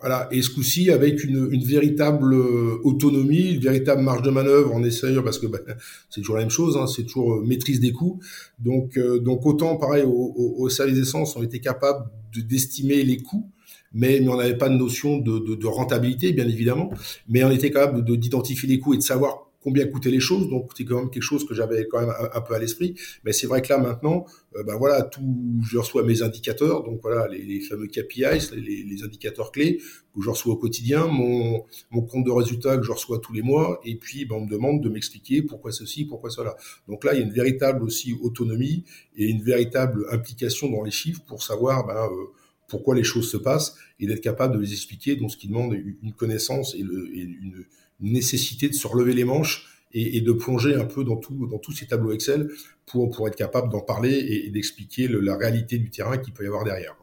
Voilà, 0.00 0.28
et 0.30 0.42
ce 0.42 0.50
coup-ci 0.50 0.92
avec 0.92 1.24
une, 1.24 1.48
une, 1.50 1.64
véritable 1.64 2.32
euh, 2.32 2.78
autonomie, 2.84 3.54
une 3.54 3.60
véritable 3.60 4.00
marge 4.00 4.22
de 4.22 4.30
manœuvre 4.30 4.72
en 4.72 4.84
essayant, 4.84 5.24
parce 5.24 5.40
que 5.40 5.48
bah, 5.48 5.58
c'est 6.08 6.20
toujours 6.20 6.36
la 6.36 6.42
même 6.42 6.50
chose, 6.50 6.76
hein, 6.76 6.86
c'est 6.86 7.02
toujours 7.02 7.34
euh, 7.34 7.44
maîtrise 7.44 7.80
des 7.80 7.92
coûts. 7.92 8.20
Donc, 8.60 8.96
euh, 8.96 9.18
donc 9.18 9.44
autant 9.44 9.76
pareil 9.76 10.04
au, 10.04 10.10
au, 10.10 10.54
au 10.58 10.68
service 10.68 10.94
d'essence, 10.94 11.34
on 11.34 11.42
était 11.42 11.58
capable 11.58 12.08
de 12.32 12.42
d'estimer 12.42 13.02
les 13.02 13.16
coûts, 13.16 13.50
mais, 13.92 14.20
mais 14.20 14.28
on 14.28 14.36
n'avait 14.36 14.56
pas 14.56 14.68
de 14.68 14.76
notion 14.76 15.18
de, 15.18 15.40
de, 15.40 15.56
de, 15.56 15.66
rentabilité, 15.66 16.32
bien 16.32 16.46
évidemment, 16.46 16.90
mais 17.28 17.42
on 17.42 17.50
était 17.50 17.72
capable 17.72 18.04
d'identifier 18.04 18.68
les 18.68 18.78
coûts 18.78 18.94
et 18.94 18.98
de 18.98 19.02
savoir 19.02 19.47
combien 19.62 19.86
coûtaient 19.86 20.10
les 20.10 20.20
choses. 20.20 20.48
Donc 20.48 20.70
c'est 20.76 20.84
quand 20.84 21.00
même 21.00 21.10
quelque 21.10 21.22
chose 21.22 21.46
que 21.46 21.54
j'avais 21.54 21.86
quand 21.88 22.00
même 22.00 22.12
un, 22.32 22.40
peu 22.40 22.54
à 22.54 22.58
l'esprit. 22.58 22.94
Mais 23.24 23.32
c'est 23.32 23.46
vrai 23.46 23.62
que 23.62 23.68
là 23.68 23.78
maintenant, 23.78 24.26
euh, 24.56 24.62
ben 24.62 24.76
voilà, 24.76 25.02
tout, 25.02 25.22
je 25.62 25.78
reçois 25.78 26.02
mes 26.02 26.22
indicateurs, 26.22 26.84
donc 26.84 27.00
voilà 27.02 27.28
les, 27.28 27.42
les 27.42 27.60
fameux 27.60 27.86
KPIs, 27.86 28.54
les, 28.54 28.82
les, 28.84 29.02
indicateurs 29.02 29.52
clés 29.52 29.78
que 30.14 30.22
je 30.22 30.30
reçois 30.30 30.54
au 30.54 30.56
quotidien, 30.56 31.06
mon, 31.06 31.64
mon 31.90 32.02
compte 32.02 32.24
de 32.24 32.30
résultats 32.30 32.76
que 32.76 32.82
je 32.82 32.92
reçois 32.92 33.18
tous 33.18 33.32
les 33.32 33.42
mois, 33.42 33.80
et 33.84 33.96
puis 33.96 34.24
ben, 34.24 34.36
on 34.36 34.40
me 34.46 34.50
demande 34.50 34.82
de 34.82 34.88
m'expliquer 34.88 35.42
pourquoi 35.42 35.70
ceci, 35.70 36.04
pourquoi 36.06 36.30
cela. 36.30 36.56
Donc 36.88 37.04
là, 37.04 37.14
il 37.14 37.20
y 37.20 37.22
a 37.22 37.26
une 37.26 37.32
véritable 37.32 37.82
aussi 37.82 38.14
autonomie 38.20 38.84
et 39.16 39.26
une 39.26 39.42
véritable 39.42 40.06
implication 40.10 40.70
dans 40.70 40.82
les 40.82 40.90
chiffres 40.90 41.22
pour 41.26 41.42
savoir 41.42 41.86
ben, 41.86 41.94
euh, 41.96 42.26
pourquoi 42.68 42.94
les 42.94 43.04
choses 43.04 43.30
se 43.30 43.36
passent 43.36 43.76
et 43.98 44.06
d'être 44.06 44.20
capable 44.20 44.54
de 44.54 44.60
les 44.60 44.72
expliquer, 44.72 45.16
donc 45.16 45.30
ce 45.30 45.36
qui 45.36 45.48
demande 45.48 45.74
une 45.74 46.12
connaissance 46.12 46.74
et, 46.74 46.82
le, 46.82 47.08
et 47.14 47.22
une 47.22 47.64
nécessité 48.00 48.68
de 48.68 48.74
se 48.74 48.86
relever 48.86 49.12
les 49.12 49.24
manches 49.24 49.66
et, 49.92 50.20
de 50.20 50.32
plonger 50.32 50.74
un 50.74 50.84
peu 50.84 51.02
dans, 51.02 51.16
tout, 51.16 51.46
dans 51.46 51.58
tous 51.58 51.72
ces 51.72 51.86
tableaux 51.86 52.12
Excel 52.12 52.48
pour, 52.86 53.10
pour 53.10 53.26
être 53.26 53.36
capable 53.36 53.70
d'en 53.70 53.80
parler 53.80 54.14
et, 54.18 54.50
d'expliquer 54.50 55.08
la 55.08 55.36
réalité 55.36 55.78
du 55.78 55.90
terrain 55.90 56.18
qu'il 56.18 56.34
peut 56.34 56.44
y 56.44 56.46
avoir 56.46 56.64
derrière. 56.64 56.94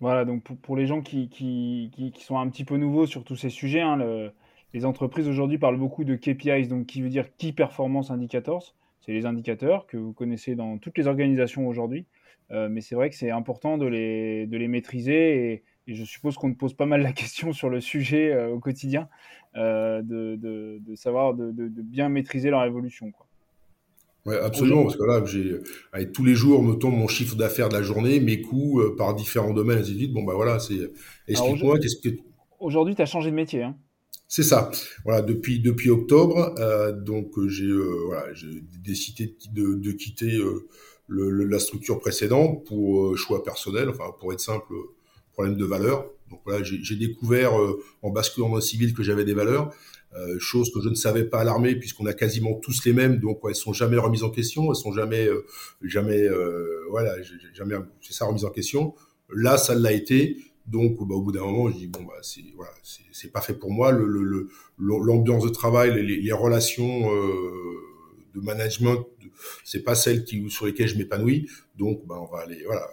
Voilà, 0.00 0.24
donc 0.24 0.42
pour, 0.42 0.76
les 0.76 0.86
gens 0.86 1.00
qui, 1.00 1.28
qui, 1.28 1.92
qui, 1.94 2.24
sont 2.24 2.38
un 2.38 2.48
petit 2.48 2.64
peu 2.64 2.76
nouveaux 2.76 3.06
sur 3.06 3.22
tous 3.22 3.36
ces 3.36 3.50
sujets, 3.50 3.80
hein, 3.80 3.96
le, 3.96 4.32
les 4.74 4.84
entreprises 4.84 5.28
aujourd'hui 5.28 5.58
parlent 5.58 5.78
beaucoup 5.78 6.04
de 6.04 6.16
KPIs, 6.16 6.66
donc 6.66 6.86
qui 6.86 7.02
veut 7.02 7.08
dire 7.08 7.36
Key 7.36 7.52
Performance 7.52 8.10
Indicators. 8.10 8.74
C'est 9.00 9.12
les 9.12 9.26
indicateurs 9.26 9.86
que 9.86 9.96
vous 9.96 10.12
connaissez 10.12 10.54
dans 10.54 10.78
toutes 10.78 10.98
les 10.98 11.06
organisations 11.06 11.68
aujourd'hui. 11.68 12.06
Euh, 12.50 12.68
mais 12.68 12.80
c'est 12.80 12.94
vrai 12.94 13.10
que 13.10 13.16
c'est 13.16 13.30
important 13.30 13.78
de 13.78 13.86
les, 13.86 14.46
de 14.46 14.56
les 14.56 14.68
maîtriser 14.68 15.52
et, 15.52 15.62
et 15.86 15.94
je 15.94 16.04
suppose 16.04 16.36
qu'on 16.36 16.52
te 16.52 16.58
pose 16.58 16.74
pas 16.74 16.86
mal 16.86 17.02
la 17.02 17.12
question 17.12 17.52
sur 17.52 17.68
le 17.68 17.80
sujet 17.80 18.32
euh, 18.32 18.48
au 18.48 18.58
quotidien, 18.58 19.08
euh, 19.56 20.02
de, 20.02 20.36
de, 20.36 20.78
de, 20.80 20.94
savoir 20.94 21.34
de, 21.34 21.50
de, 21.50 21.68
bien 21.82 22.08
maîtriser 22.08 22.50
leur 22.50 22.64
évolution. 22.64 23.10
Quoi. 23.10 23.26
Ouais, 24.24 24.38
absolument, 24.38 24.84
parce 24.84 24.96
que 24.96 25.04
là, 25.04 25.24
j'ai, 25.24 26.12
tous 26.12 26.24
les 26.24 26.36
jours 26.36 26.62
me 26.62 26.74
tombe 26.74 26.94
mon 26.94 27.08
chiffre 27.08 27.34
d'affaires 27.34 27.68
de 27.68 27.74
la 27.74 27.82
journée, 27.82 28.20
mes 28.20 28.40
coûts 28.40 28.80
euh, 28.80 28.94
par 28.96 29.14
différents 29.14 29.52
domaines, 29.52 29.80
de 29.80 29.84
suite. 29.84 30.12
Bon, 30.12 30.22
bah 30.22 30.34
voilà, 30.34 30.60
c'est. 30.60 30.78
Explique-moi, 31.26 31.78
qu'est-ce 31.80 31.96
que. 31.96 32.14
Aujourd'hui, 32.60 32.94
tu 32.94 33.02
as 33.02 33.06
changé 33.06 33.32
de 33.32 33.34
métier. 33.34 33.64
Hein 33.64 33.76
C'est 34.28 34.44
ça. 34.44 34.70
Voilà, 35.04 35.22
depuis 35.22 35.58
depuis 35.58 35.90
octobre, 35.90 36.54
donc 37.04 37.32
j'ai 37.48 37.72
voilà, 38.06 38.26
décidé 38.84 39.34
de, 39.52 39.74
de 39.74 39.90
quitter 39.90 40.38
le, 41.08 41.44
la 41.44 41.58
structure 41.58 41.98
précédente 41.98 42.64
pour 42.64 43.18
choix 43.18 43.42
personnel, 43.42 43.88
enfin 43.88 44.14
pour 44.20 44.32
être 44.32 44.38
simple, 44.38 44.72
problème 45.32 45.56
de 45.56 45.64
valeur. 45.64 46.06
Donc 46.30 46.40
voilà, 46.44 46.62
j'ai 46.62 46.96
découvert 46.96 47.52
en 48.00 48.10
basculant 48.10 48.48
dans 48.48 48.54
le 48.54 48.60
civil 48.62 48.94
que 48.94 49.02
j'avais 49.02 49.24
des 49.24 49.34
valeurs, 49.34 49.70
chose 50.38 50.72
que 50.72 50.80
je 50.80 50.88
ne 50.88 50.94
savais 50.94 51.24
pas 51.24 51.40
à 51.40 51.44
l'armée 51.44 51.76
puisqu'on 51.76 52.06
a 52.06 52.14
quasiment 52.14 52.54
tous 52.54 52.86
les 52.86 52.94
mêmes, 52.94 53.18
donc 53.18 53.40
elles 53.46 53.54
sont 53.54 53.74
jamais 53.74 53.98
remises 53.98 54.22
en 54.22 54.30
question, 54.30 54.70
elles 54.70 54.76
sont 54.76 54.92
jamais 54.92 55.28
jamais 55.82 56.26
voilà, 56.88 57.16
jamais 57.52 57.74
c'est 58.00 58.14
ça 58.14 58.24
remise 58.24 58.46
en 58.46 58.50
question. 58.50 58.94
Là, 59.34 59.58
ça 59.58 59.74
l'a 59.74 59.92
été. 59.92 60.36
Donc, 60.66 60.96
bah, 61.06 61.14
au 61.14 61.22
bout 61.22 61.32
d'un 61.32 61.42
moment, 61.42 61.70
je 61.70 61.76
dis 61.76 61.86
bon, 61.88 62.02
bah, 62.04 62.14
c'est 62.22 62.42
voilà, 62.54 62.72
c'est 63.12 63.32
pas 63.32 63.40
fait 63.40 63.54
pour 63.54 63.70
moi. 63.70 63.90
Le 63.92 64.48
l'ambiance 64.78 65.44
de 65.44 65.48
travail, 65.48 65.94
les, 65.94 66.20
les 66.20 66.32
relations 66.32 67.12
euh, 67.12 67.76
de 68.34 68.40
management, 68.40 69.06
c'est 69.64 69.82
pas 69.82 69.94
celle 69.94 70.24
qui 70.24 70.48
sur 70.50 70.66
lesquelles 70.66 70.88
je 70.88 70.96
m'épanouis. 70.96 71.48
Donc, 71.76 72.06
bah, 72.06 72.16
on 72.20 72.32
va 72.32 72.42
aller, 72.42 72.62
voilà, 72.64 72.88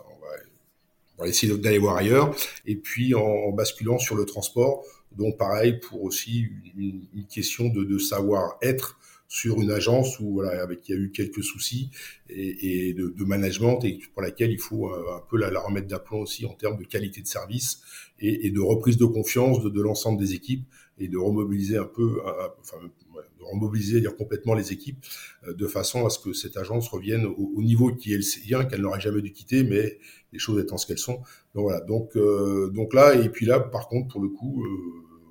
on 1.20 1.24
va, 1.24 1.30
essayer 1.30 1.56
d'aller 1.58 1.78
voir 1.78 1.98
ailleurs. 1.98 2.36
Et 2.66 2.76
puis, 2.76 3.14
en, 3.14 3.22
en, 3.22 3.52
basculant 3.52 4.00
sur 4.00 4.16
le 4.16 4.26
transport, 4.26 4.84
donc 5.18 5.38
pareil 5.38 5.80
pour 5.80 6.04
aussi 6.04 6.48
une, 6.78 7.08
une 7.14 7.26
question 7.26 7.68
de, 7.70 7.84
de 7.84 7.98
savoir 7.98 8.58
être 8.62 9.00
sur 9.28 9.62
une 9.62 9.70
agence 9.70 10.20
où 10.20 10.34
voilà 10.34 10.62
avec 10.64 10.90
il 10.90 10.92
y 10.92 10.96
a 10.96 11.02
eu 11.02 11.12
quelques 11.12 11.44
soucis 11.44 11.92
et, 12.30 12.90
et 12.90 12.94
de, 12.94 13.10
de, 13.10 13.24
management 13.24 13.84
et 13.84 14.00
pour 14.14 14.24
laquelle 14.24 14.52
il 14.52 14.60
faut 14.60 14.92
euh, 14.92 15.18
un 15.18 15.22
peu 15.30 15.38
la, 15.38 15.52
la 15.52 15.60
remettre 15.60 15.88
d'aplomb 15.88 16.22
aussi 16.22 16.48
en 16.48 16.54
termes 16.54 16.78
de 16.78 16.84
qualité 16.84 17.22
de 17.22 17.28
service 17.28 17.82
et, 18.20 18.48
et 18.48 18.50
de 18.52 18.60
reprise 18.60 18.98
de 18.98 19.06
confiance 19.06 19.62
de, 19.62 19.70
de 19.70 19.82
l'ensemble 19.82 20.20
des 20.20 20.34
équipes 20.34 20.66
et 20.98 21.08
de 21.08 21.18
remobiliser 21.18 21.78
un 21.78 21.86
peu, 21.86 22.20
enfin 22.60 22.78
de 22.84 23.09
remobiliser 23.42 24.02
dire 24.02 24.16
complètement 24.16 24.54
les 24.54 24.72
équipes 24.72 25.06
euh, 25.48 25.54
de 25.54 25.68
façon 25.68 26.06
à 26.06 26.10
ce 26.10 26.20
que 26.20 26.34
cette 26.34 26.58
agence 26.58 26.88
revienne 26.90 27.26
au, 27.26 27.52
au 27.56 27.62
niveau 27.62 27.94
qui 27.94 28.14
est 28.14 28.18
le 28.18 28.22
sien 28.24 28.66
qu'elle 28.66 28.82
n'aurait 28.82 29.02
jamais 29.02 29.22
dû 29.22 29.32
quitter 29.32 29.64
mais 29.64 30.00
les 30.32 30.40
choses 30.40 30.62
étant 30.62 30.78
ce 30.78 30.86
qu'elles 30.86 31.00
sont. 31.00 31.22
Donc 31.56 31.64
voilà. 31.64 31.82
Donc 31.82 32.16
euh, 32.16 32.70
donc 32.70 32.94
là 32.94 33.16
et 33.16 33.30
puis 33.30 33.46
là 33.46 33.60
par 33.60 33.88
contre 33.88 34.10
pour 34.10 34.22
le 34.22 34.30
coup 34.30 34.64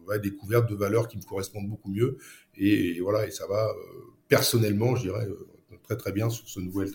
ouais, 0.09 0.19
découverte 0.19 0.69
de 0.69 0.75
valeurs 0.75 1.09
qui 1.09 1.17
me 1.17 1.23
correspondent 1.23 1.69
beaucoup 1.69 1.91
mieux. 1.91 2.17
Et, 2.57 2.99
voilà, 3.01 3.27
et 3.27 3.31
ça 3.31 3.47
va 3.47 3.69
euh, 3.69 3.75
personnellement, 4.27 4.97
je 4.97 5.03
dirais, 5.03 5.27
euh, 5.27 5.47
très 5.83 5.97
très 5.97 6.13
bien 6.13 6.29
sur 6.31 6.49
ce 6.49 6.61
nouvel, 6.61 6.91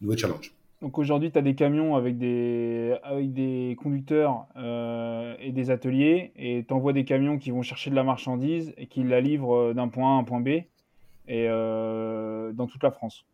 nouvel 0.00 0.18
challenge. 0.18 0.54
Donc 0.84 0.98
aujourd'hui, 0.98 1.32
tu 1.32 1.38
as 1.38 1.40
des 1.40 1.54
camions 1.54 1.96
avec 1.96 2.18
des, 2.18 2.94
avec 3.02 3.32
des 3.32 3.74
conducteurs 3.82 4.44
euh, 4.58 5.34
et 5.40 5.50
des 5.50 5.70
ateliers, 5.70 6.32
et 6.36 6.62
tu 6.68 6.74
envoies 6.74 6.92
des 6.92 7.06
camions 7.06 7.38
qui 7.38 7.50
vont 7.50 7.62
chercher 7.62 7.88
de 7.88 7.94
la 7.94 8.02
marchandise 8.02 8.74
et 8.76 8.86
qui 8.86 9.02
la 9.02 9.22
livrent 9.22 9.72
d'un 9.72 9.88
point 9.88 10.12
A 10.12 10.16
à 10.16 10.18
un 10.18 10.24
point 10.24 10.40
B, 10.40 10.48
et 10.48 10.66
euh, 11.30 12.52
dans 12.52 12.66
toute 12.66 12.82
la 12.82 12.90
France. 12.90 13.24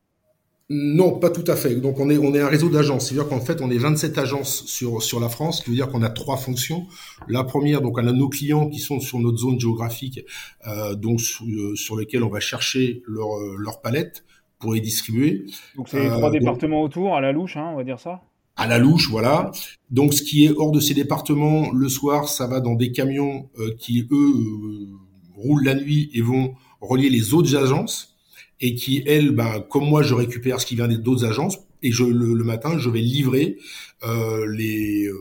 Non, 0.69 1.19
pas 1.19 1.31
tout 1.31 1.43
à 1.49 1.57
fait. 1.57 1.75
Donc 1.75 1.99
on 1.99 2.09
est 2.09 2.19
on 2.19 2.33
est 2.33 2.41
un 2.41 2.47
réseau 2.47 2.69
d'agences. 2.69 3.09
C'est-à-dire 3.09 3.29
qu'en 3.29 3.41
fait 3.41 3.61
on 3.61 3.69
est 3.73 3.79
27 3.79 4.17
agences 4.19 4.65
sur 4.67 5.03
sur 5.03 5.19
la 5.19 5.29
France, 5.29 5.59
ce 5.59 5.65
qui 5.65 5.71
veut 5.71 5.77
dire 5.77 5.89
qu'on 5.89 6.05
a 6.05 6.11
trois 6.11 6.37
fonctions. 6.37 6.87
La 7.27 7.43
première, 7.43 7.81
donc 7.81 7.99
on 7.99 8.07
a 8.07 8.13
nos 8.13 8.29
clients 8.29 8.69
qui 8.69 8.79
sont 8.79 9.01
sur 9.01 9.19
notre 9.19 9.39
zone 9.39 9.59
géographique, 9.59 10.21
euh, 10.69 10.95
donc 10.95 11.21
sur, 11.21 11.45
euh, 11.47 11.75
sur 11.75 11.97
lesquels 11.97 12.23
on 12.23 12.29
va 12.29 12.39
chercher 12.39 13.03
euh, 13.09 13.57
leur 13.59 13.81
palette 13.81 14.23
pour 14.61 14.75
les 14.75 14.81
distribuer. 14.81 15.47
Donc 15.75 15.89
c'est 15.89 16.01
les 16.01 16.09
trois 16.09 16.29
euh, 16.29 16.39
départements 16.39 16.83
autour, 16.83 17.17
à 17.17 17.21
la 17.21 17.33
louche, 17.33 17.57
hein, 17.57 17.71
on 17.73 17.77
va 17.77 17.85
dire 17.85 17.99
ça? 17.99 18.23
À 18.57 18.67
la 18.67 18.79
louche, 18.79 19.09
voilà. 19.11 19.51
Donc 19.91 20.13
ce 20.13 20.23
qui 20.23 20.45
est 20.45 20.51
hors 20.51 20.71
de 20.71 20.81
ces 20.81 20.95
départements, 20.95 21.73
le 21.73 21.89
soir, 21.89 22.29
ça 22.29 22.47
va 22.47 22.61
dans 22.61 22.75
des 22.75 22.93
camions 22.93 23.49
euh, 23.59 23.75
qui 23.79 24.07
eux 24.13 24.91
roulent 25.35 25.65
la 25.65 25.75
nuit 25.75 26.11
et 26.13 26.21
vont 26.21 26.55
relier 26.81 27.09
les 27.09 27.33
autres 27.33 27.57
agences 27.57 28.17
et 28.61 28.75
qui, 28.75 29.03
elle, 29.07 29.31
ben, 29.31 29.61
comme 29.61 29.89
moi, 29.89 30.03
je 30.03 30.15
récupère 30.15 30.61
ce 30.61 30.67
qui 30.67 30.77
vient 30.77 30.89
d'autres 30.89 31.25
agences 31.25 31.59
et 31.83 31.91
je, 31.91 32.05
le, 32.05 32.45
matin, 32.45 32.79
je 32.79 32.91
vais 32.91 33.01
livrer 33.01 33.57
euh, 34.05 34.47
les, 34.55 35.07
euh, 35.07 35.17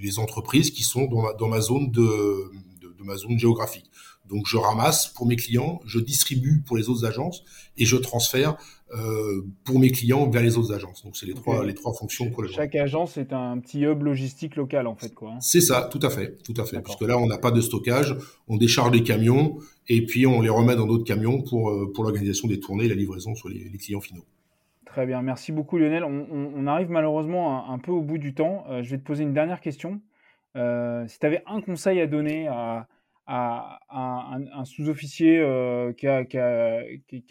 les 0.00 0.20
entreprises 0.20 0.70
qui 0.70 0.84
sont 0.84 1.06
dans 1.06 1.22
ma, 1.22 1.32
dans 1.32 1.48
ma 1.48 1.60
zone 1.60 1.90
de, 1.90 2.00
de, 2.80 2.94
de 2.96 3.02
ma 3.02 3.16
zone 3.16 3.36
géographique. 3.36 3.90
Donc 4.30 4.46
je 4.46 4.56
ramasse 4.56 5.08
pour 5.08 5.26
mes 5.26 5.36
clients, 5.36 5.80
je 5.86 5.98
distribue 5.98 6.62
pour 6.66 6.76
les 6.76 6.88
autres 6.88 7.04
agences 7.04 7.44
et 7.76 7.84
je 7.84 7.96
transfère 7.96 8.56
euh, 8.92 9.42
pour 9.64 9.78
mes 9.78 9.90
clients 9.90 10.28
vers 10.30 10.42
les 10.42 10.56
autres 10.56 10.72
agences. 10.72 11.04
Donc 11.04 11.16
c'est 11.16 11.26
les 11.26 11.34
trois 11.34 11.64
les 11.64 11.74
trois 11.74 11.92
fonctions 11.92 12.30
pour 12.30 12.46
Chaque 12.48 12.74
agence 12.74 13.16
est 13.16 13.32
un 13.32 13.58
petit 13.58 13.82
hub 13.82 14.02
logistique 14.02 14.56
local 14.56 14.86
en 14.86 14.94
fait 14.94 15.14
quoi. 15.14 15.32
Hein. 15.32 15.40
C'est 15.40 15.60
ça, 15.60 15.88
tout 15.90 16.00
à 16.02 16.10
fait, 16.10 16.38
tout 16.42 16.54
à 16.56 16.64
fait. 16.64 16.80
Parce 16.80 16.96
que 16.96 17.04
là 17.04 17.18
on 17.18 17.26
n'a 17.26 17.38
pas 17.38 17.50
de 17.50 17.60
stockage, 17.60 18.16
on 18.48 18.56
décharge 18.56 18.92
les 18.92 19.02
camions 19.02 19.58
et 19.88 20.04
puis 20.06 20.26
on 20.26 20.40
les 20.40 20.48
remet 20.48 20.76
dans 20.76 20.86
d'autres 20.86 21.04
camions 21.04 21.42
pour 21.42 21.70
euh, 21.70 21.92
pour 21.92 22.04
l'organisation 22.04 22.48
des 22.48 22.60
tournées 22.60 22.84
et 22.84 22.88
la 22.88 22.94
livraison 22.94 23.34
sur 23.34 23.48
les, 23.48 23.68
les 23.68 23.78
clients 23.78 24.00
finaux. 24.00 24.24
Très 24.86 25.06
bien, 25.06 25.22
merci 25.22 25.52
beaucoup 25.52 25.78
Lionel. 25.78 26.02
On, 26.02 26.26
on, 26.32 26.52
on 26.56 26.66
arrive 26.66 26.90
malheureusement 26.90 27.68
un, 27.68 27.74
un, 27.74 27.78
peu 27.78 27.92
au 27.92 28.02
bout 28.02 28.18
du 28.18 28.34
temps. 28.34 28.64
Euh, 28.68 28.82
je 28.82 28.90
vais 28.90 28.98
te 28.98 29.04
poser 29.04 29.22
une 29.22 29.34
dernière 29.34 29.60
question. 29.60 30.00
Euh, 30.56 31.06
si 31.06 31.18
tu 31.18 31.26
avais 31.26 31.42
un 31.46 31.60
conseil 31.60 32.00
à 32.00 32.08
donner 32.08 32.48
à 32.48 32.88
à, 33.32 33.78
un, 33.90 34.64
sous-officier 34.64 35.38
euh, 35.38 35.92
qui, 35.92 36.08
a, 36.08 36.24
qui, 36.24 37.24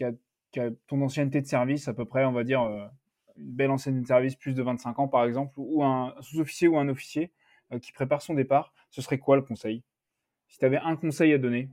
ton 0.86 1.02
ancienneté 1.02 1.42
de 1.42 1.46
service, 1.46 1.88
à 1.88 1.92
peu 1.94 2.06
près, 2.06 2.24
on 2.24 2.32
va 2.32 2.42
dire, 2.42 2.62
euh, 2.62 2.86
une 3.36 3.52
belle 3.52 3.70
ancienneté 3.70 4.02
de 4.02 4.06
service, 4.06 4.34
plus 4.34 4.54
de 4.54 4.62
25 4.62 4.98
ans 4.98 5.08
par 5.08 5.24
exemple, 5.24 5.52
ou 5.58 5.84
un 5.84 6.14
sous-officier 6.22 6.68
ou 6.68 6.78
un 6.78 6.88
officier 6.88 7.30
euh, 7.72 7.78
qui 7.78 7.92
prépare 7.92 8.22
son 8.22 8.34
départ, 8.34 8.72
ce 8.90 9.02
serait 9.02 9.18
quoi 9.18 9.36
le 9.36 9.42
conseil? 9.42 9.82
Si 10.48 10.58
tu 10.58 10.64
avais 10.64 10.78
un 10.78 10.96
conseil 10.96 11.34
à 11.34 11.38
donner. 11.38 11.68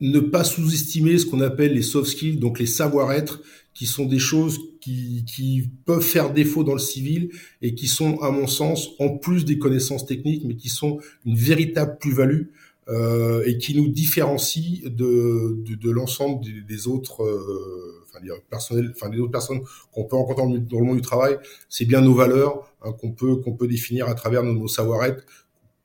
Ne 0.00 0.20
pas 0.20 0.44
sous-estimer 0.44 1.18
ce 1.18 1.26
qu'on 1.26 1.40
appelle 1.40 1.74
les 1.74 1.82
soft 1.82 2.10
skills, 2.10 2.38
donc 2.38 2.58
les 2.58 2.66
savoir-être, 2.66 3.42
qui 3.74 3.86
sont 3.86 4.06
des 4.06 4.18
choses 4.20 4.60
qui, 4.80 5.70
peuvent 5.84 6.00
faire 6.00 6.32
défaut 6.32 6.62
dans 6.62 6.74
le 6.74 6.78
civil 6.78 7.30
et 7.60 7.74
qui 7.74 7.88
sont, 7.88 8.18
à 8.20 8.30
mon 8.30 8.46
sens, 8.46 8.90
en 9.00 9.18
plus 9.18 9.44
des 9.44 9.58
connaissances 9.58 10.06
techniques, 10.06 10.44
mais 10.44 10.56
qui 10.56 10.68
sont 10.68 11.00
une 11.24 11.36
véritable 11.36 11.98
plus-value 11.98 12.44
et 12.88 13.58
qui 13.58 13.76
nous 13.76 13.88
différencie 13.88 14.82
de, 14.84 15.62
de, 15.64 15.74
de 15.74 15.90
l'ensemble 15.90 16.44
des, 16.44 16.60
des, 16.62 16.86
autres 16.86 17.22
euh, 17.24 18.04
enfin, 18.08 19.08
des 19.10 19.20
autres 19.20 19.30
personnes 19.30 19.62
qu'on 19.92 20.04
peut 20.04 20.16
rencontrer 20.16 20.60
dans 20.60 20.78
le 20.80 20.84
monde 20.84 20.96
du 20.96 21.02
travail. 21.02 21.38
C'est 21.68 21.86
bien 21.86 22.00
nos 22.00 22.14
valeurs 22.14 22.72
hein, 22.82 22.92
qu'on 22.92 23.12
peut 23.12 23.36
qu'on 23.36 23.54
peut 23.54 23.68
définir 23.68 24.08
à 24.08 24.14
travers 24.14 24.42
nos, 24.42 24.52
nos 24.52 24.68
savoir-être 24.68 25.24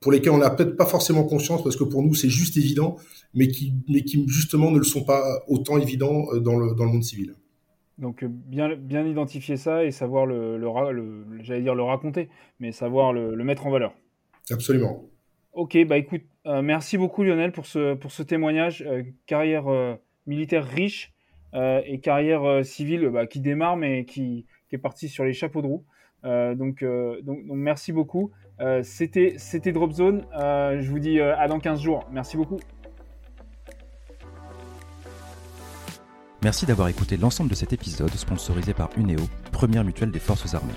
pour 0.02 0.12
lesquels 0.12 0.32
on 0.32 0.38
n'a 0.38 0.50
peut-être 0.50 0.76
pas 0.78 0.86
forcément 0.86 1.24
conscience 1.24 1.64
parce 1.64 1.76
que 1.76 1.84
pour 1.84 2.04
nous 2.04 2.16
c'est 2.16 2.30
juste 2.30 2.58
évident, 2.58 2.98
mais 3.34 3.48
qui 3.48 3.74
mais 3.88 4.04
qui 4.04 4.26
justement 4.28 4.72
ne 4.72 4.78
le 4.78 4.84
sont 4.84 5.04
pas 5.04 5.44
autant 5.48 5.78
évidents 5.78 6.26
euh, 6.34 6.40
dans 6.40 6.58
le 6.58 6.76
dans 6.76 6.86
le 6.86 6.92
monde 6.92 7.04
civil. 7.04 7.34
Donc 7.98 8.24
bien, 8.24 8.76
bien 8.78 9.06
identifier 9.06 9.58
ça 9.58 9.84
et 9.84 9.92
savoir 9.92 10.26
le, 10.26 10.58
le, 10.58 10.92
le 10.94 11.44
j'allais 11.44 11.62
dire 11.62 11.76
le 11.76 11.84
raconter, 11.84 12.30
mais 12.60 12.72
savoir 12.72 13.12
le, 13.12 13.36
le 13.36 13.44
mettre 13.44 13.68
en 13.68 13.72
valeur. 13.72 13.94
Absolument. 14.50 15.06
Ok, 15.54 15.78
bah 15.86 15.98
écoute, 15.98 16.22
euh, 16.50 16.62
merci 16.64 16.98
beaucoup 16.98 17.24
Lionel 17.24 17.52
pour 17.52 17.66
ce, 17.68 18.24
témoignage. 18.24 18.84
Euh, 18.88 19.04
carrière 19.28 19.68
euh, 19.68 19.96
militaire 20.26 20.66
riche 20.66 21.14
et 21.54 22.00
carrière 22.00 22.64
civile 22.64 23.10
bah, 23.10 23.26
qui 23.26 23.40
démarre 23.40 23.76
mais 23.76 24.06
qui, 24.06 24.46
est 24.72 24.78
partie 24.78 25.10
sur 25.10 25.24
les 25.24 25.34
chapeaux 25.34 25.64
de 25.64 25.68
roue. 25.68 25.84
donc, 26.24 26.86
merci 27.48 27.92
beaucoup. 27.92 28.30
C'était 28.84 29.34
c'était 29.38 29.72
Drop 29.72 29.92
Zone. 29.92 30.28
je 30.32 30.88
vous 30.88 31.00
dis 31.00 31.20
à 31.20 31.48
dans 31.48 31.60
15 31.60 31.82
jours. 31.82 32.08
Merci 32.12 32.38
beaucoup. 32.38 32.60
Merci 36.44 36.68
d'avoir 36.68 36.88
écouté 36.88 37.18
l'ensemble 37.18 37.50
de 37.50 37.56
cet 37.56 37.74
épisode 37.74 38.12
sponsorisé 38.12 38.76
par 38.76 38.92
Uneo, 38.96 39.28
première 39.52 39.84
mutuelle 39.84 40.12
des 40.12 40.20
forces 40.20 40.54
armées. 40.54 40.74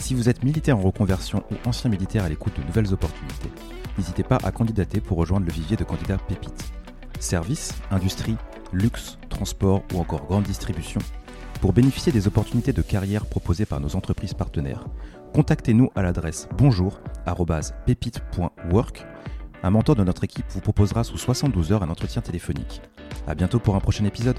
Si 0.00 0.14
vous 0.14 0.28
êtes 0.28 0.42
militaire 0.42 0.76
en 0.78 0.82
reconversion 0.82 1.44
ou 1.52 1.56
ancien 1.68 1.90
militaire 1.90 2.24
à 2.24 2.28
l'écoute 2.28 2.58
de 2.58 2.64
nouvelles 2.64 2.92
opportunités, 2.92 3.52
n'hésitez 3.96 4.24
pas 4.24 4.38
à 4.42 4.50
candidater 4.50 5.00
pour 5.00 5.18
rejoindre 5.18 5.46
le 5.46 5.52
vivier 5.52 5.76
de 5.76 5.84
candidats 5.84 6.18
pépites. 6.18 6.72
Services, 7.20 7.72
industrie, 7.90 8.36
luxe, 8.72 9.18
transport 9.28 9.82
ou 9.94 10.00
encore 10.00 10.26
grande 10.26 10.42
distribution. 10.44 11.00
Pour 11.60 11.74
bénéficier 11.74 12.10
des 12.10 12.26
opportunités 12.26 12.72
de 12.72 12.82
carrière 12.82 13.26
proposées 13.26 13.66
par 13.66 13.78
nos 13.78 13.94
entreprises 13.94 14.34
partenaires, 14.34 14.88
contactez-nous 15.34 15.90
à 15.94 16.02
l'adresse 16.02 16.48
bonjour@pépite.work. 16.56 19.06
Un 19.62 19.70
mentor 19.70 19.94
de 19.96 20.02
notre 20.02 20.24
équipe 20.24 20.46
vous 20.48 20.60
proposera 20.60 21.04
sous 21.04 21.18
72 21.18 21.72
heures 21.72 21.82
un 21.82 21.90
entretien 21.90 22.22
téléphonique. 22.22 22.80
À 23.28 23.34
bientôt 23.34 23.60
pour 23.60 23.76
un 23.76 23.80
prochain 23.80 24.06
épisode. 24.06 24.38